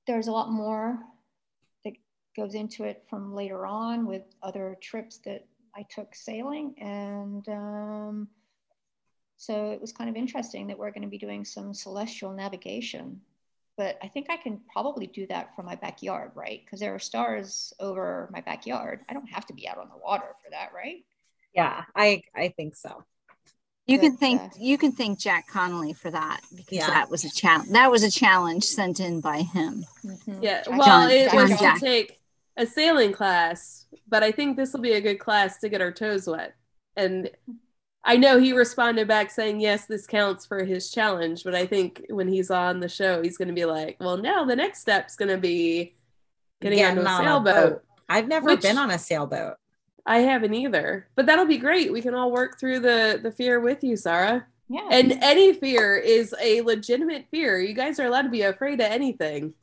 there's 0.06 0.28
a 0.28 0.32
lot 0.32 0.52
more 0.52 1.00
that 1.84 1.94
goes 2.36 2.54
into 2.54 2.84
it 2.84 3.04
from 3.10 3.34
later 3.34 3.66
on 3.66 4.06
with 4.06 4.22
other 4.44 4.78
trips 4.82 5.18
that 5.26 5.48
I 5.76 5.84
took 5.90 6.14
sailing. 6.14 6.76
And 6.80 7.48
um, 7.50 8.28
so 9.38 9.72
it 9.72 9.82
was 9.82 9.92
kind 9.92 10.10
of 10.10 10.16
interesting 10.16 10.68
that 10.68 10.78
we're 10.78 10.92
going 10.92 11.02
to 11.02 11.08
be 11.08 11.18
doing 11.18 11.44
some 11.44 11.74
celestial 11.74 12.34
navigation. 12.34 13.20
But 13.78 13.98
I 14.04 14.10
think 14.10 14.28
I 14.30 14.38
can 14.38 14.60
probably 14.72 15.08
do 15.08 15.26
that 15.28 15.56
from 15.56 15.66
my 15.66 15.76
backyard, 15.76 16.32
right? 16.36 16.62
Because 16.64 16.82
there 16.82 16.94
are 16.94 17.00
stars 17.00 17.74
over 17.80 18.30
my 18.32 18.42
backyard. 18.42 19.00
I 19.10 19.14
don't 19.14 19.30
have 19.30 19.46
to 19.48 19.54
be 19.54 19.68
out 19.68 19.78
on 19.78 19.88
the 19.90 19.98
water 19.98 20.36
for 20.44 20.52
that, 20.52 20.72
right? 20.76 21.06
Yeah, 21.54 21.84
I 21.96 22.22
I 22.36 22.50
think 22.50 22.76
so. 22.76 23.04
You 23.88 23.98
can 23.98 24.12
But, 24.12 24.20
thank 24.20 24.42
uh, 24.42 24.48
you 24.60 24.78
can 24.78 24.92
thank 24.92 25.20
Jack 25.20 25.48
Connolly 25.48 25.94
for 25.94 26.12
that 26.12 26.42
because 26.56 26.78
Yeah. 26.78 26.88
that 26.92 27.10
was 27.10 27.24
a 27.26 27.30
challenge. 27.32 27.70
That 27.72 27.90
was 27.90 28.04
a 28.04 28.12
challenge 28.12 28.64
sent 28.66 29.00
in 29.00 29.20
by 29.20 29.42
him. 29.42 29.84
Mhm. 30.06 30.44
Yeah. 30.44 30.62
Jack- 30.64 30.70
Well, 30.78 30.86
John- 30.86 31.10
it 31.12 31.32
John 31.32 31.50
was 31.50 31.60
Jack. 31.60 31.76
to 31.80 31.86
take 31.86 32.20
a 32.56 32.68
sailing 32.68 33.12
class, 33.14 33.88
but 34.08 34.22
I 34.24 34.32
think 34.32 34.58
this 34.58 34.74
will 34.74 34.82
be 34.82 34.94
a 34.94 35.02
good 35.02 35.20
class 35.20 35.58
to 35.60 35.70
get 35.70 35.82
our 35.82 35.92
toes 35.92 36.28
wet. 36.28 36.54
And 36.96 37.32
I 38.04 38.16
know 38.18 38.38
he 38.40 38.54
responded 38.54 39.08
back 39.08 39.32
saying, 39.32 39.60
yes, 39.60 39.86
this 39.88 40.06
counts 40.06 40.46
for 40.46 40.64
his 40.64 40.92
challenge. 40.92 41.44
But 41.44 41.56
I 41.56 41.66
think 41.66 42.06
when 42.10 42.28
he's 42.28 42.52
on 42.52 42.80
the 42.82 42.90
show, 42.90 43.22
he's 43.24 43.38
going 43.38 43.48
to 43.50 43.54
be 43.56 43.66
like, 43.66 43.98
well, 44.00 44.18
now 44.18 44.46
the 44.46 44.56
next 44.56 44.82
step's 44.82 45.16
going 45.16 45.30
to 45.30 45.38
be 45.38 45.96
getting 46.62 46.78
Getting 46.80 47.00
on 47.08 47.22
a 47.22 47.24
sailboat. 47.26 47.56
boat. 47.72 47.84
I've 48.08 48.28
never 48.28 48.46
Which- 48.48 48.62
been 48.62 48.78
on 48.78 48.92
a 48.92 49.00
sailboat. 49.00 49.56
I 50.06 50.20
haven't 50.20 50.54
either. 50.54 51.08
But 51.16 51.26
that'll 51.26 51.46
be 51.46 51.58
great. 51.58 51.92
We 51.92 52.02
can 52.02 52.14
all 52.14 52.32
work 52.32 52.60
through 52.60 52.80
the, 52.80 53.20
the 53.22 53.32
fear 53.32 53.60
with 53.60 53.84
you, 53.84 53.96
Sarah. 53.96 54.46
Yeah. 54.70 54.88
And 54.92 55.14
any 55.24 55.54
fear 55.54 55.98
is 55.98 56.34
a 56.42 56.62
legitimate 56.62 57.26
fear. 57.32 57.60
You 57.60 57.74
guys 57.74 58.00
are 58.00 58.06
allowed 58.06 58.24
to 58.24 58.30
be 58.30 58.44
afraid 58.44 58.80
of 58.80 58.86
anything 58.86 59.54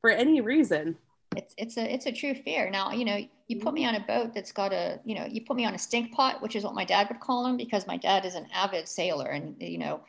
for 0.00 0.10
any 0.10 0.40
reason. 0.40 0.96
it's 1.36 1.54
it's 1.58 1.76
a 1.76 1.94
it's 1.94 2.06
a 2.06 2.12
true 2.12 2.34
fear. 2.34 2.70
Now, 2.70 2.90
you 2.92 3.04
know, 3.04 3.18
you 3.48 3.60
put 3.60 3.74
me 3.74 3.84
mm-hmm. 3.84 3.96
on 3.96 4.02
a 4.02 4.06
boat 4.06 4.34
that's 4.34 4.52
got 4.52 4.72
a, 4.72 4.98
you 5.04 5.14
know, 5.14 5.26
you 5.26 5.42
put 5.42 5.56
me 5.56 5.64
on 5.66 5.74
a 5.74 5.78
stink 5.78 6.12
pot, 6.12 6.40
which 6.40 6.56
is 6.56 6.64
what 6.64 6.74
my 6.74 6.84
dad 6.84 7.08
would 7.08 7.20
call 7.20 7.44
them 7.44 7.56
because 7.56 7.86
my 7.86 7.96
dad 7.96 8.24
is 8.24 8.34
an 8.34 8.46
avid 8.52 8.88
sailor 8.88 9.28
and 9.28 9.56
you 9.60 9.78
know, 9.78 10.00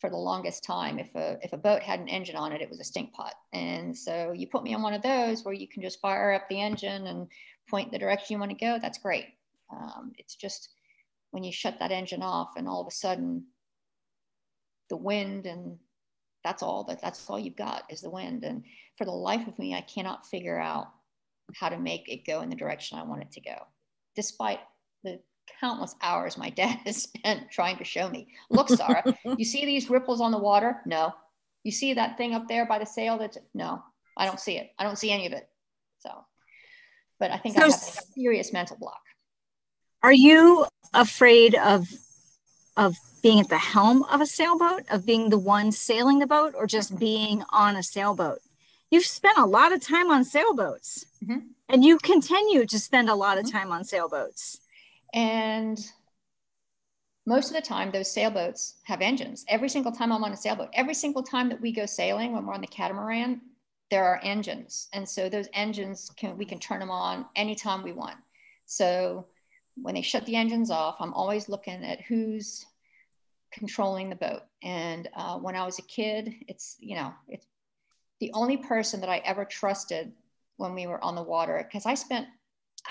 for 0.00 0.10
the 0.10 0.16
longest 0.16 0.64
time 0.64 0.98
if 0.98 1.14
a 1.14 1.38
if 1.42 1.52
a 1.52 1.56
boat 1.56 1.82
had 1.82 2.00
an 2.00 2.08
engine 2.08 2.36
on 2.36 2.52
it, 2.52 2.60
it 2.60 2.68
was 2.68 2.80
a 2.80 2.84
stink 2.84 3.12
pot. 3.12 3.34
And 3.52 3.96
so 3.96 4.32
you 4.32 4.46
put 4.46 4.64
me 4.64 4.74
on 4.74 4.82
one 4.82 4.94
of 4.94 5.02
those 5.02 5.44
where 5.44 5.54
you 5.54 5.68
can 5.68 5.82
just 5.82 6.00
fire 6.00 6.32
up 6.32 6.48
the 6.48 6.60
engine 6.60 7.06
and 7.06 7.28
point 7.68 7.92
the 7.92 7.98
direction 7.98 8.34
you 8.34 8.38
want 8.40 8.50
to 8.50 8.64
go, 8.64 8.78
that's 8.80 8.98
great. 8.98 9.26
Um, 9.70 10.12
it's 10.18 10.34
just 10.34 10.70
when 11.30 11.44
you 11.44 11.52
shut 11.52 11.78
that 11.80 11.92
engine 11.92 12.22
off 12.22 12.50
and 12.56 12.68
all 12.68 12.80
of 12.80 12.86
a 12.86 12.92
sudden 12.92 13.46
the 14.88 14.96
wind 14.96 15.46
and 15.46 15.78
that's 16.44 16.62
all 16.62 16.84
that 16.84 17.02
that's 17.02 17.28
all 17.28 17.38
you've 17.38 17.56
got 17.56 17.82
is 17.90 18.00
the 18.00 18.10
wind. 18.10 18.44
And 18.44 18.62
for 18.96 19.04
the 19.04 19.10
life 19.10 19.46
of 19.46 19.58
me 19.58 19.74
i 19.74 19.80
cannot 19.82 20.26
figure 20.26 20.58
out 20.58 20.88
how 21.54 21.68
to 21.68 21.78
make 21.78 22.08
it 22.08 22.26
go 22.26 22.40
in 22.40 22.50
the 22.50 22.56
direction 22.56 22.98
i 22.98 23.04
want 23.04 23.22
it 23.22 23.30
to 23.32 23.40
go 23.40 23.56
despite 24.14 24.60
the 25.04 25.20
countless 25.60 25.94
hours 26.02 26.36
my 26.36 26.50
dad 26.56 26.78
has 26.84 27.02
spent 27.02 27.50
trying 27.50 27.76
to 27.76 27.84
show 27.84 28.08
me. 28.08 28.28
Look 28.50 28.68
sarah 28.68 29.04
you 29.36 29.44
see 29.44 29.64
these 29.64 29.90
ripples 29.90 30.20
on 30.20 30.32
the 30.32 30.38
water? 30.38 30.80
No. 30.86 31.12
You 31.62 31.72
see 31.72 31.94
that 31.94 32.16
thing 32.16 32.34
up 32.34 32.46
there 32.48 32.66
by 32.66 32.78
the 32.78 32.86
sail 32.86 33.18
that's 33.18 33.38
no 33.54 33.82
i 34.16 34.24
don't 34.24 34.40
see 34.40 34.56
it. 34.56 34.70
I 34.78 34.84
don't 34.84 34.98
see 34.98 35.10
any 35.10 35.26
of 35.26 35.32
it. 35.32 35.48
So 35.98 36.10
but 37.18 37.30
i 37.30 37.38
think 37.38 37.54
so, 37.54 37.62
i 37.62 37.64
have 37.64 37.74
a 37.74 38.12
serious 38.14 38.52
mental 38.52 38.76
block 38.76 39.00
are 40.02 40.12
you 40.12 40.66
afraid 40.94 41.54
of 41.54 41.88
of 42.76 42.96
being 43.22 43.40
at 43.40 43.48
the 43.48 43.58
helm 43.58 44.04
of 44.04 44.20
a 44.20 44.26
sailboat, 44.26 44.84
of 44.90 45.04
being 45.04 45.30
the 45.30 45.38
one 45.38 45.72
sailing 45.72 46.18
the 46.18 46.26
boat, 46.26 46.54
or 46.56 46.66
just 46.66 46.98
being 46.98 47.42
on 47.50 47.74
a 47.74 47.82
sailboat. 47.82 48.38
You've 48.90 49.04
spent 49.04 49.38
a 49.38 49.44
lot 49.44 49.72
of 49.72 49.80
time 49.80 50.10
on 50.10 50.24
sailboats 50.24 51.06
mm-hmm. 51.24 51.48
and 51.68 51.84
you 51.84 51.98
continue 51.98 52.66
to 52.66 52.78
spend 52.78 53.08
a 53.08 53.14
lot 53.14 53.38
of 53.38 53.44
mm-hmm. 53.44 53.56
time 53.56 53.72
on 53.72 53.82
sailboats. 53.82 54.60
And 55.12 55.84
most 57.26 57.48
of 57.48 57.56
the 57.56 57.62
time, 57.62 57.90
those 57.90 58.12
sailboats 58.12 58.76
have 58.84 59.00
engines. 59.00 59.44
Every 59.48 59.68
single 59.68 59.90
time 59.90 60.12
I'm 60.12 60.22
on 60.22 60.32
a 60.32 60.36
sailboat, 60.36 60.68
every 60.72 60.94
single 60.94 61.24
time 61.24 61.48
that 61.48 61.60
we 61.60 61.72
go 61.72 61.86
sailing 61.86 62.32
when 62.32 62.46
we're 62.46 62.54
on 62.54 62.60
the 62.60 62.68
catamaran, 62.68 63.40
there 63.90 64.04
are 64.04 64.20
engines. 64.22 64.88
And 64.92 65.08
so 65.08 65.28
those 65.28 65.48
engines 65.52 66.10
can 66.16 66.36
we 66.36 66.44
can 66.44 66.58
turn 66.58 66.80
them 66.80 66.90
on 66.90 67.26
anytime 67.36 67.82
we 67.82 67.92
want. 67.92 68.16
So 68.66 69.26
when 69.80 69.94
they 69.94 70.02
shut 70.02 70.26
the 70.26 70.36
engines 70.36 70.70
off, 70.70 70.96
I'm 71.00 71.12
always 71.14 71.48
looking 71.48 71.84
at 71.84 72.00
who's 72.00 72.66
controlling 73.52 74.10
the 74.10 74.16
boat. 74.16 74.42
And 74.62 75.08
uh, 75.14 75.38
when 75.38 75.54
I 75.54 75.64
was 75.64 75.78
a 75.78 75.82
kid, 75.82 76.34
it's, 76.48 76.76
you 76.80 76.96
know, 76.96 77.14
it's 77.28 77.46
the 78.20 78.32
only 78.32 78.56
person 78.56 79.00
that 79.00 79.10
I 79.10 79.18
ever 79.18 79.44
trusted 79.44 80.12
when 80.56 80.74
we 80.74 80.86
were 80.86 81.02
on 81.04 81.14
the 81.14 81.22
water, 81.22 81.62
because 81.62 81.86
I 81.86 81.94
spent 81.94 82.26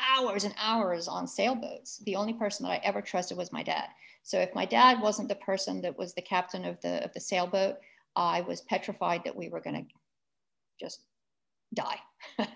hours 0.10 0.44
and 0.44 0.54
hours 0.58 1.08
on 1.08 1.28
sailboats. 1.28 1.98
The 2.06 2.16
only 2.16 2.34
person 2.34 2.66
that 2.66 2.72
I 2.72 2.82
ever 2.84 3.02
trusted 3.02 3.38
was 3.38 3.52
my 3.52 3.64
dad. 3.64 3.88
So 4.24 4.40
if 4.40 4.54
my 4.54 4.66
dad 4.66 5.02
wasn't 5.02 5.30
the 5.30 5.36
person 5.36 5.82
that 5.82 5.98
was 5.98 6.14
the 6.14 6.22
captain 6.22 6.66
of 6.66 6.80
the, 6.82 7.04
of 7.04 7.14
the 7.14 7.20
sailboat, 7.20 7.78
I 8.16 8.42
was 8.42 8.62
petrified 8.62 9.24
that 9.26 9.36
we 9.36 9.50
were 9.50 9.62
going 9.62 9.76
to 9.76 9.94
just 10.80 11.02
die. 11.74 12.00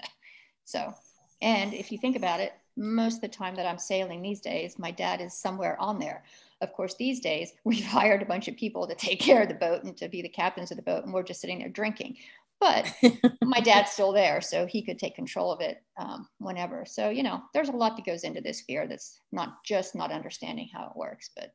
so, 0.65 0.93
and 1.41 1.73
if 1.73 1.91
you 1.91 1.97
think 1.97 2.15
about 2.15 2.39
it, 2.39 2.53
most 2.79 3.15
of 3.15 3.21
the 3.21 3.27
time 3.27 3.55
that 3.55 3.65
I'm 3.65 3.77
sailing 3.77 4.21
these 4.21 4.39
days, 4.39 4.79
my 4.79 4.91
dad 4.91 5.21
is 5.21 5.33
somewhere 5.33 5.79
on 5.79 5.99
there. 5.99 6.23
Of 6.61 6.73
course, 6.73 6.95
these 6.95 7.19
days 7.19 7.53
we've 7.63 7.85
hired 7.85 8.21
a 8.21 8.25
bunch 8.25 8.47
of 8.47 8.55
people 8.55 8.87
to 8.87 8.95
take 8.95 9.19
care 9.19 9.41
of 9.41 9.49
the 9.49 9.53
boat 9.53 9.83
and 9.83 9.95
to 9.97 10.07
be 10.07 10.21
the 10.21 10.29
captains 10.29 10.71
of 10.71 10.77
the 10.77 10.83
boat, 10.83 11.03
and 11.03 11.13
we're 11.13 11.23
just 11.23 11.41
sitting 11.41 11.59
there 11.59 11.69
drinking. 11.69 12.17
But 12.59 12.93
my 13.41 13.61
dad's 13.61 13.91
still 13.91 14.11
there, 14.11 14.41
so 14.41 14.65
he 14.65 14.81
could 14.81 14.99
take 14.99 15.15
control 15.15 15.51
of 15.51 15.61
it 15.61 15.81
um, 15.97 16.27
whenever. 16.39 16.85
So 16.85 17.09
you 17.09 17.23
know, 17.23 17.41
there's 17.53 17.69
a 17.69 17.73
lot 17.73 17.95
that 17.95 18.05
goes 18.05 18.23
into 18.23 18.41
this 18.41 18.61
fear. 18.61 18.87
That's 18.87 19.21
not 19.31 19.63
just 19.63 19.95
not 19.95 20.11
understanding 20.11 20.69
how 20.73 20.87
it 20.87 20.97
works, 20.97 21.29
but 21.35 21.53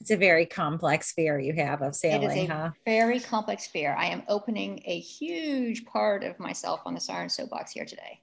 it's 0.00 0.10
a 0.10 0.16
very 0.16 0.46
complex 0.46 1.12
fear 1.12 1.38
you 1.38 1.52
have 1.54 1.82
of 1.82 1.94
sailing, 1.94 2.30
it 2.30 2.44
is 2.44 2.50
a 2.50 2.52
huh? 2.52 2.70
Very 2.84 3.20
complex 3.20 3.66
fear. 3.66 3.94
I 3.98 4.06
am 4.06 4.22
opening 4.28 4.82
a 4.84 4.98
huge 4.98 5.84
part 5.84 6.24
of 6.24 6.38
myself 6.38 6.80
on 6.84 6.94
the 6.94 7.00
Siren 7.00 7.28
Soapbox 7.28 7.72
here 7.72 7.84
today. 7.84 8.20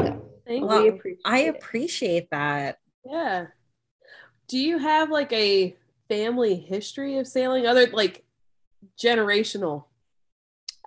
So. 0.00 0.22
Well, 0.46 0.88
appreciate 0.88 1.20
I 1.24 1.38
appreciate 1.40 2.30
that. 2.30 2.78
Yeah 3.04 3.46
do 4.48 4.58
you 4.58 4.78
have 4.78 5.10
like 5.10 5.32
a 5.32 5.76
family 6.08 6.56
history 6.56 7.18
of 7.18 7.26
sailing 7.26 7.66
other 7.66 7.86
like 7.92 8.24
generational 9.00 9.84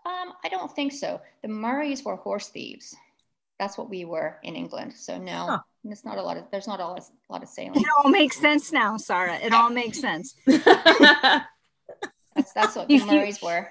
um 0.06 0.34
i 0.44 0.50
don't 0.50 0.76
think 0.76 0.92
so 0.92 1.22
the 1.44 1.48
murrays 1.48 2.04
were 2.04 2.16
horse 2.16 2.50
thieves 2.50 2.96
that's 3.62 3.78
what 3.78 3.92
we 3.92 4.06
were 4.06 4.40
in 4.42 4.56
england 4.56 4.92
so 4.92 5.20
no 5.20 5.46
huh. 5.46 5.60
it's 5.86 6.04
not 6.04 6.18
a 6.18 6.22
lot 6.22 6.36
of 6.36 6.46
there's 6.52 6.68
not 6.68 6.80
a 6.80 6.84
lot 6.84 6.98
of, 6.98 7.04
a 7.30 7.32
lot 7.32 7.44
of 7.44 7.48
sailing 7.48 7.80
it 7.80 7.86
all 8.00 8.10
makes 8.10 8.36
sense 8.36 8.72
now 8.72 8.98
sarah 8.98 9.36
it 9.36 9.54
all 9.54 9.70
makes 9.70 10.02
sense 10.02 10.34
that's 10.48 11.46
that's 12.56 12.76
what 12.76 12.88
the 12.88 12.98
murrays 13.06 13.40
were 13.40 13.68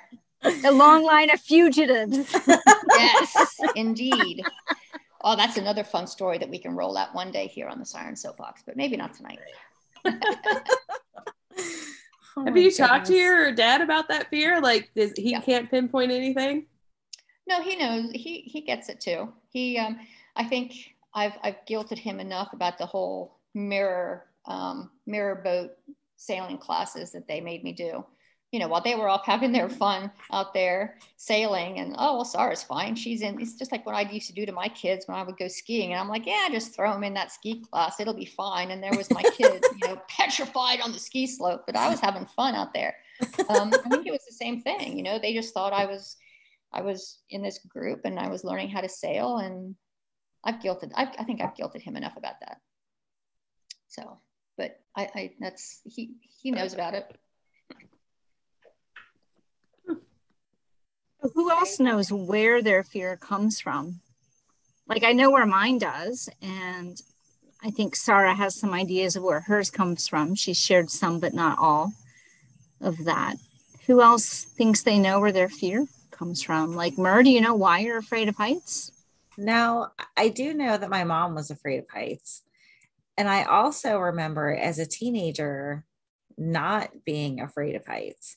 a 0.64 0.70
long 0.70 1.03
line 1.03 1.28
of 1.28 1.41
fugitives 1.41 2.32
yes 2.97 3.59
indeed 3.74 4.45
oh 5.24 5.34
that's 5.34 5.57
another 5.57 5.82
fun 5.82 6.07
story 6.07 6.38
that 6.38 6.49
we 6.49 6.59
can 6.59 6.76
roll 6.76 6.97
out 6.97 7.12
one 7.12 7.32
day 7.32 7.49
here 7.49 7.66
on 7.66 7.80
the 7.80 7.84
siren 7.84 8.14
soapbox 8.14 8.62
but 8.64 8.76
maybe 8.76 8.97
not 8.97 9.12
tonight 9.12 9.41
Oh 12.36 12.45
Have 12.45 12.57
you 12.57 12.70
goodness. 12.70 12.76
talked 12.76 13.07
to 13.09 13.14
your 13.14 13.51
dad 13.53 13.80
about 13.80 14.07
that 14.09 14.30
fear? 14.30 14.61
Like, 14.61 14.93
does, 14.95 15.12
he 15.16 15.32
yeah. 15.32 15.41
can't 15.41 15.68
pinpoint 15.68 16.12
anything? 16.12 16.66
No, 17.49 17.61
he 17.61 17.74
knows. 17.74 18.12
He 18.12 18.43
he 18.43 18.61
gets 18.61 18.88
it 18.88 19.01
too. 19.01 19.32
He, 19.51 19.78
um, 19.78 19.98
I 20.36 20.44
think 20.44 20.94
I've 21.14 21.36
I've 21.42 21.64
guilted 21.68 21.98
him 21.98 22.20
enough 22.20 22.53
about 22.53 22.78
the 22.78 22.86
whole 22.86 23.38
mirror 23.55 24.26
um, 24.46 24.90
mirror 25.07 25.40
boat 25.42 25.72
sailing 26.16 26.59
classes 26.59 27.12
that 27.12 27.26
they 27.26 27.40
made 27.40 27.64
me 27.64 27.72
do 27.72 28.05
you 28.53 28.59
know, 28.59 28.66
while 28.66 28.80
they 28.80 28.96
were 28.96 29.09
off 29.09 29.24
having 29.24 29.53
their 29.53 29.68
fun 29.68 30.11
out 30.32 30.53
there 30.53 30.98
sailing, 31.16 31.78
and 31.78 31.94
oh, 31.98 32.16
well, 32.16 32.24
Sarah's 32.24 32.64
fine. 32.64 32.96
She's 32.96 33.22
in. 33.22 33.40
It's 33.40 33.55
just 33.55 33.70
like 33.70 33.86
what 33.86 33.94
I 33.94 34.01
used 34.11 34.26
to 34.26 34.32
do 34.32 34.44
to 34.44 34.51
my 34.51 34.68
kids 34.68 35.07
when 35.07 35.16
I 35.16 35.22
would 35.22 35.38
go 35.38 35.46
skiing, 35.46 35.92
and 35.92 36.01
I'm 36.01 36.09
like, 36.09 36.26
yeah, 36.26 36.48
just 36.51 36.74
throw 36.74 36.92
them 36.92 37.05
in 37.05 37.14
that 37.14 37.30
ski 37.30 37.62
class. 37.70 38.01
It'll 38.01 38.14
be 38.14 38.24
fine. 38.24 38.72
And 38.72 38.82
there 38.82 38.96
was 38.96 39.09
my 39.11 39.22
kid, 39.22 39.64
you 39.80 39.88
know, 39.88 40.01
petrified 40.09 40.80
on 40.80 40.92
the 40.92 40.98
ski 40.98 41.28
slope, 41.28 41.62
but 41.64 41.76
I 41.76 41.88
was 41.88 42.01
having 42.01 42.26
fun 42.26 42.57
out 42.57 42.74
there. 42.74 42.96
Um, 43.48 43.72
I 43.84 43.88
think 43.88 44.07
it 44.07 44.12
was 44.12 44.24
the 44.26 44.34
same 44.34 44.61
thing. 44.61 44.96
You 44.96 45.05
know, 45.05 45.18
they 45.20 45.32
just 45.32 45.55
thought 45.55 45.72
I 45.72 45.86
was, 45.86 46.16
I 46.72 46.82
was 46.82 47.18
in 47.30 47.42
this 47.42 47.58
group 47.58 48.02
and 48.04 48.18
I 48.18 48.28
was 48.28 48.44
learning 48.44 48.70
how 48.70 48.80
to 48.80 48.88
sail, 48.88 49.38
and 49.38 49.74
I've 50.44 50.60
guilted. 50.60 50.92
I've, 50.94 51.08
I 51.18 51.24
think 51.24 51.40
I've 51.40 51.54
guilted 51.54 51.82
him 51.82 51.96
enough 51.96 52.16
about 52.16 52.40
that. 52.40 52.58
So, 53.88 54.20
but 54.56 54.78
I, 54.96 55.08
I 55.14 55.32
that's 55.40 55.80
he 55.84 56.14
he 56.42 56.50
knows 56.50 56.74
about 56.74 56.94
it. 56.94 57.04
Who 61.34 61.50
else 61.50 61.78
knows 61.80 62.10
where 62.12 62.62
their 62.62 62.82
fear 62.82 63.16
comes 63.16 63.60
from? 63.60 64.00
Like 64.86 65.04
I 65.04 65.12
know 65.12 65.30
where 65.30 65.46
mine 65.46 65.78
does, 65.78 66.28
and 66.40 67.00
I 67.62 67.70
think 67.70 67.94
Sarah 67.94 68.34
has 68.34 68.54
some 68.54 68.72
ideas 68.72 69.16
of 69.16 69.22
where 69.22 69.40
hers 69.40 69.70
comes 69.70 70.08
from. 70.08 70.34
She 70.34 70.54
shared 70.54 70.90
some, 70.90 71.20
but 71.20 71.34
not 71.34 71.58
all 71.58 71.92
of 72.80 73.04
that. 73.04 73.36
Who 73.86 74.00
else 74.00 74.44
thinks 74.44 74.82
they 74.82 74.98
know 74.98 75.20
where 75.20 75.32
their 75.32 75.48
fear 75.48 75.86
comes 76.20 76.42
from? 76.42 76.76
Like 76.76 76.96
Mer, 76.96 77.24
do 77.24 77.30
you 77.30 77.40
know 77.40 77.54
why 77.54 77.80
you're 77.80 77.98
afraid 77.98 78.28
of 78.28 78.36
heights? 78.36 78.92
No, 79.36 79.88
I 80.16 80.28
do 80.28 80.54
know 80.54 80.76
that 80.76 80.90
my 80.90 81.02
mom 81.02 81.34
was 81.34 81.50
afraid 81.50 81.78
of 81.78 81.86
heights. 81.90 82.42
And 83.16 83.28
I 83.28 83.44
also 83.44 83.98
remember 83.98 84.54
as 84.54 84.78
a 84.78 84.86
teenager 84.86 85.84
not 86.38 86.90
being 87.04 87.40
afraid 87.40 87.74
of 87.74 87.86
heights 87.86 88.36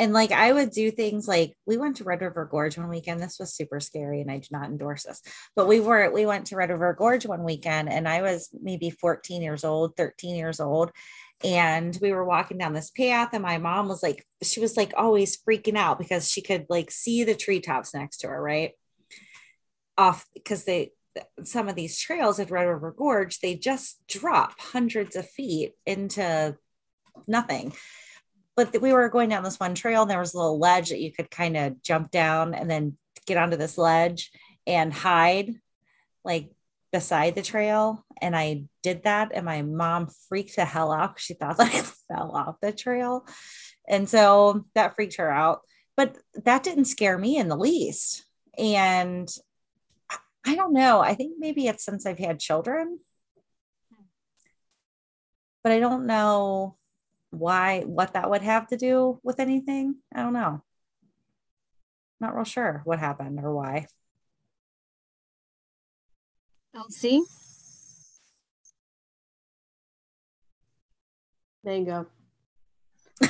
and 0.00 0.14
like 0.14 0.32
I 0.32 0.50
would 0.50 0.70
do 0.70 0.90
things 0.90 1.28
like 1.28 1.54
we 1.66 1.76
went 1.76 1.96
to 1.96 2.04
Red 2.04 2.22
River 2.22 2.48
Gorge 2.50 2.78
one 2.78 2.88
weekend. 2.88 3.20
This 3.20 3.38
was 3.38 3.52
super 3.52 3.80
scary 3.80 4.22
and 4.22 4.30
I 4.30 4.38
do 4.38 4.48
not 4.50 4.70
endorse 4.70 5.02
this. 5.02 5.20
But 5.54 5.68
we 5.68 5.78
were 5.78 6.10
we 6.10 6.24
went 6.24 6.46
to 6.46 6.56
Red 6.56 6.70
River 6.70 6.94
Gorge 6.98 7.26
one 7.26 7.44
weekend 7.44 7.90
and 7.90 8.08
I 8.08 8.22
was 8.22 8.48
maybe 8.62 8.88
14 8.88 9.42
years 9.42 9.62
old, 9.62 9.94
13 9.98 10.36
years 10.36 10.58
old. 10.58 10.90
And 11.42 11.96
we 12.02 12.12
were 12.12 12.24
walking 12.24 12.58
down 12.58 12.74
this 12.74 12.90
path 12.90 13.30
and 13.32 13.42
my 13.42 13.58
mom 13.58 13.88
was 13.88 14.02
like 14.02 14.26
she 14.42 14.60
was 14.60 14.76
like 14.76 14.92
always 14.96 15.38
freaking 15.42 15.76
out 15.76 15.98
because 15.98 16.30
she 16.30 16.42
could 16.42 16.66
like 16.68 16.90
see 16.90 17.24
the 17.24 17.34
treetops 17.34 17.94
next 17.94 18.18
to 18.18 18.28
her, 18.28 18.42
right? 18.42 18.72
Off 19.96 20.26
because 20.34 20.64
they 20.64 20.92
some 21.42 21.68
of 21.68 21.74
these 21.74 21.98
trails 21.98 22.38
at 22.38 22.50
Red 22.50 22.64
River 22.64 22.94
Gorge, 22.96 23.40
they 23.40 23.54
just 23.56 24.00
drop 24.06 24.60
hundreds 24.60 25.16
of 25.16 25.28
feet 25.28 25.72
into 25.86 26.56
nothing 27.26 27.72
but 28.56 28.82
we 28.82 28.92
were 28.92 29.08
going 29.08 29.28
down 29.28 29.42
this 29.42 29.60
one 29.60 29.74
trail 29.74 30.02
and 30.02 30.10
there 30.10 30.18
was 30.18 30.34
a 30.34 30.36
little 30.36 30.58
ledge 30.58 30.90
that 30.90 31.00
you 31.00 31.12
could 31.12 31.30
kind 31.30 31.56
of 31.56 31.82
jump 31.82 32.10
down 32.10 32.54
and 32.54 32.70
then 32.70 32.96
get 33.26 33.36
onto 33.36 33.56
this 33.56 33.78
ledge 33.78 34.30
and 34.66 34.92
hide 34.92 35.54
like 36.24 36.50
beside 36.92 37.34
the 37.34 37.42
trail 37.42 38.04
and 38.20 38.36
i 38.36 38.64
did 38.82 39.04
that 39.04 39.30
and 39.32 39.46
my 39.46 39.62
mom 39.62 40.08
freaked 40.28 40.56
the 40.56 40.64
hell 40.64 40.92
out 40.92 41.20
she 41.20 41.34
thought 41.34 41.58
like 41.58 41.74
I 41.74 41.82
fell 42.10 42.32
off 42.32 42.60
the 42.60 42.72
trail. 42.72 43.26
And 43.88 44.08
so 44.08 44.66
that 44.74 44.94
freaked 44.94 45.16
her 45.16 45.30
out. 45.30 45.60
But 45.96 46.16
that 46.44 46.62
didn't 46.62 46.84
scare 46.86 47.18
me 47.18 47.36
in 47.36 47.48
the 47.48 47.56
least. 47.56 48.24
And 48.58 49.28
i 50.46 50.54
don't 50.54 50.72
know 50.72 51.00
i 51.00 51.12
think 51.12 51.34
maybe 51.38 51.66
it's 51.66 51.84
since 51.84 52.06
i've 52.06 52.18
had 52.18 52.40
children. 52.40 52.98
But 55.62 55.72
i 55.72 55.80
don't 55.80 56.06
know 56.06 56.76
why 57.30 57.82
what 57.82 58.14
that 58.14 58.28
would 58.28 58.42
have 58.42 58.66
to 58.68 58.76
do 58.76 59.20
with 59.22 59.38
anything. 59.38 59.96
I 60.12 60.22
don't 60.22 60.32
know. 60.32 60.62
Not 62.20 62.34
real 62.34 62.44
sure 62.44 62.82
what 62.84 62.98
happened 62.98 63.38
or 63.40 63.54
why 63.54 63.86
elsie 66.74 67.22
Mango. 71.62 72.06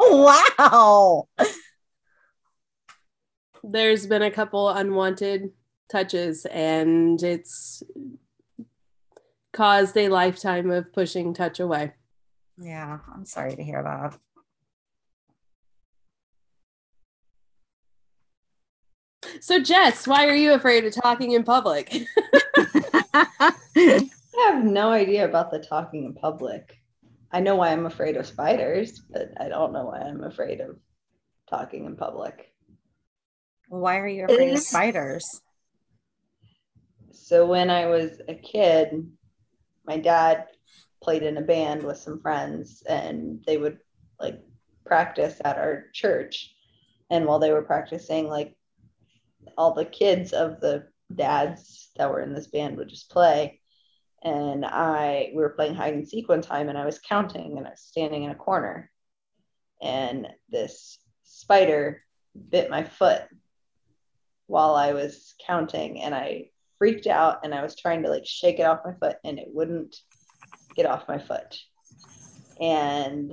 wow. 0.00 1.28
There's 3.62 4.06
been 4.06 4.22
a 4.22 4.30
couple 4.30 4.68
unwanted 4.68 5.52
touches, 5.88 6.46
and 6.46 7.22
it's 7.22 7.82
caused 9.52 9.96
a 9.96 10.08
lifetime 10.08 10.70
of 10.70 10.92
pushing 10.92 11.32
touch 11.32 11.60
away. 11.60 11.92
Yeah, 12.60 12.98
I'm 13.14 13.24
sorry 13.24 13.54
to 13.54 13.62
hear 13.62 13.82
that. 13.82 14.18
So, 19.40 19.60
Jess, 19.60 20.06
why 20.06 20.26
are 20.26 20.34
you 20.34 20.52
afraid 20.54 20.84
of 20.84 20.94
talking 20.94 21.32
in 21.32 21.44
public? 21.44 21.92
I 22.56 24.52
have 24.52 24.64
no 24.64 24.90
idea 24.90 25.24
about 25.24 25.50
the 25.50 25.58
talking 25.58 26.04
in 26.04 26.14
public. 26.14 26.78
I 27.30 27.40
know 27.40 27.56
why 27.56 27.70
I'm 27.70 27.86
afraid 27.86 28.16
of 28.16 28.26
spiders, 28.26 29.00
but 29.10 29.32
I 29.38 29.48
don't 29.48 29.72
know 29.72 29.86
why 29.86 30.00
I'm 30.00 30.24
afraid 30.24 30.60
of 30.60 30.78
talking 31.48 31.84
in 31.84 31.96
public. 31.96 32.52
Why 33.68 33.98
are 33.98 34.08
you 34.08 34.24
afraid 34.24 34.54
of 34.54 34.60
spiders? 34.60 35.40
So 37.12 37.46
when 37.46 37.68
I 37.68 37.86
was 37.86 38.20
a 38.28 38.34
kid, 38.34 39.06
my 39.86 39.98
dad 39.98 40.46
played 41.02 41.22
in 41.22 41.36
a 41.36 41.42
band 41.42 41.82
with 41.82 41.98
some 41.98 42.20
friends 42.20 42.82
and 42.88 43.42
they 43.46 43.58
would 43.58 43.78
like 44.18 44.40
practice 44.86 45.40
at 45.44 45.58
our 45.58 45.86
church. 45.92 46.54
And 47.10 47.26
while 47.26 47.38
they 47.38 47.52
were 47.52 47.62
practicing, 47.62 48.28
like 48.28 48.56
all 49.56 49.74
the 49.74 49.84
kids 49.84 50.32
of 50.32 50.60
the 50.60 50.88
dads 51.14 51.90
that 51.96 52.10
were 52.10 52.20
in 52.20 52.34
this 52.34 52.48
band 52.48 52.76
would 52.76 52.88
just 52.88 53.10
play. 53.10 53.60
And 54.22 54.64
I 54.64 55.30
we 55.34 55.40
were 55.40 55.50
playing 55.50 55.74
hide 55.74 55.94
and 55.94 56.08
seek 56.08 56.28
one 56.28 56.42
time 56.42 56.68
and 56.68 56.76
I 56.76 56.84
was 56.84 56.98
counting 56.98 57.56
and 57.56 57.66
I 57.66 57.70
was 57.70 57.80
standing 57.80 58.24
in 58.24 58.30
a 58.30 58.34
corner. 58.34 58.90
And 59.80 60.26
this 60.50 60.98
spider 61.22 62.02
bit 62.50 62.70
my 62.70 62.84
foot 62.84 63.22
while 64.46 64.74
I 64.74 64.92
was 64.92 65.34
counting 65.46 66.00
and 66.02 66.14
I 66.14 66.50
freaked 66.78 67.06
out 67.06 67.44
and 67.44 67.54
I 67.54 67.62
was 67.62 67.76
trying 67.76 68.02
to 68.02 68.08
like 68.08 68.26
shake 68.26 68.58
it 68.58 68.64
off 68.64 68.84
my 68.84 68.94
foot 68.94 69.16
and 69.24 69.38
it 69.38 69.48
wouldn't 69.48 69.96
get 70.74 70.86
off 70.86 71.08
my 71.08 71.18
foot. 71.18 71.58
And 72.60 73.32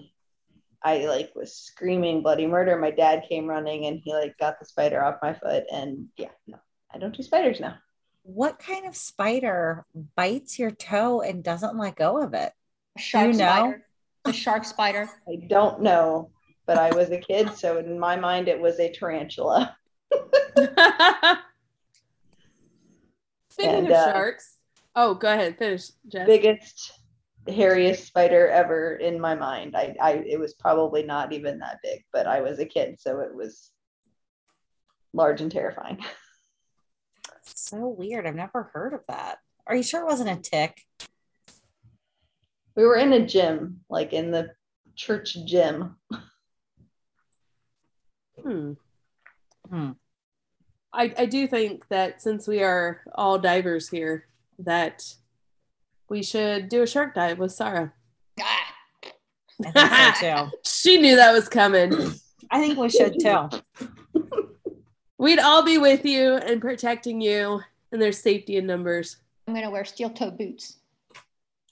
I 0.86 1.08
like 1.08 1.32
was 1.36 1.56
screaming 1.56 2.22
bloody 2.22 2.46
murder. 2.46 2.78
My 2.78 2.92
dad 2.92 3.24
came 3.28 3.48
running 3.48 3.88
and 3.88 4.00
he 4.04 4.14
like 4.14 4.38
got 4.38 4.60
the 4.60 4.66
spider 4.66 5.04
off 5.04 5.16
my 5.20 5.34
foot 5.34 5.64
and 5.74 6.10
yeah, 6.16 6.30
no, 6.46 6.60
I 6.94 7.00
don't 7.00 7.16
do 7.16 7.24
spiders 7.24 7.60
now. 7.60 7.76
What 8.22 8.60
kind 8.60 8.86
of 8.86 8.96
spider 8.96 9.88
bites 10.16 10.60
your 10.60 10.70
toe 10.70 11.22
and 11.22 11.44
doesn't 11.44 11.76
let 11.76 11.96
go 11.96 12.22
of 12.22 12.36
it? 12.36 12.54
A 12.96 13.02
shark 13.02 13.34
you 13.34 13.34
know? 13.34 13.38
spider. 13.38 13.86
The 14.26 14.34
shark 14.34 14.64
spider. 14.64 15.10
I 15.28 15.48
don't 15.48 15.82
know, 15.82 16.30
but 16.68 16.78
I 16.78 16.94
was 16.96 17.10
a 17.10 17.20
kid, 17.20 17.56
so 17.56 17.80
in 17.80 17.98
my 17.98 18.16
mind 18.16 18.48
it 18.48 18.62
was 18.62 18.80
a 18.80 18.92
tarantula. 18.92 19.76
Speaking 23.50 23.74
And, 23.74 23.88
of 23.88 23.94
uh, 23.94 24.14
sharks, 24.14 24.58
oh, 24.96 25.16
go 25.16 25.34
ahead, 25.34 25.58
finish, 25.58 25.90
Jess. 26.08 26.28
Biggest, 26.28 27.00
hairiest 27.48 28.06
spider 28.06 28.48
ever 28.48 28.96
in 28.96 29.20
my 29.20 29.36
mind. 29.36 29.76
I, 29.76 29.96
I 30.02 30.12
it 30.28 30.40
was 30.40 30.54
probably 30.54 31.04
not 31.04 31.34
even 31.34 31.60
that 31.60 31.80
big, 31.84 32.04
but 32.12 32.28
I 32.28 32.42
was 32.42 32.60
a 32.60 32.66
kid, 32.66 33.00
so 33.00 33.20
it 33.20 33.34
was 33.34 33.72
large 35.14 35.42
and 35.42 35.52
terrifying. 35.52 36.00
So 37.48 37.88
weird. 37.88 38.26
I've 38.26 38.36
never 38.36 38.72
heard 38.74 38.94
of 38.94 39.02
that. 39.08 39.38
Are 39.68 39.76
you 39.76 39.84
sure 39.84 40.02
it 40.02 40.08
wasn't 40.08 40.30
a 40.30 40.42
tick? 40.42 40.82
We 42.76 42.84
were 42.84 42.96
in 42.96 43.14
a 43.14 43.26
gym, 43.26 43.82
like 43.90 44.14
in 44.14 44.32
the 44.32 44.52
church 44.96 45.38
gym. 45.46 45.96
Hmm. 48.42 48.74
Hmm. 49.70 49.92
I, 50.94 51.14
I 51.18 51.26
do 51.26 51.48
think 51.48 51.88
that 51.90 52.22
since 52.22 52.48
we 52.48 52.64
are 52.64 53.02
all 53.14 53.38
divers 53.38 53.90
here, 53.90 54.28
that 54.60 55.04
we 56.10 56.24
should 56.24 56.70
do 56.70 56.84
a 56.84 56.88
shark 56.88 57.16
dive 57.16 57.40
with 57.40 57.52
Sarah. 57.52 57.94
Ah, 58.40 58.74
I 59.66 59.72
think 59.72 60.16
so 60.18 60.46
too. 60.46 60.58
She 60.66 60.98
knew 61.00 61.16
that 61.16 61.32
was 61.34 61.48
coming. 61.50 61.92
I 62.52 62.60
think 62.60 62.78
we 62.78 62.90
should 62.90 63.20
too. 63.20 63.50
We'd 65.18 65.40
all 65.40 65.64
be 65.64 65.78
with 65.78 66.06
you 66.06 66.34
and 66.36 66.62
protecting 66.62 67.22
you, 67.22 67.62
and 67.92 68.02
there's 68.02 68.20
safety 68.20 68.58
in 68.58 68.66
numbers. 68.68 69.18
I'm 69.48 69.54
gonna 69.54 69.72
wear 69.72 69.86
steel 69.86 70.10
toe 70.10 70.32
boots. 70.32 70.78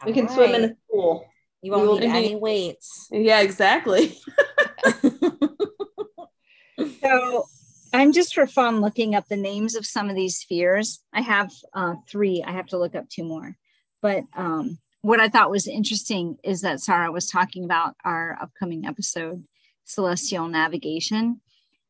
We 0.05 0.13
can 0.13 0.27
All 0.27 0.33
swim 0.35 0.55
in 0.55 0.61
right. 0.61 0.71
a 0.71 0.75
pool. 0.91 1.25
You 1.61 1.71
won't 1.71 1.85
will 1.87 1.99
need 1.99 2.07
need- 2.11 2.25
any 2.25 2.35
weights. 2.35 3.07
Yeah, 3.11 3.41
exactly. 3.41 4.17
So 7.01 7.45
I'm 7.93 8.11
just 8.11 8.33
for 8.33 8.47
fun 8.47 8.81
looking 8.81 9.13
up 9.13 9.27
the 9.27 9.35
names 9.37 9.75
of 9.75 9.85
some 9.85 10.09
of 10.09 10.15
these 10.15 10.43
fears. 10.43 11.03
I 11.13 11.21
have 11.21 11.51
uh, 11.73 11.95
three. 12.09 12.43
I 12.45 12.51
have 12.51 12.67
to 12.67 12.77
look 12.79 12.95
up 12.95 13.07
two 13.09 13.23
more. 13.23 13.55
But 14.03 14.25
um, 14.35 14.77
what 15.01 15.21
I 15.21 15.29
thought 15.29 15.49
was 15.49 15.65
interesting 15.65 16.37
is 16.43 16.59
that 16.61 16.81
Sarah 16.81 17.11
was 17.11 17.25
talking 17.25 17.63
about 17.63 17.95
our 18.03 18.37
upcoming 18.39 18.85
episode, 18.85 19.45
Celestial 19.85 20.49
Navigation, 20.49 21.39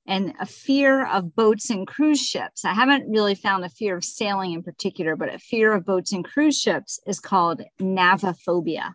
and 0.06 0.36
a 0.40 0.46
fear 0.46 1.08
of 1.08 1.36
boats 1.36 1.72
and 1.72 1.88
cruise 1.88 2.22
ships. 2.22 2.66
I 2.66 2.74
haven't 2.74 3.10
really 3.10 3.34
found 3.34 3.66
a 3.66 3.70
fear 3.70 3.98
of 3.98 4.04
sailing 4.04 4.54
in 4.54 4.62
particular, 4.62 5.16
but 5.16 5.34
a 5.34 5.40
fear 5.40 5.74
of 5.74 5.86
boats 5.86 6.12
and 6.14 6.24
cruise 6.24 6.60
ships 6.60 7.00
is 7.08 7.20
called 7.20 7.64
navophobia. 7.82 8.94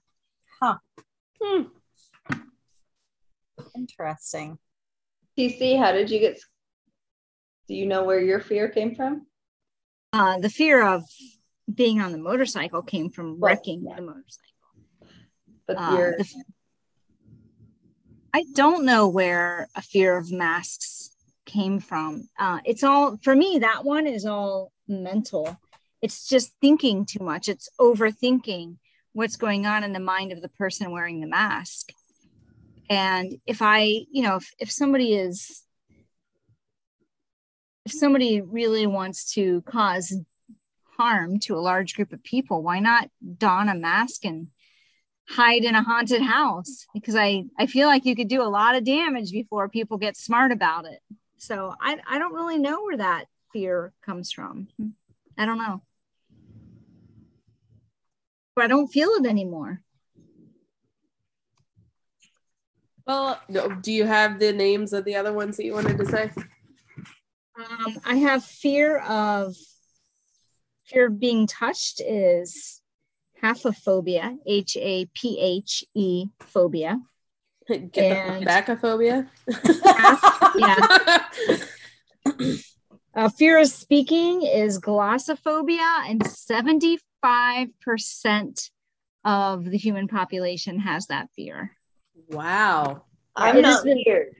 Hmm. 1.40 1.62
Interesting. 3.74 4.58
TC, 5.36 5.76
how 5.76 5.90
did 5.90 6.08
you 6.08 6.20
get? 6.20 6.38
Do 7.66 7.74
you 7.74 7.86
know 7.86 8.04
where 8.04 8.20
your 8.20 8.38
fear 8.40 8.68
came 8.68 8.94
from? 8.94 9.26
Uh, 10.12 10.38
the 10.38 10.50
fear 10.50 10.86
of 10.86 11.02
being 11.72 12.00
on 12.00 12.12
the 12.12 12.18
motorcycle 12.18 12.82
came 12.82 13.10
from 13.10 13.38
Well, 13.38 13.52
wrecking 13.52 13.84
yeah. 13.86 13.96
the 13.96 14.02
motorcycle. 14.02 14.44
But 15.66 15.92
your 15.92 16.16
the 16.16 16.44
I 18.32 18.44
don't 18.54 18.84
know 18.84 19.08
where 19.08 19.68
a 19.74 19.82
fear 19.82 20.16
of 20.16 20.30
masks 20.30 21.10
came 21.46 21.80
from. 21.80 22.28
Uh, 22.38 22.60
it's 22.64 22.84
all 22.84 23.16
for 23.22 23.34
me. 23.34 23.58
That 23.60 23.84
one 23.84 24.06
is 24.06 24.26
all 24.26 24.72
mental. 24.86 25.58
It's 26.00 26.28
just 26.28 26.52
thinking 26.60 27.04
too 27.04 27.24
much. 27.24 27.48
It's 27.48 27.68
overthinking 27.80 28.76
what's 29.12 29.36
going 29.36 29.66
on 29.66 29.82
in 29.82 29.92
the 29.92 30.00
mind 30.00 30.32
of 30.32 30.42
the 30.42 30.50
person 30.50 30.90
wearing 30.90 31.20
the 31.20 31.26
mask. 31.26 31.90
And 32.90 33.40
if 33.46 33.60
I, 33.60 34.04
you 34.10 34.22
know, 34.22 34.36
if, 34.36 34.52
if 34.58 34.70
somebody 34.70 35.14
is, 35.14 35.62
if 37.84 37.92
somebody 37.92 38.40
really 38.40 38.86
wants 38.86 39.32
to 39.34 39.62
cause 39.62 40.14
harm 40.99 41.38
to 41.40 41.57
a 41.57 41.61
large 41.61 41.94
group 41.94 42.12
of 42.12 42.22
people, 42.22 42.62
why 42.62 42.80
not 42.80 43.09
don 43.38 43.68
a 43.68 43.74
mask 43.74 44.24
and 44.24 44.49
hide 45.28 45.64
in 45.64 45.74
a 45.74 45.82
haunted 45.82 46.22
house 46.22 46.86
because 46.94 47.14
I, 47.14 47.44
I 47.59 47.66
feel 47.66 47.86
like 47.86 48.07
you 48.07 48.16
could 48.16 48.28
do 48.28 48.42
a 48.42 48.49
lot 48.49 48.74
of 48.74 48.84
damage 48.84 49.30
before 49.30 49.68
people 49.68 49.99
get 49.99 50.16
smart 50.16 50.53
about 50.53 50.86
it. 50.86 51.01
So 51.36 51.74
I, 51.80 51.99
I 52.09 52.18
don't 52.18 52.34
really 52.34 52.59
know 52.59 52.82
where 52.82 52.96
that 52.96 53.26
fear 53.53 53.92
comes 54.05 54.32
from. 54.32 54.68
I 55.36 55.44
don't 55.44 55.59
know. 55.59 55.82
But 58.57 58.64
I 58.64 58.68
don't 58.68 58.88
feel 58.88 59.11
it 59.11 59.26
anymore. 59.26 59.82
Well, 63.07 63.40
do 63.80 63.92
you 63.92 64.05
have 64.05 64.38
the 64.38 64.53
names 64.53 64.92
of 64.92 65.05
the 65.05 65.16
other 65.16 65.32
ones 65.32 65.57
that 65.57 65.64
you 65.64 65.72
wanted 65.72 65.96
to 65.99 66.07
say? 66.07 66.30
Um, 67.59 67.99
I 68.05 68.16
have 68.16 68.44
fear 68.44 68.99
of 68.99 69.55
fear 70.89 71.07
of 71.07 71.20
being 71.20 71.47
touched 71.47 72.01
is 72.01 72.80
haphephobia, 73.43 74.36
H 74.47 74.76
A 74.80 75.07
P 75.14 75.39
H 75.41 75.84
E 75.95 76.26
phobia. 76.41 76.99
Get 77.68 77.95
And- 77.97 78.43
the 78.43 78.47
backophobia. 78.47 79.28
Half- 79.84 80.55
yeah. 80.57 81.24
Uh, 83.14 83.28
fear 83.28 83.59
of 83.59 83.66
speaking 83.66 84.43
is 84.43 84.78
glossophobia, 84.78 86.09
and 86.09 86.22
75% 86.22 88.70
of 89.24 89.64
the 89.64 89.76
human 89.76 90.07
population 90.07 90.78
has 90.78 91.07
that 91.07 91.28
fear. 91.34 91.72
wow. 92.28 93.03
I'm 93.34 93.57
it 93.57 93.62
not 93.62 93.82
the- 93.82 94.01
weird. 94.07 94.36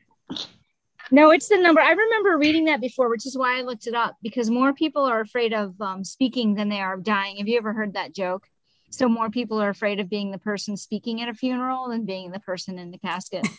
No, 1.11 1.31
it's 1.31 1.49
the 1.49 1.57
number. 1.57 1.81
I 1.81 1.93
remember 1.93 2.37
reading 2.37 2.67
that 2.67 2.81
before, 2.81 3.09
which 3.09 3.27
is 3.27 3.37
why 3.37 3.59
I 3.59 3.63
looked 3.63 3.87
it 3.87 3.95
up 3.95 4.17
because 4.23 4.51
more 4.51 4.73
people 4.75 5.05
are 5.05 5.21
afraid 5.21 5.55
of 5.55 5.81
um, 5.81 6.05
speaking 6.05 6.55
than 6.55 6.69
they 6.69 6.81
are 6.81 6.95
of 6.95 7.05
dying. 7.05 7.37
Have 7.39 7.49
you 7.49 7.57
ever 7.57 7.73
heard 7.73 7.95
that 7.95 8.15
joke? 8.15 8.47
So 8.91 9.09
more 9.09 9.31
people 9.31 9.61
are 9.61 9.69
afraid 9.69 10.01
of 10.01 10.09
being 10.09 10.31
the 10.31 10.39
person 10.39 10.77
speaking 10.77 11.21
at 11.21 11.29
a 11.29 11.35
funeral 11.35 11.89
than 11.89 12.05
being 12.05 12.31
the 12.31 12.41
person 12.41 12.79
in 12.79 12.91
the 12.91 12.99
casket. 12.99 13.47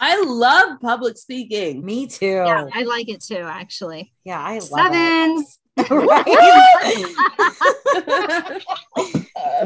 I 0.00 0.22
love 0.22 0.80
public 0.80 1.16
speaking. 1.16 1.84
Me 1.84 2.06
too. 2.06 2.26
Yeah, 2.26 2.66
I 2.72 2.82
like 2.82 3.08
it 3.08 3.22
too, 3.22 3.36
actually. 3.36 4.12
Yeah, 4.24 4.40
I 4.40 4.58
love 4.58 4.92
it. 4.92 4.92
Sevens. 4.92 5.58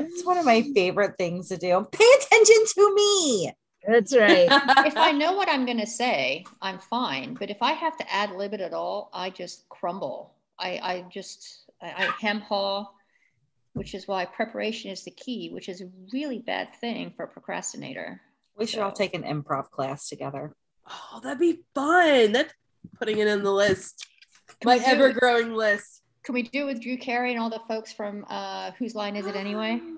it's 0.01 0.25
one 0.25 0.39
of 0.39 0.45
my 0.45 0.63
favorite 0.75 1.17
things 1.19 1.49
to 1.49 1.57
do. 1.57 1.87
Pay 1.91 2.11
attention 2.21 2.65
to 2.75 2.95
me. 2.95 3.53
That's 3.87 4.17
right. 4.17 4.49
if 4.87 4.97
I 4.97 5.13
know 5.13 5.35
what 5.35 5.49
I'm 5.49 5.65
going 5.65 5.79
to 5.79 5.87
say, 5.87 6.45
I'm 6.61 6.79
fine. 6.79 7.35
But 7.35 7.51
if 7.51 7.59
I 7.63 7.73
have 7.73 7.97
to 7.99 8.13
ad 8.13 8.33
lib 8.33 8.55
it 8.55 8.61
at 8.61 8.75
all, 8.75 9.11
I 9.13 9.31
just 9.31 9.69
crumble. 9.69 10.35
I, 10.59 10.69
I 10.83 11.05
just, 11.11 11.71
I, 11.81 12.07
I 12.07 12.11
hem 12.21 12.41
haw, 12.41 12.87
which 13.75 13.95
is 13.95 14.09
why 14.09 14.25
preparation 14.25 14.91
is 14.91 15.05
the 15.05 15.11
key, 15.13 15.51
which 15.53 15.69
is 15.69 15.81
a 15.81 15.89
really 16.13 16.41
bad 16.41 16.75
thing 16.81 17.13
for 17.17 17.25
a 17.25 17.29
procrastinator. 17.29 18.21
We 18.57 18.67
should 18.67 18.81
all 18.81 18.93
take 18.93 19.15
an 19.15 19.23
improv 19.23 19.71
class 19.71 20.09
together. 20.09 20.55
oh, 20.91 21.21
that'd 21.23 21.39
be 21.39 21.61
fun. 21.75 22.33
That's 22.33 22.53
putting 22.99 23.19
it 23.19 23.29
in 23.29 23.43
the 23.43 23.53
list. 23.53 24.07
Can 24.61 24.79
My 24.79 24.85
ever 24.85 25.13
growing 25.13 25.55
list. 25.55 26.03
Can 26.25 26.35
we 26.35 26.43
do 26.43 26.63
it 26.63 26.67
with 26.67 26.83
Drew 26.83 26.97
Carey 26.97 27.33
and 27.33 27.41
all 27.41 27.51
the 27.51 27.61
folks 27.69 27.93
from 27.93 28.27
uh, 28.29 28.73
Whose 28.73 28.95
Line 28.95 29.17
Is 29.17 29.27
It 29.27 29.37
Anyway? 29.37 29.81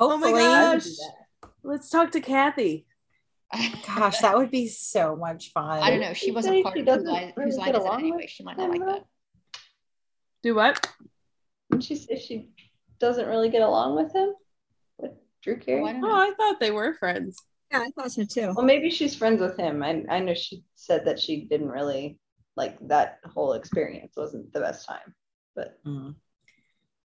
Oh 0.00 0.16
my 0.16 0.30
gosh. 0.30 0.86
Let's 1.62 1.90
talk 1.90 2.10
to 2.12 2.20
Kathy. 2.22 2.86
Gosh, 3.86 4.18
that 4.18 4.36
would 4.36 4.50
be 4.50 4.68
so 4.68 5.16
much 5.16 5.52
fun. 5.52 5.82
I 5.82 5.90
don't 5.90 6.00
know. 6.00 6.12
She 6.12 6.26
She 6.26 6.30
wasn't 6.32 6.62
part 6.64 6.74
she 6.74 6.80
of 6.80 6.86
Whose 6.86 6.94
doesn't 6.96 7.12
Line, 7.12 7.32
really 7.36 7.50
whose 7.50 7.58
line 7.58 7.74
Is 7.74 7.84
It 7.84 7.92
Anyway. 7.92 8.26
She 8.28 8.42
might 8.44 8.56
not 8.58 8.70
like 8.70 8.80
that. 8.80 9.04
Do 10.42 10.54
what? 10.54 10.90
Didn't 11.70 11.84
she 11.84 11.94
say 11.96 12.18
she 12.18 12.50
doesn't 12.98 13.26
really 13.26 13.48
get 13.50 13.62
along 13.62 13.96
with 13.96 14.12
him? 14.14 14.34
With 14.98 15.12
Drew 15.42 15.56
Carey? 15.58 15.80
Oh, 15.82 15.86
I 15.86 15.92
Oh. 16.02 16.30
I 16.30 16.34
thought 16.36 16.60
they 16.60 16.70
were 16.70 16.94
friends. 16.94 17.42
Yeah, 17.70 17.80
I 17.80 17.90
thought 17.90 18.12
so 18.12 18.24
too. 18.24 18.52
Well, 18.54 18.64
maybe 18.66 18.90
she's 18.90 19.16
friends 19.16 19.40
with 19.40 19.56
him. 19.56 19.82
I, 19.82 20.04
I 20.08 20.18
know 20.20 20.34
she 20.34 20.62
said 20.74 21.04
that 21.06 21.18
she 21.18 21.44
didn't 21.46 21.70
really 21.70 22.18
like 22.56 22.76
that 22.88 23.18
whole 23.24 23.54
experience 23.54 24.14
wasn't 24.16 24.52
the 24.52 24.60
best 24.60 24.86
time. 24.86 25.14
But 25.56 25.78
Mm. 25.84 26.14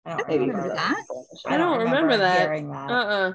I 0.04 0.16
don't 0.16 0.28
maybe 0.28 0.40
remember 0.46 0.62
for 0.70 0.74
that. 0.74 0.90
other 0.92 1.00
people. 1.02 1.26
I 1.46 1.56
don't 1.56 1.78
remember 1.78 2.16
that. 2.16 2.48
that. 2.48 2.90
Uh-uh. 2.90 3.32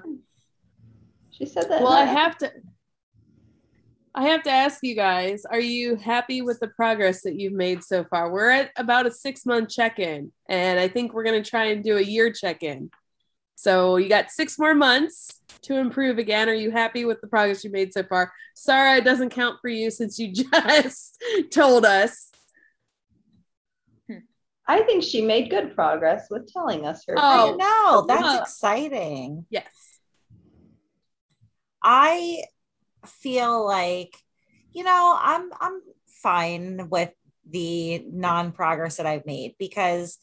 She 1.31 1.45
said 1.45 1.69
that. 1.69 1.77
in 1.79 1.83
Well, 1.83 1.93
I 1.93 2.05
have 2.05 2.37
to 2.39 2.51
I 4.13 4.27
have 4.27 4.43
to 4.43 4.49
ask 4.49 4.79
you 4.83 4.93
guys, 4.95 5.45
are 5.45 5.59
you 5.59 5.95
happy 5.95 6.41
with 6.41 6.59
the 6.59 6.67
progress 6.67 7.21
that 7.21 7.39
you've 7.39 7.53
made 7.53 7.81
so 7.83 8.03
far? 8.03 8.29
We're 8.31 8.49
at 8.49 8.71
about 8.75 9.05
a 9.05 9.09
6-month 9.09 9.69
check-in, 9.69 10.31
and 10.49 10.79
I 10.79 10.89
think 10.89 11.13
we're 11.13 11.23
going 11.23 11.41
to 11.41 11.49
try 11.49 11.65
and 11.67 11.81
do 11.83 11.97
a 11.97 12.01
year 12.01 12.31
check-in. 12.31 12.91
So, 13.55 13.95
you 13.97 14.09
got 14.09 14.31
6 14.31 14.59
more 14.59 14.73
months 14.75 15.39
to 15.63 15.75
improve 15.75 16.17
again. 16.17 16.49
Are 16.49 16.53
you 16.53 16.71
happy 16.71 17.05
with 17.05 17.21
the 17.21 17.27
progress 17.27 17.63
you 17.63 17.69
made 17.71 17.93
so 17.93 18.03
far? 18.03 18.33
Sarah, 18.55 18.97
it 18.97 19.05
doesn't 19.05 19.29
count 19.29 19.59
for 19.61 19.69
you 19.69 19.89
since 19.91 20.19
you 20.19 20.33
just 20.53 21.23
told 21.51 21.85
us. 21.85 22.31
Hmm. 24.09 24.17
I 24.67 24.81
think 24.81 25.03
she 25.03 25.21
made 25.21 25.49
good 25.49 25.73
progress 25.73 26.27
with 26.29 26.51
telling 26.51 26.85
us 26.85 27.03
her. 27.07 27.13
Oh, 27.17 27.21
I 27.21 27.51
Oh, 27.51 27.55
know. 27.55 28.05
That's 28.07 28.23
yeah. 28.23 28.41
exciting. 28.41 29.45
Yes. 29.49 29.71
I 31.83 32.43
feel 33.05 33.65
like, 33.65 34.15
you 34.73 34.83
know, 34.83 35.17
I'm 35.19 35.49
I'm 35.59 35.81
fine 36.07 36.89
with 36.89 37.11
the 37.49 38.03
non-progress 38.11 38.97
that 38.97 39.05
I've 39.05 39.25
made 39.25 39.55
because 39.57 40.19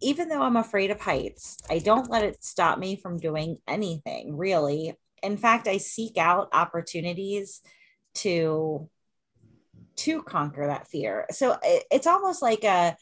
even 0.00 0.28
though 0.28 0.42
I'm 0.42 0.56
afraid 0.56 0.90
of 0.90 1.00
heights, 1.00 1.58
I 1.70 1.78
don't 1.78 2.10
let 2.10 2.24
it 2.24 2.44
stop 2.44 2.78
me 2.78 2.96
from 2.96 3.18
doing 3.18 3.58
anything 3.66 4.36
really. 4.36 4.94
In 5.22 5.36
fact, 5.38 5.68
I 5.68 5.78
seek 5.78 6.18
out 6.18 6.48
opportunities 6.52 7.60
to 8.16 8.90
to 9.96 10.22
conquer 10.22 10.66
that 10.66 10.88
fear. 10.88 11.26
So 11.30 11.56
it- 11.62 11.86
it's 11.90 12.06
almost 12.06 12.42
like 12.42 12.64
a 12.64 12.96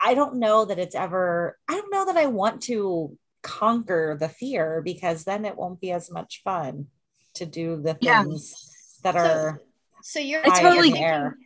I 0.00 0.14
don't 0.14 0.36
know 0.36 0.64
that 0.64 0.78
it's 0.78 0.94
ever 0.94 1.58
I 1.68 1.74
don't 1.74 1.92
know 1.92 2.06
that 2.06 2.16
I 2.16 2.26
want 2.26 2.62
to 2.62 3.16
conquer 3.42 4.16
the 4.18 4.28
fear 4.28 4.82
because 4.82 5.24
then 5.24 5.44
it 5.44 5.56
won't 5.56 5.80
be 5.80 5.92
as 5.92 6.10
much 6.10 6.42
fun 6.44 6.88
to 7.34 7.46
do 7.46 7.80
the 7.80 7.96
Yeah. 8.00 8.22
things 8.24 8.98
that 9.02 9.14
So- 9.14 9.20
are 9.20 9.62
So 10.02 10.18
you're 10.18 10.42
I 10.48 10.60
totally- 10.62 10.88
in 10.88 10.94
the 10.94 11.00
air. 11.00 11.38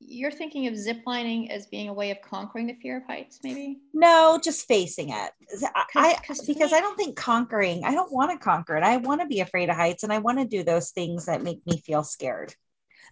you're 0.00 0.30
thinking 0.30 0.66
of 0.66 0.74
ziplining 0.74 1.48
as 1.50 1.66
being 1.66 1.88
a 1.88 1.94
way 1.94 2.10
of 2.10 2.20
conquering 2.20 2.66
the 2.66 2.74
fear 2.74 2.98
of 2.98 3.04
heights, 3.04 3.40
maybe? 3.42 3.78
No, 3.94 4.38
just 4.42 4.66
facing 4.68 5.08
it. 5.08 5.32
I, 5.74 5.84
I 5.96 6.14
'cause 6.26 6.40
to 6.40 6.46
because 6.46 6.72
me- 6.72 6.78
I 6.78 6.80
don't 6.82 6.96
think 6.98 7.16
conquering. 7.16 7.84
I 7.84 7.92
don't 7.94 8.12
want 8.12 8.30
to 8.30 8.36
conquer 8.38 8.76
it. 8.76 8.82
I 8.82 8.98
want 8.98 9.22
to 9.22 9.26
be 9.26 9.40
afraid 9.40 9.70
of 9.70 9.76
heights, 9.76 10.02
and 10.02 10.12
I 10.12 10.18
want 10.18 10.38
to 10.38 10.44
do 10.44 10.62
those 10.62 10.90
things 10.90 11.24
that 11.26 11.42
make 11.42 11.66
me 11.66 11.78
feel 11.78 12.04
scared. 12.04 12.54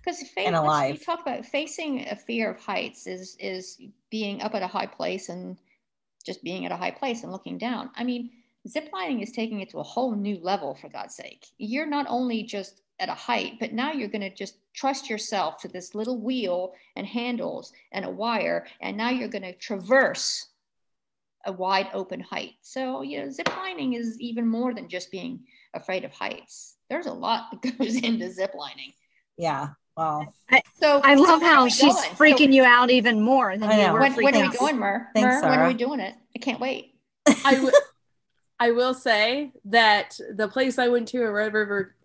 Because 0.05 0.20
And 0.37 0.55
you 0.55 0.61
alive. 0.61 1.03
talk 1.05 1.20
about 1.22 1.47
facing 1.47 2.07
a 2.09 2.16
fear 2.16 2.51
of 2.51 2.61
heights 2.61 3.07
is 3.07 3.37
is 3.39 3.80
being 4.11 4.43
up 4.43 4.55
at 4.55 4.62
a 4.62 4.66
high 4.66 4.87
place 4.87 5.28
and 5.30 5.57
just 6.26 6.43
being 6.45 6.66
at 6.66 6.72
a 6.72 6.76
high 6.76 6.91
place 6.91 7.22
and 7.22 7.33
looking 7.33 7.57
down. 7.57 7.91
I 7.95 8.05
mean, 8.05 8.30
ziplining 8.68 9.22
is 9.22 9.32
taking 9.32 9.60
it 9.60 9.70
to 9.70 9.78
a 9.78 9.82
whole 9.82 10.14
new 10.14 10.38
level. 10.40 10.74
For 10.74 10.88
God's 10.88 11.14
sake, 11.14 11.46
you're 11.58 11.86
not 11.86 12.06
only 12.08 12.42
just 12.42 12.82
at 13.00 13.08
a 13.08 13.14
height, 13.14 13.54
but 13.58 13.72
now 13.72 13.92
you're 13.92 14.08
going 14.08 14.20
to 14.22 14.34
just 14.34 14.56
trust 14.74 15.10
yourself 15.10 15.58
to 15.58 15.68
this 15.68 15.94
little 15.94 16.20
wheel 16.20 16.74
and 16.96 17.06
handles 17.06 17.72
and 17.90 18.04
a 18.04 18.10
wire, 18.10 18.66
and 18.80 18.96
now 18.96 19.10
you're 19.10 19.28
going 19.28 19.42
to 19.42 19.54
traverse 19.54 20.46
a 21.44 21.52
wide 21.52 21.88
open 21.92 22.20
height. 22.20 22.52
So 22.62 23.02
you 23.02 23.18
know, 23.18 23.26
ziplining 23.28 23.98
is 23.98 24.20
even 24.20 24.46
more 24.46 24.74
than 24.74 24.88
just 24.88 25.10
being 25.10 25.40
afraid 25.74 26.04
of 26.04 26.12
heights. 26.12 26.76
There's 26.88 27.06
a 27.06 27.12
lot 27.12 27.60
that 27.62 27.78
goes 27.78 27.96
into 27.96 28.26
ziplining. 28.26 28.94
Yeah. 29.36 29.70
Well, 29.96 30.32
So 30.80 31.02
I 31.04 31.16
love 31.16 31.42
how 31.42 31.68
she's 31.68 31.80
going? 31.80 31.94
So 31.94 32.08
freaking 32.14 32.52
you 32.52 32.64
out 32.64 32.90
even 32.90 33.20
more 33.20 33.56
than 33.56 33.68
I 33.68 33.86
you 33.86 33.92
were 33.92 34.00
when, 34.00 34.14
when 34.14 34.36
are 34.36 34.48
we 34.48 34.56
going, 34.56 34.78
Mer? 34.78 35.10
Thanks, 35.14 35.42
Mer, 35.42 35.50
when 35.50 35.58
are 35.60 35.68
we 35.68 35.74
doing 35.74 36.00
it? 36.00 36.14
I 36.34 36.38
can't 36.38 36.60
wait. 36.60 36.94
I 37.44 37.60
will. 37.60 37.72
I 38.62 38.70
will 38.70 38.94
say 38.94 39.50
that 39.64 40.20
the 40.30 40.46
place 40.46 40.78
I 40.78 40.86
went 40.86 41.08
to, 41.08 41.24
a 41.24 41.32
Red 41.32 41.52
River, 41.52 41.96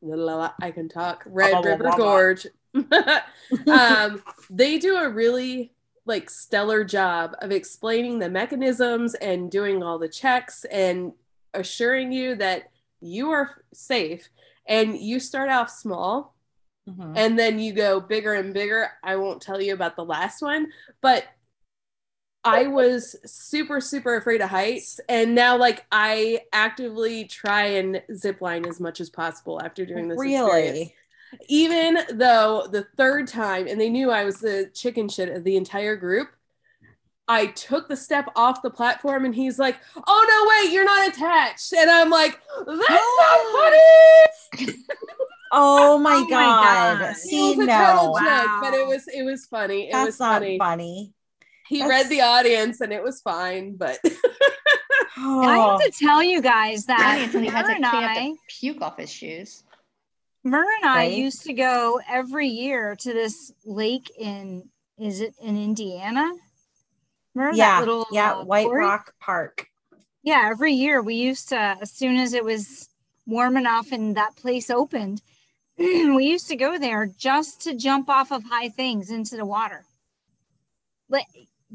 I 0.59 0.71
can 0.71 0.89
talk, 0.89 1.21
Red 1.27 1.63
River. 1.63 1.91
Gorge. 1.95 2.47
um, 3.67 4.23
they 4.49 4.79
do 4.79 4.95
a 4.97 5.07
really 5.07 5.71
like 6.07 6.31
stellar 6.31 6.83
job 6.83 7.35
of 7.43 7.51
explaining 7.51 8.17
the 8.17 8.31
mechanisms 8.31 9.13
and 9.13 9.51
doing 9.51 9.83
all 9.83 9.99
the 9.99 10.09
checks 10.09 10.65
and 10.71 11.11
assuring 11.53 12.11
you 12.11 12.33
that 12.37 12.71
you 13.01 13.29
are 13.29 13.63
safe. 13.71 14.27
And 14.67 14.97
you 14.97 15.19
start 15.19 15.51
off 15.51 15.69
small 15.69 16.33
mhm. 16.89 17.13
and 17.15 17.37
then 17.37 17.59
you 17.59 17.71
go 17.71 17.99
bigger 17.99 18.33
and 18.33 18.51
bigger. 18.51 18.89
I 19.03 19.17
won't 19.17 19.43
tell 19.43 19.61
you 19.61 19.75
about 19.75 19.95
the 19.95 20.05
last 20.05 20.41
one, 20.41 20.71
but 21.01 21.23
I 22.47 22.67
was 22.67 23.15
super, 23.25 23.81
super 23.81 24.15
afraid 24.17 24.41
of 24.41 24.49
heights. 24.49 24.99
And 25.09 25.35
now, 25.35 25.57
like, 25.57 25.85
I 25.91 26.41
actively 26.53 27.25
try 27.25 27.65
and 27.65 28.01
zip 28.15 28.41
line 28.41 28.65
as 28.65 28.79
much 28.79 29.01
as 29.01 29.09
possible 29.09 29.61
after 29.61 29.85
doing 29.85 30.07
this. 30.07 30.23
experience. 30.23 30.79
really. 30.79 30.95
Even 31.49 31.99
though 32.13 32.67
the 32.71 32.83
third 32.97 33.27
time, 33.27 33.67
and 33.67 33.79
they 33.81 33.89
knew 33.89 34.11
I 34.11 34.23
was 34.25 34.39
the 34.39 34.71
chicken 34.73 35.09
shit 35.09 35.29
of 35.29 35.43
the 35.43 35.57
entire 35.57 35.95
group, 35.97 36.29
I 37.29 37.47
took 37.47 37.89
the 37.89 37.97
step 37.97 38.29
off 38.35 38.61
the 38.61 38.69
platform 38.69 39.25
and 39.25 39.35
he's 39.35 39.59
like, 39.59 39.77
Oh, 40.07 40.25
no, 40.29 40.65
wait, 40.67 40.73
you're 40.73 40.85
not 40.85 41.09
attached. 41.09 41.73
And 41.73 41.89
I'm 41.89 42.09
like, 42.09 42.39
That's 42.65 43.15
not 43.17 43.39
funny. 43.51 43.79
Oh 45.51 45.97
my 45.97 46.21
Oh 46.23 46.27
my 46.29 46.53
god. 46.53 46.99
God. 46.99 47.15
it 47.15 47.15
See, 47.15 47.39
was 47.39 47.59
a 47.59 47.67
total 47.67 48.07
no, 48.07 48.13
joke, 48.13 48.21
Wow. 48.21 48.59
but 48.59 48.73
it 48.73 48.85
was 48.87 49.07
it 49.07 49.23
was 49.23 49.45
funny. 49.45 49.89
It 49.91 49.91
that's 49.91 50.03
was 50.03 50.19
not 50.19 50.39
funny. 50.39 50.57
funny. 50.57 51.13
He 51.69 51.79
That's- 51.79 51.89
read 52.03 52.09
the 52.09 52.21
audience 52.21 52.81
and 52.81 52.93
it 52.93 53.03
was 53.03 53.21
fine, 53.21 53.75
but 53.75 53.99
Oh, 55.17 55.41
I 55.43 55.57
have 55.57 55.79
to 55.81 55.91
tell 56.05 56.23
you 56.23 56.41
guys 56.41 56.85
that 56.85 57.29
Funny 57.31 57.45
he 57.45 57.51
had 57.51 57.63
to 57.65 57.71
and 57.73 57.83
clean 57.85 58.03
up 58.03 58.11
I, 58.11 58.23
the 58.31 58.37
puke 58.47 58.81
off 58.81 58.97
his 58.97 59.11
shoes. 59.11 59.63
Mer 60.43 60.63
and 60.77 60.85
I 60.85 60.95
Right? 61.07 61.11
used 61.17 61.43
to 61.45 61.53
go 61.53 61.99
every 62.07 62.47
year 62.47 62.95
to 62.95 63.13
this 63.13 63.51
lake 63.65 64.11
in, 64.17 64.69
is 64.97 65.19
it 65.21 65.33
in 65.41 65.57
Indiana? 65.61 66.31
Remember 67.33 67.57
yeah, 67.57 67.79
that 67.79 67.79
little 67.81 68.07
yeah, 68.11 68.33
uh, 68.35 68.43
White 68.45 68.65
quarry? 68.67 68.85
Rock 68.85 69.13
Park. 69.19 69.67
Yeah, 70.23 70.47
every 70.49 70.73
year 70.73 71.01
we 71.01 71.15
used 71.15 71.49
to, 71.49 71.57
as 71.81 71.91
soon 71.91 72.15
as 72.17 72.33
it 72.33 72.43
was 72.45 72.89
warm 73.25 73.57
enough 73.57 73.91
and 73.91 74.15
that 74.15 74.35
place 74.35 74.69
opened, 74.69 75.21
we 75.77 76.25
used 76.25 76.47
to 76.47 76.55
go 76.55 76.77
there 76.77 77.07
just 77.17 77.61
to 77.61 77.75
jump 77.75 78.09
off 78.09 78.31
of 78.31 78.43
high 78.43 78.69
things 78.69 79.09
into 79.11 79.35
the 79.35 79.45
water. 79.45 79.83
Like 81.09 81.25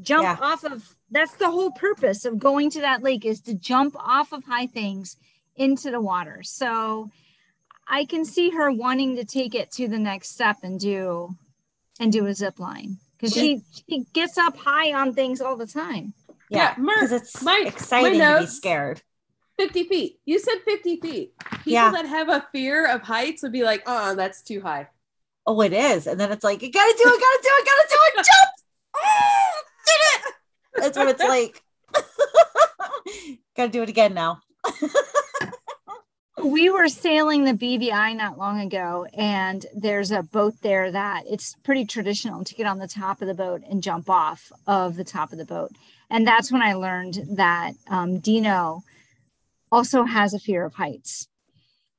jump 0.00 0.22
Yeah. 0.24 0.36
off 0.40 0.64
of 0.64 0.96
that's 1.10 1.34
the 1.34 1.50
whole 1.50 1.70
purpose 1.72 2.24
of 2.24 2.38
going 2.38 2.70
to 2.70 2.80
that 2.80 3.02
lake 3.02 3.24
is 3.26 3.40
to 3.42 3.54
jump 3.54 3.94
off 3.98 4.32
of 4.32 4.44
high 4.44 4.66
things 4.66 5.16
into 5.56 5.90
the 5.90 6.00
water. 6.00 6.42
So 6.42 7.10
I 7.86 8.04
can 8.06 8.24
see 8.24 8.50
her 8.50 8.70
wanting 8.72 9.16
to 9.16 9.24
take 9.24 9.54
it 9.54 9.70
to 9.72 9.88
the 9.88 9.98
next 9.98 10.30
step 10.30 10.58
and 10.62 10.80
do 10.80 11.36
and 12.00 12.10
do 12.10 12.26
a 12.26 12.34
zip 12.34 12.58
line 12.58 12.96
because 13.16 13.34
she 13.34 13.62
she 13.88 14.04
gets 14.14 14.38
up 14.38 14.56
high 14.56 14.92
on 14.94 15.12
things 15.14 15.40
all 15.42 15.56
the 15.56 15.66
time. 15.66 16.14
Yeah, 16.48 16.74
Yeah, 16.78 16.94
because 16.96 17.12
it's 17.12 17.42
my- 17.42 17.60
my 17.62 17.68
exciting 17.68 18.20
to 18.20 18.38
be 18.40 18.46
scared. 18.46 19.02
50 19.58 19.84
feet. 19.84 20.20
You 20.24 20.38
said 20.38 20.56
50 20.64 20.96
feet. 20.96 21.34
People 21.38 21.72
Yeah. 21.72 21.90
that 21.92 22.06
have 22.06 22.28
a 22.30 22.46
fear 22.52 22.86
of 22.86 23.02
heights 23.02 23.42
would 23.42 23.52
be 23.52 23.62
like, 23.62 23.82
oh, 23.86 24.14
that's 24.14 24.42
too 24.42 24.60
high. 24.62 24.88
Oh, 25.46 25.60
it 25.60 25.72
is. 25.74 26.06
And 26.06 26.18
then 26.18 26.32
it's 26.32 26.42
like, 26.44 26.62
you 26.62 26.70
gotta 26.72 26.92
do 26.96 27.02
it, 27.04 27.20
gotta 27.20 27.40
do 27.42 27.48
it, 27.52 27.66
gotta 27.66 27.88
do 27.88 27.96
it, 28.20 28.26
jump! 28.26 28.50
That's 30.74 30.96
what 30.96 31.08
it's 31.08 31.22
like. 31.22 31.62
Gotta 33.56 33.70
do 33.70 33.82
it 33.82 33.88
again 33.88 34.14
now. 34.14 34.40
we 36.44 36.70
were 36.70 36.88
sailing 36.88 37.44
the 37.44 37.52
BVI 37.52 38.16
not 38.16 38.38
long 38.38 38.60
ago, 38.60 39.06
and 39.12 39.64
there's 39.74 40.10
a 40.10 40.22
boat 40.22 40.54
there 40.62 40.90
that 40.90 41.24
it's 41.26 41.54
pretty 41.62 41.84
traditional 41.84 42.44
to 42.44 42.54
get 42.54 42.66
on 42.66 42.78
the 42.78 42.88
top 42.88 43.20
of 43.22 43.28
the 43.28 43.34
boat 43.34 43.62
and 43.68 43.82
jump 43.82 44.08
off 44.08 44.50
of 44.66 44.96
the 44.96 45.04
top 45.04 45.32
of 45.32 45.38
the 45.38 45.44
boat. 45.44 45.70
And 46.10 46.26
that's 46.26 46.50
when 46.50 46.62
I 46.62 46.74
learned 46.74 47.20
that 47.36 47.72
um, 47.88 48.18
Dino 48.18 48.82
also 49.70 50.04
has 50.04 50.34
a 50.34 50.38
fear 50.38 50.64
of 50.64 50.74
heights. 50.74 51.28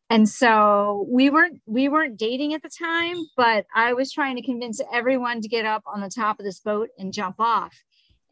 And 0.10 0.30
so 0.30 1.08
we 1.10 1.30
weren't 1.32 1.62
we 1.66 1.90
weren't 1.90 2.18
dating 2.18 2.54
at 2.54 2.62
the 2.62 2.70
time, 2.70 3.18
but 3.36 3.66
I 3.74 3.94
was 3.94 4.12
trying 4.12 4.36
to 4.36 4.44
convince 4.44 4.80
everyone 4.94 5.42
to 5.42 5.48
get 5.48 5.66
up 5.66 5.84
on 5.88 6.02
the 6.02 6.10
top 6.10 6.40
of 6.40 6.46
this 6.46 6.60
boat 6.60 6.90
and 7.00 7.12
jump 7.14 7.40
off. 7.40 7.74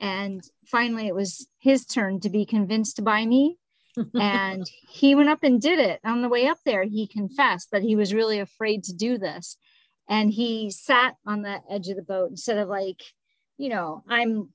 And 0.01 0.43
finally, 0.65 1.07
it 1.07 1.15
was 1.15 1.47
his 1.59 1.85
turn 1.85 2.19
to 2.21 2.29
be 2.29 2.45
convinced 2.45 3.03
by 3.03 3.25
me 3.25 3.57
and 4.19 4.69
he 4.89 5.15
went 5.15 5.29
up 5.29 5.43
and 5.43 5.61
did 5.61 5.79
it. 5.79 5.99
On 6.03 6.21
the 6.21 6.29
way 6.29 6.47
up 6.47 6.57
there, 6.65 6.83
he 6.83 7.07
confessed 7.07 7.71
that 7.71 7.83
he 7.83 7.95
was 7.95 8.13
really 8.13 8.39
afraid 8.39 8.83
to 8.85 8.93
do 8.93 9.17
this. 9.17 9.57
And 10.09 10.31
he 10.31 10.71
sat 10.71 11.15
on 11.25 11.41
the 11.41 11.61
edge 11.69 11.87
of 11.87 11.95
the 11.95 12.01
boat 12.01 12.31
instead 12.31 12.57
of 12.57 12.67
like, 12.67 13.01
you 13.57 13.69
know, 13.69 14.03
I'm 14.09 14.49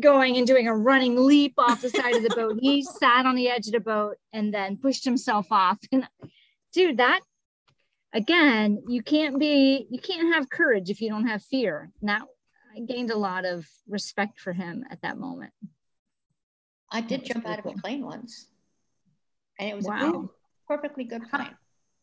going 0.00 0.36
and 0.36 0.46
doing 0.46 0.66
a 0.66 0.76
running 0.76 1.16
leap 1.16 1.54
off 1.58 1.82
the 1.82 1.90
side 1.90 2.16
of 2.16 2.22
the 2.22 2.34
boat. 2.34 2.58
He 2.60 2.82
sat 3.00 3.26
on 3.26 3.36
the 3.36 3.48
edge 3.48 3.66
of 3.66 3.72
the 3.72 3.80
boat 3.80 4.16
and 4.32 4.52
then 4.52 4.78
pushed 4.78 5.04
himself 5.04 5.46
off. 5.50 5.78
And 5.92 6.08
dude, 6.72 6.96
that 6.96 7.20
again, 8.12 8.82
you 8.88 9.02
can't 9.02 9.38
be, 9.38 9.86
you 9.90 10.00
can't 10.00 10.34
have 10.34 10.50
courage 10.50 10.90
if 10.90 11.00
you 11.00 11.10
don't 11.10 11.26
have 11.26 11.42
fear. 11.42 11.90
And 12.00 12.08
that 12.08 12.22
I 12.76 12.80
gained 12.80 13.10
a 13.10 13.16
lot 13.16 13.44
of 13.44 13.66
respect 13.88 14.38
for 14.40 14.52
him 14.52 14.84
at 14.90 15.00
that 15.02 15.18
moment. 15.18 15.52
I 16.92 17.00
did 17.00 17.24
jump 17.24 17.46
out 17.46 17.58
of 17.58 17.66
a 17.66 17.72
plane 17.72 18.04
once 18.04 18.48
and 19.58 19.70
it 19.70 19.76
was 19.76 19.86
wow. 19.86 20.08
a 20.08 20.12
good, 20.12 20.28
perfectly 20.68 21.04
good 21.04 21.22
plane. 21.30 21.56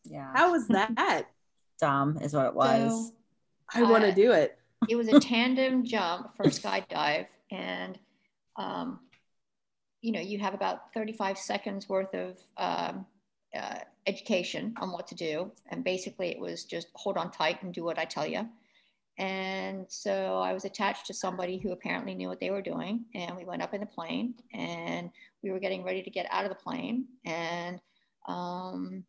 Yeah. 0.04 0.30
How 0.34 0.52
was 0.52 0.66
that? 0.68 1.26
Dumb 1.80 2.18
is 2.20 2.34
what 2.34 2.46
it 2.46 2.54
was. 2.54 3.12
So, 3.72 3.80
I 3.80 3.82
uh, 3.82 3.90
want 3.90 4.04
to 4.04 4.12
do 4.12 4.32
it. 4.32 4.58
it 4.88 4.96
was 4.96 5.08
a 5.08 5.18
tandem 5.20 5.84
jump 5.84 6.36
for 6.36 6.44
a 6.44 6.48
skydive, 6.48 7.26
and 7.50 7.98
um, 8.56 9.00
you 10.02 10.12
know 10.12 10.20
you 10.20 10.38
have 10.38 10.54
about 10.54 10.92
35 10.92 11.38
seconds 11.38 11.88
worth 11.88 12.14
of 12.14 12.36
um, 12.58 13.06
uh, 13.56 13.78
education 14.06 14.74
on 14.80 14.92
what 14.92 15.06
to 15.08 15.14
do, 15.14 15.50
and 15.70 15.82
basically 15.82 16.28
it 16.28 16.38
was 16.38 16.64
just 16.64 16.88
hold 16.94 17.16
on 17.16 17.30
tight 17.30 17.62
and 17.62 17.72
do 17.72 17.82
what 17.82 17.98
I 17.98 18.04
tell 18.04 18.26
you. 18.26 18.48
And 19.18 19.86
so 19.88 20.38
I 20.38 20.52
was 20.52 20.64
attached 20.64 21.06
to 21.06 21.14
somebody 21.14 21.58
who 21.58 21.72
apparently 21.72 22.14
knew 22.14 22.28
what 22.28 22.40
they 22.40 22.50
were 22.50 22.62
doing. 22.62 23.04
And 23.14 23.36
we 23.36 23.44
went 23.44 23.62
up 23.62 23.74
in 23.74 23.80
the 23.80 23.86
plane 23.86 24.34
and 24.52 25.10
we 25.42 25.50
were 25.50 25.60
getting 25.60 25.84
ready 25.84 26.02
to 26.02 26.10
get 26.10 26.26
out 26.30 26.44
of 26.44 26.50
the 26.50 26.56
plane. 26.56 27.06
And 27.24 27.80
um, 28.26 29.04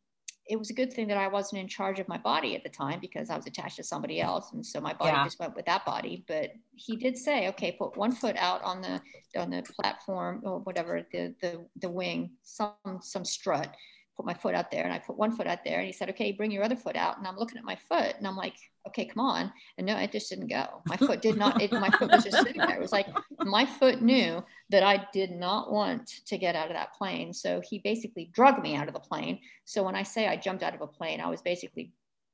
it 0.48 0.60
was 0.60 0.70
a 0.70 0.74
good 0.74 0.94
thing 0.94 1.08
that 1.08 1.18
I 1.18 1.28
wasn't 1.28 1.62
in 1.62 1.68
charge 1.68 2.00
of 2.00 2.08
my 2.08 2.20
body 2.20 2.56
at 2.56 2.64
the 2.64 2.70
time 2.70 3.00
because 3.00 3.32
I 3.32 3.36
was 3.36 3.48
attached 3.48 3.78
to 3.78 3.84
somebody 3.84 4.22
else. 4.22 4.52
And 4.54 4.64
so 4.64 4.80
my 4.80 4.94
body 4.94 5.12
yeah. 5.12 5.24
just 5.24 5.40
went 5.40 5.56
with 5.56 5.66
that 5.66 5.86
body. 5.86 6.24
But 6.28 6.52
he 6.76 6.96
did 6.96 7.18
say, 7.18 7.48
okay, 7.50 7.72
put 7.72 7.98
one 7.98 8.12
foot 8.12 8.36
out 8.38 8.64
on 8.64 8.82
the 8.82 9.02
on 9.36 9.50
the 9.50 9.64
platform 9.82 10.42
or 10.44 10.60
whatever, 10.60 11.02
the 11.12 11.34
the 11.42 11.66
the 11.82 11.90
wing, 11.90 12.30
some 12.44 12.76
some 13.02 13.26
strut 13.26 13.76
put 14.16 14.26
my 14.26 14.34
foot 14.34 14.56
out 14.56 14.72
there 14.72 14.84
and 14.84 14.94
I 14.94 15.00
put 15.00 15.18
one 15.18 15.32
foot 15.32 15.48
out 15.48 15.64
there 15.66 15.80
and 15.80 15.86
he 15.86 15.92
said, 15.92 16.10
okay, 16.10 16.32
bring 16.32 16.52
your 16.52 16.64
other 16.64 16.76
foot 16.76 16.96
out. 16.96 17.18
And 17.18 17.28
I'm 17.28 17.38
looking 17.38 17.58
at 17.58 17.64
my 17.64 17.76
foot 17.76 18.16
and 18.18 18.26
I'm 18.26 18.38
like, 18.38 18.56
okay, 18.88 19.06
come 19.06 19.26
on. 19.26 19.52
And 19.78 19.86
no, 19.86 19.98
it 19.98 20.12
just 20.12 20.30
didn't 20.30 20.48
go. 20.48 20.82
My 20.86 20.96
foot 20.96 21.22
did 21.22 21.38
not, 21.38 21.62
it, 21.62 21.72
my 21.72 21.90
foot 21.90 22.12
was 22.12 22.24
just 22.24 22.38
sitting 22.38 22.62
there. 22.62 22.76
It 22.76 22.82
was 22.82 22.92
like, 22.92 23.08
my 23.40 23.66
foot 23.66 24.02
knew 24.02 24.44
that 24.70 24.84
I 24.84 25.06
did 25.12 25.32
not 25.32 25.72
want 25.72 26.08
to 26.26 26.38
get 26.38 26.56
out 26.56 26.68
of 26.68 26.74
that 26.74 26.94
plane. 26.94 27.34
So 27.34 27.62
he 27.68 27.80
basically 27.80 28.30
drugged 28.34 28.62
me 28.62 28.76
out 28.76 28.88
of 28.88 28.94
the 28.94 29.00
plane. 29.00 29.40
So 29.66 29.84
when 29.84 29.96
I 29.96 30.04
say 30.04 30.28
I 30.28 30.38
jumped 30.38 30.64
out 30.64 30.74
of 30.74 30.82
a 30.82 30.88
plane, 30.88 31.20
I 31.20 31.30
was 31.30 31.42
basically 31.42 31.92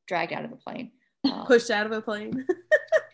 dragged 0.08 0.34
out 0.34 0.46
of 0.46 0.52
the 0.52 0.58
plane. 0.58 0.92
Um, 1.24 1.46
Pushed 1.46 1.72
out 1.72 1.86
of 1.86 1.92
a 1.92 2.02
plane. 2.02 2.46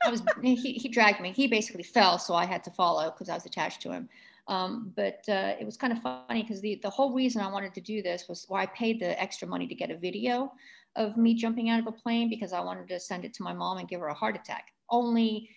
I 0.05 0.09
was, 0.09 0.23
he, 0.41 0.55
he 0.55 0.89
dragged 0.89 1.19
me. 1.21 1.31
He 1.31 1.47
basically 1.47 1.83
fell. 1.83 2.17
So 2.17 2.33
I 2.33 2.45
had 2.45 2.63
to 2.65 2.71
follow 2.71 3.11
because 3.11 3.29
I 3.29 3.33
was 3.33 3.45
attached 3.45 3.81
to 3.81 3.91
him. 3.91 4.09
Um, 4.47 4.93
but 4.95 5.19
uh, 5.27 5.55
it 5.59 5.65
was 5.65 5.75
kind 5.75 5.91
of 5.91 6.01
funny 6.01 6.41
because 6.41 6.61
the, 6.61 6.79
the 6.81 6.89
whole 6.89 7.13
reason 7.13 7.41
I 7.41 7.51
wanted 7.51 7.73
to 7.73 7.81
do 7.81 8.01
this 8.01 8.27
was 8.29 8.45
why 8.47 8.63
I 8.63 8.65
paid 8.67 8.99
the 8.99 9.19
extra 9.21 9.47
money 9.47 9.67
to 9.67 9.75
get 9.75 9.91
a 9.91 9.97
video 9.97 10.51
of 10.95 11.17
me 11.17 11.33
jumping 11.33 11.69
out 11.69 11.79
of 11.79 11.87
a 11.87 11.91
plane 11.91 12.29
because 12.29 12.53
I 12.53 12.61
wanted 12.61 12.87
to 12.87 12.99
send 12.99 13.25
it 13.25 13.33
to 13.35 13.43
my 13.43 13.53
mom 13.53 13.77
and 13.77 13.87
give 13.87 13.99
her 13.99 14.07
a 14.07 14.13
heart 14.13 14.35
attack. 14.35 14.73
Only 14.89 15.49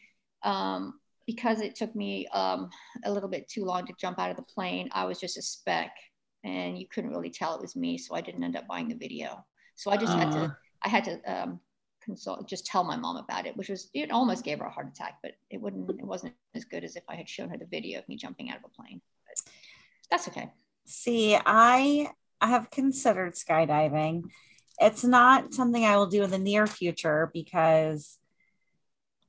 um, 0.43 1.01
because 1.27 1.61
it 1.61 1.77
took 1.77 1.95
me 1.95 2.27
um, 2.29 2.69
a 3.05 3.13
little 3.13 3.29
bit 3.29 3.49
too 3.49 3.65
long 3.65 3.87
to 3.87 3.95
jump 3.99 4.19
out 4.19 4.31
of 4.31 4.37
the 4.37 4.43
plane, 4.43 4.89
I 4.93 5.05
was 5.05 5.21
just 5.21 5.39
a 5.39 5.43
speck 5.43 5.93
and 6.43 6.79
you 6.79 6.87
couldn't 6.89 7.11
really 7.11 7.31
tell 7.31 7.55
it 7.55 7.61
was 7.61 7.77
me. 7.77 7.97
So 7.99 8.15
I 8.15 8.21
didn't 8.21 8.43
end 8.43 8.57
up 8.57 8.67
buying 8.67 8.89
the 8.89 8.95
video. 8.95 9.45
So 9.77 9.91
I 9.91 9.97
just 9.97 10.13
uh. 10.13 10.19
had 10.19 10.33
to, 10.33 10.39
uh-huh. 10.39 10.55
I 10.83 10.89
had 10.89 11.05
to 11.05 11.21
um, 11.33 11.61
consult, 12.11 12.49
just 12.49 12.67
tell 12.67 12.83
my 12.83 12.97
mom 12.97 13.17
about 13.17 13.47
it, 13.47 13.57
which 13.57 13.69
was 13.69 13.89
it 13.95 14.11
almost 14.11 14.45
gave 14.45 14.59
her 14.59 14.67
a 14.67 14.71
heart 14.71 14.89
attack, 14.89 15.19
but 15.23 15.33
it 15.49 15.61
wouldn't, 15.61 15.89
it 15.89 16.05
wasn't 16.05 16.35
as 16.55 16.65
good 16.65 16.83
as 16.83 16.97
if 16.97 17.05
I 17.09 17.15
had 17.15 17.29
shown 17.29 17.49
her 17.51 17.57
the 17.57 17.67
video 17.67 18.01
of 18.01 18.09
me 18.09 18.17
jumping 18.17 18.51
out 18.51 18.59
of 18.59 18.65
a 18.65 18.69
plane. 18.69 19.01
But 19.27 19.53
that's 20.11 20.29
okay. 20.29 20.51
See, 20.87 21.37
I 21.37 22.11
have 22.41 22.71
considered 22.71 23.35
skydiving. 23.35 24.25
It's 24.81 25.05
not 25.05 25.55
something 25.55 25.85
I 25.85 25.97
will 25.97 26.09
do 26.09 26.25
in 26.25 26.31
the 26.31 26.39
near 26.39 26.67
future 26.67 27.31
because 27.33 28.19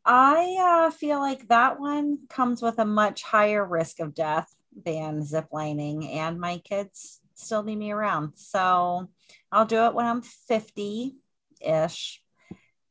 I 0.04 0.88
uh, 0.88 0.92
feel 0.92 1.20
like 1.20 1.48
that 1.50 1.80
one 1.80 2.20
comes 2.30 2.62
with 2.62 2.80
a 2.80 2.86
much 2.86 3.22
higher 3.22 3.64
risk 3.64 4.00
of 4.00 4.16
death 4.16 4.52
than 4.86 5.22
ziplining, 5.22 6.16
and 6.16 6.40
my 6.40 6.58
kids 6.58 7.20
still 7.36 7.62
need 7.62 7.78
me 7.78 7.92
around. 7.92 8.34
So 8.36 9.10
I'll 9.52 9.66
do 9.66 9.86
it 9.86 9.94
when 9.94 10.08
I'm 10.08 10.22
50 10.22 11.16
ish 11.62 12.22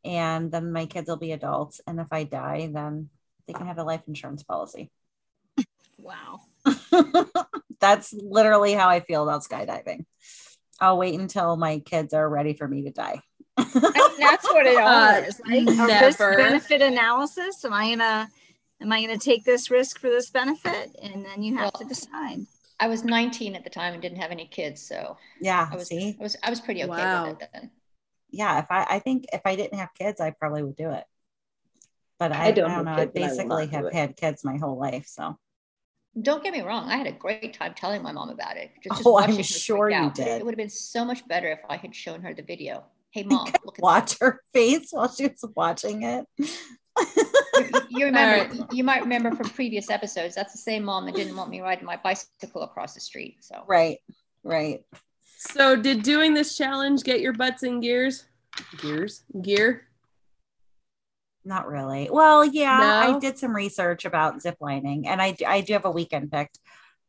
and 0.05 0.51
then 0.51 0.73
my 0.73 0.87
kids 0.87 1.09
will 1.09 1.17
be 1.17 1.33
adults. 1.33 1.81
And 1.87 2.01
if 2.01 2.09
I 2.13 2.25
die, 2.25 2.71
then 2.73 3.11
they 3.47 3.53
can 3.53 3.67
have 3.67 3.79
a 3.79 3.85
life 3.85 4.03
insurance 4.07 4.43
policy. 4.43 4.91
Wow. 6.03 6.41
That's 7.81 8.15
literally 8.15 8.73
how 8.73 8.89
I 8.89 9.01
feel 9.01 9.23
about 9.23 9.43
skydiving. 9.43 10.07
I'll 10.81 10.97
wait 10.97 11.21
until 11.21 11.59
my 11.59 11.81
kids 11.81 12.15
are 12.15 12.27
ready 12.27 12.55
for 12.55 12.67
me 12.67 12.85
to 12.85 12.91
die. 12.91 13.21
I 13.59 13.65
mean, 13.65 14.19
that's 14.19 14.51
what 14.51 14.65
it 14.65 14.79
all 14.81 14.89
uh, 14.89 15.19
is. 15.19 15.41
Like 15.47 15.67
risk 15.67 16.19
benefit 16.19 16.81
analysis. 16.81 17.63
Am 17.67 17.75
I 17.75 17.91
gonna 17.91 18.31
am 18.81 18.93
I 18.93 19.03
gonna 19.03 19.19
take 19.19 19.45
this 19.45 19.71
risk 19.71 19.99
for 19.99 20.09
this 20.09 20.31
benefit? 20.31 20.97
And 21.03 21.23
then 21.23 21.43
you 21.43 21.57
have 21.59 21.73
well, 21.75 21.83
to 21.83 21.85
decide. 21.85 22.47
I 22.81 22.89
was 22.89 23.05
19 23.05 23.55
at 23.55 23.63
the 23.63 23.69
time 23.69 23.93
and 23.93 24.01
didn't 24.01 24.23
have 24.23 24.31
any 24.31 24.47
kids, 24.47 24.81
so 24.81 25.19
yeah, 25.39 25.69
I 25.71 25.77
was 25.77 25.89
see? 25.89 26.17
I 26.19 26.23
was 26.23 26.37
I 26.43 26.49
was 26.49 26.61
pretty 26.61 26.83
okay 26.83 26.91
wow. 26.91 27.29
with 27.29 27.43
it 27.43 27.51
then 27.53 27.71
yeah, 28.33 28.59
if 28.61 28.67
I, 28.71 28.87
I 28.89 28.99
think 28.99 29.27
if 29.33 29.43
I 29.45 29.57
didn't 29.57 29.79
have 29.79 29.95
kids, 29.95 30.21
I 30.21 30.31
probably 30.31 30.63
would 30.63 30.77
do 30.77 30.91
it. 30.91 31.05
But 32.19 32.33
I, 32.33 32.47
I 32.47 32.51
don't, 32.53 32.71
I 32.71 32.77
don't 32.77 32.85
know. 32.85 32.93
I 32.93 33.07
basically 33.07 33.65
I 33.65 33.67
have 33.67 33.93
had 33.93 34.17
kids 34.17 34.45
my 34.45 34.59
whole 34.59 34.79
life. 34.79 35.07
So 35.07 35.39
don't 36.21 36.43
get 36.43 36.53
me 36.53 36.61
wrong. 36.61 36.89
I 36.89 36.97
had 36.97 37.07
a 37.07 37.13
great 37.13 37.55
time 37.55 37.75
telling 37.75 38.03
my 38.03 38.13
mom 38.13 38.31
about 38.31 38.57
it. 38.57 38.71
Just, 38.83 38.97
just 38.97 39.07
oh, 39.07 39.19
I'm 39.19 39.43
sure 39.43 39.91
you 39.91 39.97
out. 39.97 40.15
did. 40.15 40.41
It 40.41 40.45
would 40.45 40.53
have 40.53 40.59
been 40.59 40.69
so 40.69 41.05
much 41.05 41.27
better 41.29 41.51
if 41.51 41.61
I 41.69 41.77
had 41.77 41.95
shown 41.95 42.21
her 42.23 42.35
the 42.35 42.43
video. 42.43 42.85
Hey, 43.11 43.23
mom, 43.27 43.47
look 43.65 43.79
at 43.79 43.83
watch 43.83 44.19
that. 44.19 44.25
her 44.25 44.43
face 44.53 44.89
while 44.91 45.11
she 45.11 45.29
was 45.29 45.45
watching 45.55 46.03
it. 46.03 46.27
you, 46.39 46.47
you 47.91 48.05
remember? 48.07 48.55
Right. 48.55 48.73
You 48.73 48.85
might 48.85 49.03
remember 49.03 49.35
from 49.35 49.49
previous 49.51 49.89
episodes. 49.89 50.35
That's 50.35 50.53
the 50.53 50.59
same 50.59 50.85
mom 50.85 51.07
that 51.07 51.15
didn't 51.15 51.37
want 51.37 51.51
me 51.51 51.61
riding 51.61 51.85
my 51.85 51.97
bicycle 51.97 52.63
across 52.63 52.95
the 52.95 53.01
street. 53.01 53.39
So 53.41 53.65
right, 53.67 53.99
right. 54.43 54.83
So, 55.43 55.75
did 55.75 56.03
doing 56.03 56.35
this 56.35 56.55
challenge 56.55 57.03
get 57.03 57.23
your 57.23 57.33
butts 57.33 57.63
in 57.63 57.81
gears? 57.81 58.27
Gears? 58.77 59.25
Gear? 59.41 59.87
Not 61.47 61.67
really. 61.67 62.11
Well, 62.13 62.45
yeah, 62.45 63.07
no? 63.07 63.17
I 63.17 63.19
did 63.19 63.39
some 63.39 63.57
research 63.57 64.05
about 64.05 64.41
ziplining 64.41 65.07
and 65.07 65.23
I, 65.23 65.35
I 65.47 65.63
do 65.63 65.73
have 65.73 65.87
a 65.87 65.91
weekend 65.91 66.31
picked. 66.31 66.59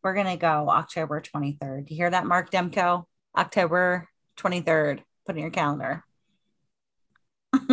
We're 0.02 0.14
going 0.14 0.28
to 0.28 0.38
go 0.38 0.70
October 0.70 1.20
23rd. 1.20 1.90
You 1.90 1.98
hear 1.98 2.10
that, 2.10 2.26
Mark 2.26 2.52
Demko? 2.52 3.04
October 3.36 4.08
23rd. 4.38 5.02
Put 5.26 5.36
in 5.36 5.42
your 5.42 5.52
calendar. 5.52 6.06
I 7.54 7.66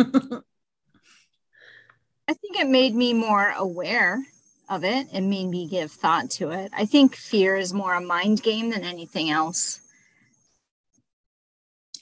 think 2.33 2.59
it 2.59 2.67
made 2.67 2.93
me 2.93 3.13
more 3.13 3.53
aware 3.55 4.21
of 4.69 4.83
it 4.83 5.07
and 5.13 5.29
made 5.29 5.47
me 5.47 5.69
give 5.69 5.89
thought 5.89 6.29
to 6.31 6.49
it. 6.49 6.69
I 6.75 6.85
think 6.85 7.15
fear 7.15 7.55
is 7.55 7.73
more 7.73 7.93
a 7.93 8.01
mind 8.01 8.43
game 8.43 8.71
than 8.71 8.83
anything 8.83 9.29
else. 9.29 9.79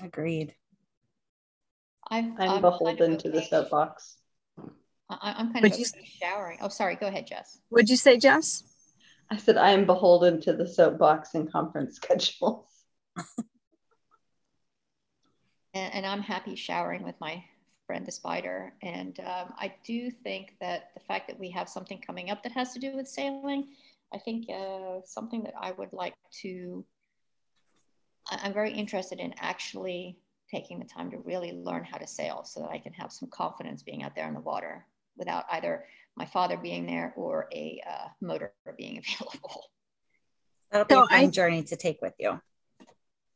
Agreed. 0.02 0.54
I'm, 2.10 2.36
I'm, 2.40 2.50
I'm 2.50 2.62
beholden 2.62 2.98
kind 2.98 3.14
of 3.14 3.20
okay. 3.20 3.30
to 3.30 3.32
the 3.32 3.42
soapbox. 3.42 4.18
I, 5.10 5.36
am 5.40 5.54
kind 5.54 5.64
Would 5.64 5.74
of 5.74 5.80
you, 5.80 5.86
showering. 6.22 6.60
Oh, 6.62 6.70
sorry. 6.70 6.96
Go 6.96 7.08
ahead, 7.08 7.28
Jess. 7.28 7.60
Would 7.70 7.90
you 7.90 7.96
say, 7.96 8.18
Jess? 8.18 8.64
I 9.30 9.38
said 9.38 9.58
I 9.58 9.72
am 9.72 9.86
beholden 9.86 10.42
to 10.42 10.54
the 10.54 10.68
soapbox 10.68 11.34
and 11.34 11.52
conference 11.52 11.96
schedules. 12.02 12.66
and, 15.74 15.94
and, 15.94 16.06
I'm 16.06 16.22
happy 16.22 16.56
showering 16.56 17.04
with 17.04 17.16
my 17.20 17.44
friend 17.86 18.06
the 18.06 18.12
spider. 18.12 18.74
And 18.82 19.20
um, 19.22 19.54
I 19.58 19.74
do 19.86 20.12
think 20.12 20.56
that 20.62 20.92
the 20.94 21.02
fact 21.02 21.28
that 21.28 21.40
we 21.40 21.50
have 21.52 21.68
something 21.68 22.00
coming 22.00 22.30
up 22.30 22.44
that 22.44 22.52
has 22.54 22.74
to 22.74 22.80
do 22.80 22.96
with 22.96 23.08
sailing 23.08 23.68
I 24.14 24.20
think 24.20 24.50
uh, 24.50 25.02
something 25.06 25.44
that 25.44 25.54
I 25.60 25.72
would 25.72 25.92
like 25.92 26.16
to, 26.42 26.86
I'm 28.30 28.54
very 28.54 28.72
interested 28.72 29.20
in 29.20 29.34
actually 29.40 30.18
taking 30.50 30.80
the 30.80 30.86
time 30.86 31.12
to 31.12 31.18
really 31.18 31.52
learn 31.52 31.84
how 31.84 31.98
to 31.98 32.08
sail 32.08 32.44
so 32.44 32.62
that 32.62 32.70
I 32.70 32.80
can 32.80 32.94
have 32.94 33.12
some 33.12 33.30
confidence 33.30 33.84
being 33.84 34.04
out 34.04 34.16
there 34.16 34.28
in 34.28 34.34
the 34.34 34.40
water 34.40 34.86
without 35.18 35.46
either 35.52 35.86
my 36.16 36.26
father 36.26 36.58
being 36.58 36.86
there 36.86 37.14
or 37.16 37.48
a 37.54 37.82
uh, 37.88 38.08
motor 38.22 38.54
being 38.78 38.98
available. 38.98 39.66
That'll 40.72 40.86
be 40.86 40.94
so 40.96 41.04
a 41.04 41.08
fun 41.08 41.20
I, 41.20 41.28
journey 41.28 41.64
to 41.64 41.76
take 41.76 42.02
with 42.02 42.14
you. 42.20 42.42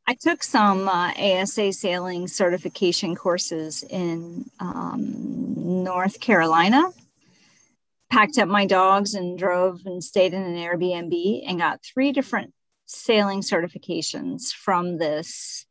I 0.06 0.14
took 0.14 0.42
some 0.42 0.88
uh, 0.88 1.12
ASA 1.12 1.72
sailing 1.72 2.28
certification 2.28 3.14
courses 3.14 3.84
in 3.88 4.50
um, 4.58 5.84
North 5.84 6.20
Carolina. 6.20 6.90
Packed 8.10 8.36
up 8.36 8.48
my 8.48 8.66
dogs 8.66 9.14
and 9.14 9.38
drove 9.38 9.86
and 9.86 10.04
stayed 10.04 10.34
in 10.34 10.42
an 10.42 10.56
Airbnb 10.56 11.44
and 11.46 11.58
got 11.58 11.80
three 11.82 12.12
different 12.12 12.52
sailing 12.94 13.40
certifications 13.40 14.52
from 14.52 14.98
this 14.98 15.66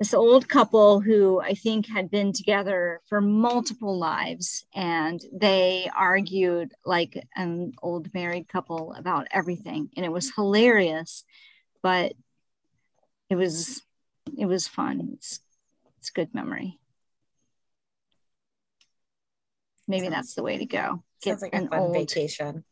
this 0.00 0.14
old 0.14 0.48
couple 0.48 1.00
who 1.00 1.42
I 1.42 1.52
think 1.52 1.86
had 1.86 2.10
been 2.10 2.32
together 2.32 3.02
for 3.06 3.20
multiple 3.20 3.98
lives, 3.98 4.64
and 4.74 5.20
they 5.30 5.90
argued 5.94 6.72
like 6.86 7.22
an 7.36 7.74
old 7.82 8.12
married 8.14 8.48
couple 8.48 8.94
about 8.96 9.28
everything, 9.30 9.90
and 9.94 10.06
it 10.06 10.10
was 10.10 10.34
hilarious, 10.34 11.24
but 11.82 12.14
it 13.28 13.36
was 13.36 13.82
it 14.38 14.46
was 14.46 14.66
fun. 14.66 15.10
It's 15.12 15.40
it's 15.98 16.08
good 16.08 16.34
memory. 16.34 16.78
Maybe 19.86 20.04
sounds, 20.04 20.14
that's 20.14 20.34
the 20.34 20.42
way 20.42 20.56
to 20.56 20.66
go. 20.66 21.04
Get 21.22 21.42
like 21.42 21.54
an 21.54 21.68
old 21.72 21.92
vacation. 21.92 22.64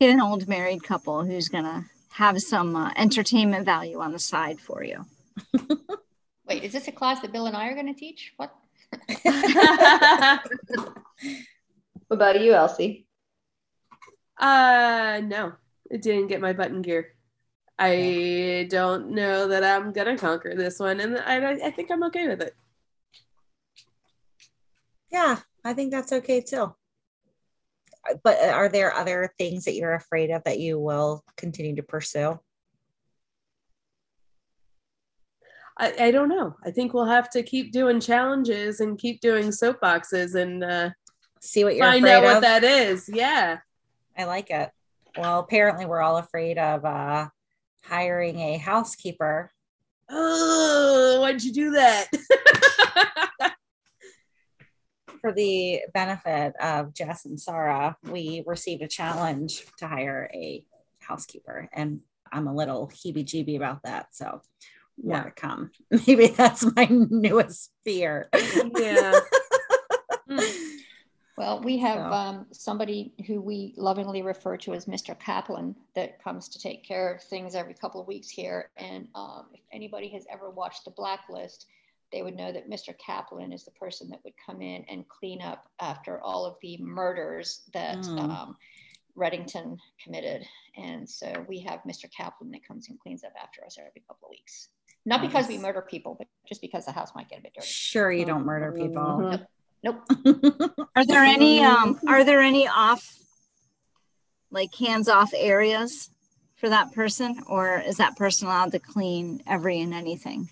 Get 0.00 0.10
an 0.10 0.22
old 0.22 0.48
married 0.48 0.82
couple 0.82 1.26
who's 1.26 1.50
gonna 1.50 1.84
have 2.12 2.40
some 2.40 2.76
uh, 2.76 2.92
entertainment 2.96 3.64
value 3.64 4.00
on 4.00 4.12
the 4.12 4.18
side 4.18 4.60
for 4.60 4.82
you. 4.84 5.04
Wait, 6.48 6.64
is 6.64 6.72
this 6.72 6.88
a 6.88 6.92
class 6.92 7.20
that 7.20 7.32
Bill 7.32 7.46
and 7.46 7.56
I 7.56 7.68
are 7.68 7.74
going 7.74 7.92
to 7.92 7.98
teach? 7.98 8.32
What? 8.36 8.54
what 9.22 10.40
about 12.10 12.40
you, 12.40 12.54
Elsie? 12.54 13.06
Uh, 14.36 15.20
no, 15.24 15.52
it 15.90 16.02
didn't 16.02 16.28
get 16.28 16.40
my 16.40 16.52
button 16.52 16.82
gear. 16.82 17.14
I 17.78 18.66
don't 18.68 19.12
know 19.12 19.48
that 19.48 19.64
I'm 19.64 19.92
gonna 19.92 20.18
conquer 20.18 20.54
this 20.54 20.78
one, 20.78 21.00
and 21.00 21.16
I, 21.16 21.66
I 21.66 21.70
think 21.70 21.90
I'm 21.90 22.02
okay 22.04 22.28
with 22.28 22.42
it. 22.42 22.54
Yeah, 25.10 25.38
I 25.64 25.72
think 25.72 25.90
that's 25.90 26.12
okay 26.12 26.42
too. 26.42 26.74
But 28.22 28.40
are 28.42 28.68
there 28.68 28.94
other 28.94 29.32
things 29.38 29.64
that 29.64 29.74
you're 29.74 29.94
afraid 29.94 30.30
of 30.30 30.42
that 30.44 30.58
you 30.58 30.78
will 30.78 31.22
continue 31.36 31.76
to 31.76 31.82
pursue? 31.82 32.38
I, 35.78 35.94
I 35.98 36.10
don't 36.10 36.28
know. 36.28 36.56
I 36.64 36.70
think 36.70 36.92
we'll 36.92 37.06
have 37.06 37.30
to 37.30 37.42
keep 37.42 37.72
doing 37.72 38.00
challenges 38.00 38.80
and 38.80 38.98
keep 38.98 39.20
doing 39.20 39.46
soapboxes 39.48 40.34
and 40.34 40.62
uh, 40.62 40.90
see 41.40 41.64
what 41.64 41.74
you're 41.74 41.86
find 41.86 42.06
out 42.06 42.24
of. 42.24 42.34
what 42.34 42.40
that 42.42 42.64
is. 42.64 43.08
Yeah, 43.12 43.58
I 44.16 44.24
like 44.24 44.50
it. 44.50 44.70
Well, 45.16 45.40
apparently 45.40 45.86
we're 45.86 46.02
all 46.02 46.18
afraid 46.18 46.58
of 46.58 46.84
uh, 46.84 47.28
hiring 47.84 48.38
a 48.40 48.58
housekeeper. 48.58 49.50
Oh, 50.10 51.18
why'd 51.20 51.42
you 51.42 51.52
do 51.52 51.70
that? 51.72 52.08
For 55.30 55.36
the 55.36 55.82
benefit 55.94 56.54
of 56.60 56.92
Jess 56.92 57.24
and 57.24 57.38
Sarah, 57.38 57.96
we 58.02 58.42
received 58.48 58.82
a 58.82 58.88
challenge 58.88 59.64
to 59.76 59.86
hire 59.86 60.28
a 60.34 60.64
housekeeper, 60.98 61.68
and 61.72 62.00
I'm 62.32 62.48
a 62.48 62.54
little 62.54 62.88
heebie 62.88 63.24
jeebie 63.24 63.54
about 63.54 63.84
that. 63.84 64.08
So 64.10 64.42
more 65.00 65.18
yeah. 65.18 65.22
to 65.22 65.30
come. 65.30 65.70
Maybe 65.90 66.26
that's 66.26 66.66
my 66.74 66.88
newest 66.90 67.70
fear. 67.84 68.28
Yeah. 68.76 69.20
well, 71.38 71.60
we 71.62 71.78
have 71.78 71.98
so. 71.98 72.12
um, 72.12 72.46
somebody 72.50 73.14
who 73.28 73.40
we 73.40 73.74
lovingly 73.76 74.22
refer 74.22 74.56
to 74.56 74.74
as 74.74 74.86
Mr. 74.86 75.16
Kaplan 75.16 75.76
that 75.94 76.20
comes 76.24 76.48
to 76.48 76.58
take 76.58 76.82
care 76.82 77.14
of 77.14 77.22
things 77.22 77.54
every 77.54 77.74
couple 77.74 78.00
of 78.00 78.08
weeks 78.08 78.30
here. 78.30 78.70
And 78.76 79.06
um, 79.14 79.46
if 79.54 79.60
anybody 79.70 80.08
has 80.08 80.26
ever 80.28 80.50
watched 80.50 80.86
The 80.86 80.90
Blacklist, 80.90 81.66
they 82.12 82.22
would 82.22 82.36
know 82.36 82.52
that 82.52 82.68
Mr. 82.68 82.96
Kaplan 82.98 83.52
is 83.52 83.64
the 83.64 83.70
person 83.72 84.08
that 84.10 84.20
would 84.24 84.34
come 84.44 84.62
in 84.62 84.84
and 84.88 85.08
clean 85.08 85.40
up 85.40 85.68
after 85.80 86.20
all 86.20 86.44
of 86.44 86.56
the 86.62 86.76
murders 86.78 87.62
that 87.72 87.98
mm. 87.98 88.18
um, 88.18 88.56
Reddington 89.16 89.78
committed. 90.02 90.44
And 90.76 91.08
so 91.08 91.32
we 91.48 91.60
have 91.60 91.80
Mr. 91.86 92.10
Kaplan 92.14 92.50
that 92.52 92.66
comes 92.66 92.88
and 92.88 92.98
cleans 92.98 93.24
up 93.24 93.32
after 93.40 93.64
us 93.64 93.76
every 93.78 94.02
couple 94.08 94.28
of 94.28 94.30
weeks. 94.30 94.68
Not 95.06 95.22
because 95.22 95.48
we 95.48 95.56
murder 95.56 95.80
people, 95.80 96.14
but 96.18 96.26
just 96.46 96.60
because 96.60 96.84
the 96.84 96.92
house 96.92 97.12
might 97.14 97.28
get 97.28 97.38
a 97.38 97.42
bit 97.42 97.54
dirty. 97.54 97.66
Sure, 97.66 98.12
you 98.12 98.26
don't 98.26 98.44
murder 98.44 98.72
people. 98.72 99.02
Mm-hmm. 99.02 99.42
Nope. 99.82 100.04
nope. 100.24 100.88
are 100.96 101.06
there 101.06 101.24
any 101.24 101.60
um 101.64 101.98
are 102.06 102.22
there 102.22 102.42
any 102.42 102.68
off 102.68 103.16
like 104.50 104.74
hands 104.74 105.08
off 105.08 105.32
areas 105.34 106.10
for 106.56 106.68
that 106.68 106.92
person 106.92 107.42
or 107.48 107.80
is 107.80 107.96
that 107.96 108.14
person 108.16 108.46
allowed 108.46 108.72
to 108.72 108.78
clean 108.78 109.42
every 109.46 109.80
and 109.80 109.94
anything? 109.94 110.50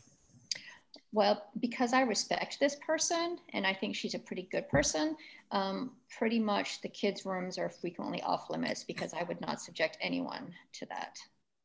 Well, 1.13 1.43
because 1.61 1.93
I 1.93 2.03
respect 2.03 2.61
this 2.61 2.77
person 2.87 3.39
and 3.55 3.67
I 3.67 3.73
think 3.73 3.97
she's 3.97 4.15
a 4.15 4.19
pretty 4.19 4.49
good 4.51 4.69
person, 4.69 5.17
um, 5.51 5.93
pretty 6.19 6.39
much 6.39 6.83
the 6.83 6.89
kids' 6.89 7.25
rooms 7.25 7.57
are 7.57 7.71
frequently 7.71 8.21
off 8.23 8.51
limits 8.51 8.85
because 8.85 9.15
I 9.15 9.23
would 9.23 9.41
not 9.41 9.61
subject 9.61 9.97
anyone 10.03 10.53
to 10.75 10.87
that. 10.87 11.17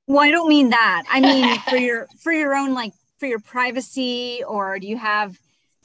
Well, 0.08 0.20
I 0.20 0.32
don't 0.32 0.48
mean 0.48 0.70
that. 0.70 1.04
I 1.10 1.20
mean 1.20 1.60
for 1.70 1.76
your 1.76 2.08
for 2.22 2.32
your 2.32 2.56
own 2.56 2.74
like 2.74 2.94
for 3.20 3.26
your 3.26 3.40
privacy, 3.40 4.44
or 4.48 4.80
do 4.80 4.88
you 4.88 4.98
have, 4.98 5.38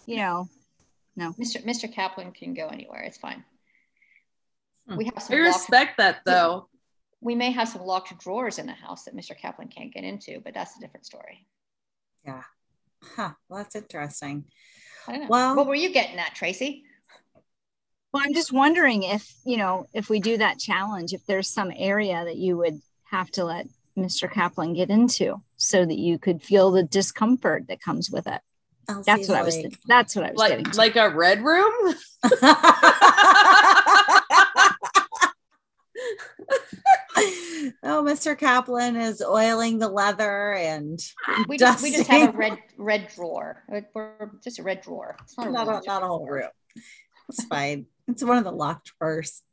you 0.06 0.16
know, 0.16 0.48
no. 1.16 1.32
Mr. 1.32 1.62
Mr. 1.64 1.92
Kaplan 1.92 2.32
can 2.32 2.54
go 2.54 2.68
anywhere. 2.68 3.02
It's 3.02 3.18
fine. 3.18 3.44
Hmm. 4.88 4.96
We 4.96 5.04
have 5.06 5.20
some. 5.20 5.36
I 5.36 5.40
respect 5.40 5.72
locked, 5.72 5.96
that 5.98 6.20
though. 6.24 6.68
We, 7.20 7.34
we 7.34 7.36
may 7.36 7.50
have 7.50 7.68
some 7.68 7.82
locked 7.82 8.16
drawers 8.20 8.58
in 8.58 8.66
the 8.66 8.72
house 8.72 9.04
that 9.04 9.16
Mr. 9.16 9.36
Kaplan 9.36 9.68
can't 9.68 9.92
get 9.92 10.04
into, 10.04 10.40
but 10.40 10.54
that's 10.54 10.76
a 10.76 10.80
different 10.80 11.06
story. 11.06 11.44
Yeah. 12.24 12.42
Huh. 13.02 13.30
Well, 13.48 13.58
that's 13.58 13.76
interesting. 13.76 14.44
I 15.06 15.12
don't 15.12 15.20
know. 15.22 15.28
Well, 15.28 15.56
what 15.56 15.66
were 15.66 15.74
you 15.74 15.90
getting 15.90 16.18
at, 16.18 16.34
Tracy? 16.34 16.84
Well, 18.12 18.22
I'm 18.24 18.34
just 18.34 18.52
wondering 18.52 19.02
if, 19.02 19.34
you 19.44 19.56
know, 19.56 19.86
if 19.92 20.08
we 20.08 20.20
do 20.20 20.38
that 20.38 20.58
challenge, 20.58 21.12
if 21.12 21.24
there's 21.26 21.48
some 21.48 21.72
area 21.76 22.24
that 22.24 22.36
you 22.36 22.56
would 22.56 22.80
have 23.04 23.30
to 23.32 23.44
let 23.44 23.66
Mr. 23.96 24.30
Kaplan 24.30 24.74
get 24.74 24.90
into 24.90 25.42
so 25.56 25.84
that 25.84 25.98
you 25.98 26.18
could 26.18 26.42
feel 26.42 26.70
the 26.70 26.82
discomfort 26.82 27.66
that 27.68 27.82
comes 27.82 28.10
with 28.10 28.26
it. 28.26 28.40
I'll 28.88 29.02
that's 29.02 29.28
what 29.28 29.36
I 29.36 29.42
was 29.42 29.56
thinking. 29.56 29.78
That's 29.86 30.16
what 30.16 30.24
I 30.24 30.30
was 30.30 30.38
like, 30.38 30.50
getting. 30.50 30.64
To. 30.64 30.78
Like 30.78 30.96
a 30.96 31.10
red 31.10 31.42
room? 31.42 31.72
oh, 37.88 38.02
Mr. 38.04 38.38
Kaplan 38.38 38.96
is 38.96 39.22
oiling 39.22 39.78
the 39.78 39.88
leather 39.88 40.52
and 40.54 41.00
uh, 41.26 41.44
we 41.48 41.56
just, 41.56 41.82
we 41.82 41.90
just 41.90 42.08
have 42.08 42.34
a 42.34 42.36
red 42.36 42.58
red 42.76 43.08
drawer. 43.14 43.64
We're 43.94 44.30
just 44.42 44.58
a 44.58 44.62
red 44.62 44.82
drawer. 44.82 45.16
It's 45.22 45.36
not 45.36 45.48
a, 45.48 45.50
not 45.50 45.68
a, 45.68 45.86
not 45.86 46.02
a 46.02 46.06
whole 46.06 46.26
room. 46.26 46.50
It's 47.28 47.44
fine. 47.44 47.86
It's 48.06 48.22
one 48.22 48.38
of 48.38 48.44
the 48.44 48.52
locked 48.52 48.92
drawers 48.98 49.42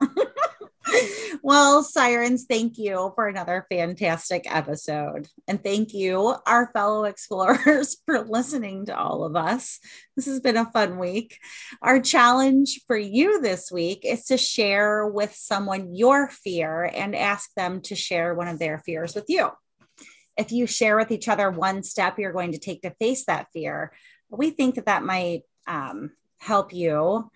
well, 1.43 1.83
Sirens, 1.83 2.45
thank 2.45 2.77
you 2.77 3.11
for 3.15 3.27
another 3.27 3.65
fantastic 3.69 4.45
episode. 4.53 5.27
And 5.47 5.63
thank 5.63 5.93
you, 5.93 6.35
our 6.45 6.71
fellow 6.73 7.05
explorers, 7.05 7.97
for 8.05 8.21
listening 8.21 8.85
to 8.87 8.97
all 8.97 9.23
of 9.23 9.35
us. 9.35 9.79
This 10.15 10.25
has 10.25 10.39
been 10.39 10.57
a 10.57 10.71
fun 10.71 10.97
week. 10.97 11.39
Our 11.81 11.99
challenge 11.99 12.81
for 12.87 12.97
you 12.97 13.41
this 13.41 13.71
week 13.71 14.01
is 14.03 14.25
to 14.25 14.37
share 14.37 15.07
with 15.07 15.33
someone 15.35 15.95
your 15.95 16.29
fear 16.29 16.83
and 16.93 17.15
ask 17.15 17.53
them 17.55 17.81
to 17.81 17.95
share 17.95 18.33
one 18.33 18.47
of 18.47 18.59
their 18.59 18.79
fears 18.79 19.15
with 19.15 19.25
you. 19.27 19.49
If 20.37 20.51
you 20.51 20.67
share 20.67 20.97
with 20.97 21.11
each 21.11 21.27
other 21.27 21.49
one 21.49 21.83
step 21.83 22.19
you're 22.19 22.33
going 22.33 22.51
to 22.51 22.59
take 22.59 22.81
to 22.81 22.91
face 22.91 23.25
that 23.25 23.47
fear, 23.53 23.93
we 24.29 24.49
think 24.49 24.75
that 24.75 24.87
that 24.87 25.03
might 25.03 25.43
um, 25.67 26.11
help 26.39 26.73
you 26.73 27.31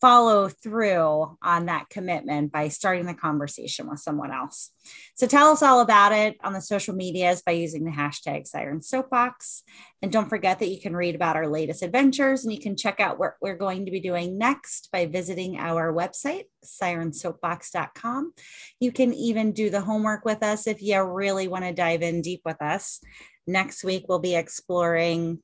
follow 0.00 0.48
through 0.48 1.36
on 1.42 1.66
that 1.66 1.88
commitment 1.88 2.52
by 2.52 2.68
starting 2.68 3.06
the 3.06 3.14
conversation 3.14 3.88
with 3.88 4.00
someone 4.00 4.32
else. 4.32 4.70
So 5.14 5.26
tell 5.26 5.50
us 5.50 5.62
all 5.62 5.80
about 5.80 6.12
it 6.12 6.36
on 6.42 6.52
the 6.52 6.60
social 6.60 6.94
medias 6.94 7.42
by 7.42 7.52
using 7.52 7.84
the 7.84 7.90
hashtag 7.90 8.46
Siren 8.46 8.82
Soapbox. 8.82 9.62
And 10.02 10.12
don't 10.12 10.28
forget 10.28 10.58
that 10.58 10.68
you 10.68 10.80
can 10.80 10.94
read 10.94 11.14
about 11.14 11.36
our 11.36 11.48
latest 11.48 11.82
adventures 11.82 12.44
and 12.44 12.52
you 12.52 12.60
can 12.60 12.76
check 12.76 13.00
out 13.00 13.18
what 13.18 13.34
we're 13.40 13.56
going 13.56 13.86
to 13.86 13.90
be 13.90 14.00
doing 14.00 14.38
next 14.38 14.90
by 14.92 15.06
visiting 15.06 15.58
our 15.58 15.92
website, 15.92 16.44
sirensoapbox.com. 16.64 18.32
You 18.80 18.92
can 18.92 19.14
even 19.14 19.52
do 19.52 19.70
the 19.70 19.80
homework 19.80 20.24
with 20.24 20.42
us 20.42 20.66
if 20.66 20.82
you 20.82 21.00
really 21.02 21.48
want 21.48 21.64
to 21.64 21.72
dive 21.72 22.02
in 22.02 22.22
deep 22.22 22.42
with 22.44 22.60
us. 22.60 23.00
Next 23.46 23.84
week, 23.84 24.04
we'll 24.08 24.18
be 24.18 24.34
exploring 24.34 25.40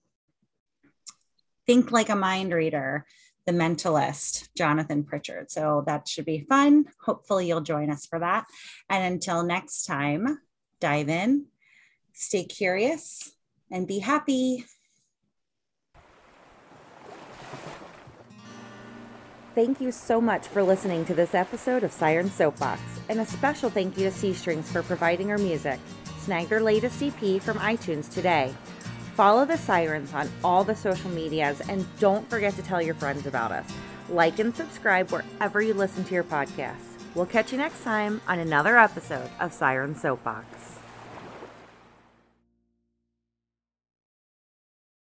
Think 1.66 1.93
Like 1.93 2.09
a 2.09 2.16
Mind 2.16 2.53
Reader 2.53 3.07
the 3.47 3.53
mentalist, 3.53 4.49
Jonathan 4.57 5.05
Pritchard. 5.05 5.51
So 5.51 5.82
that 5.86 6.07
should 6.07 6.24
be 6.24 6.47
fun. 6.49 6.86
Hopefully, 7.05 7.49
you'll 7.49 7.61
join 7.61 7.90
us 7.90 8.07
for 8.07 8.18
that. 8.18 8.47
And 8.88 9.14
until 9.14 9.43
next 9.43 9.84
time, 9.84 10.38
dive 10.80 11.09
in, 11.09 11.47
stay 12.12 12.45
curious, 12.45 13.32
and 13.70 13.86
be 13.86 13.99
happy. 13.99 14.64
Thank 19.55 19.82
you 19.82 19.93
so 19.93 20.18
much 20.18 20.49
for 20.49 20.62
listening 20.62 21.05
to 21.05 21.14
this 21.14 21.34
episode 21.34 21.84
of 21.84 21.93
Siren 21.93 22.30
Soapbox, 22.30 22.80
and 23.11 23.20
a 23.20 23.26
special 23.26 23.68
thank 23.68 23.99
you 23.99 24.05
to 24.05 24.11
C 24.11 24.32
Strings 24.32 24.70
for 24.70 24.82
providing 24.82 25.30
our 25.30 25.36
music. 25.36 25.78
Snag 26.20 26.49
their 26.49 26.62
latest 26.62 27.03
EP 27.03 27.43
from 27.43 27.59
iTunes 27.59 28.11
today. 28.11 28.55
Follow 29.15 29.45
the 29.45 29.59
Sirens 29.59 30.15
on 30.15 30.31
all 30.43 30.65
the 30.65 30.75
social 30.75 31.11
medias, 31.11 31.61
and 31.69 31.87
don't 31.99 32.29
forget 32.31 32.55
to 32.55 32.63
tell 32.63 32.81
your 32.81 32.95
friends 32.95 33.27
about 33.27 33.53
us. 33.53 33.71
Like 34.09 34.39
and 34.39 34.57
subscribe 34.57 35.11
wherever 35.11 35.61
you 35.61 35.75
listen 35.75 36.03
to 36.05 36.15
your 36.15 36.25
podcasts. 36.25 36.97
We'll 37.15 37.27
catch 37.27 37.53
you 37.53 37.59
next 37.59 37.85
time 37.85 38.23
on 38.27 38.39
another 38.39 38.79
episode 38.79 39.31
of 39.39 39.53
Siren 39.53 39.95
Soapbox. 39.95 40.62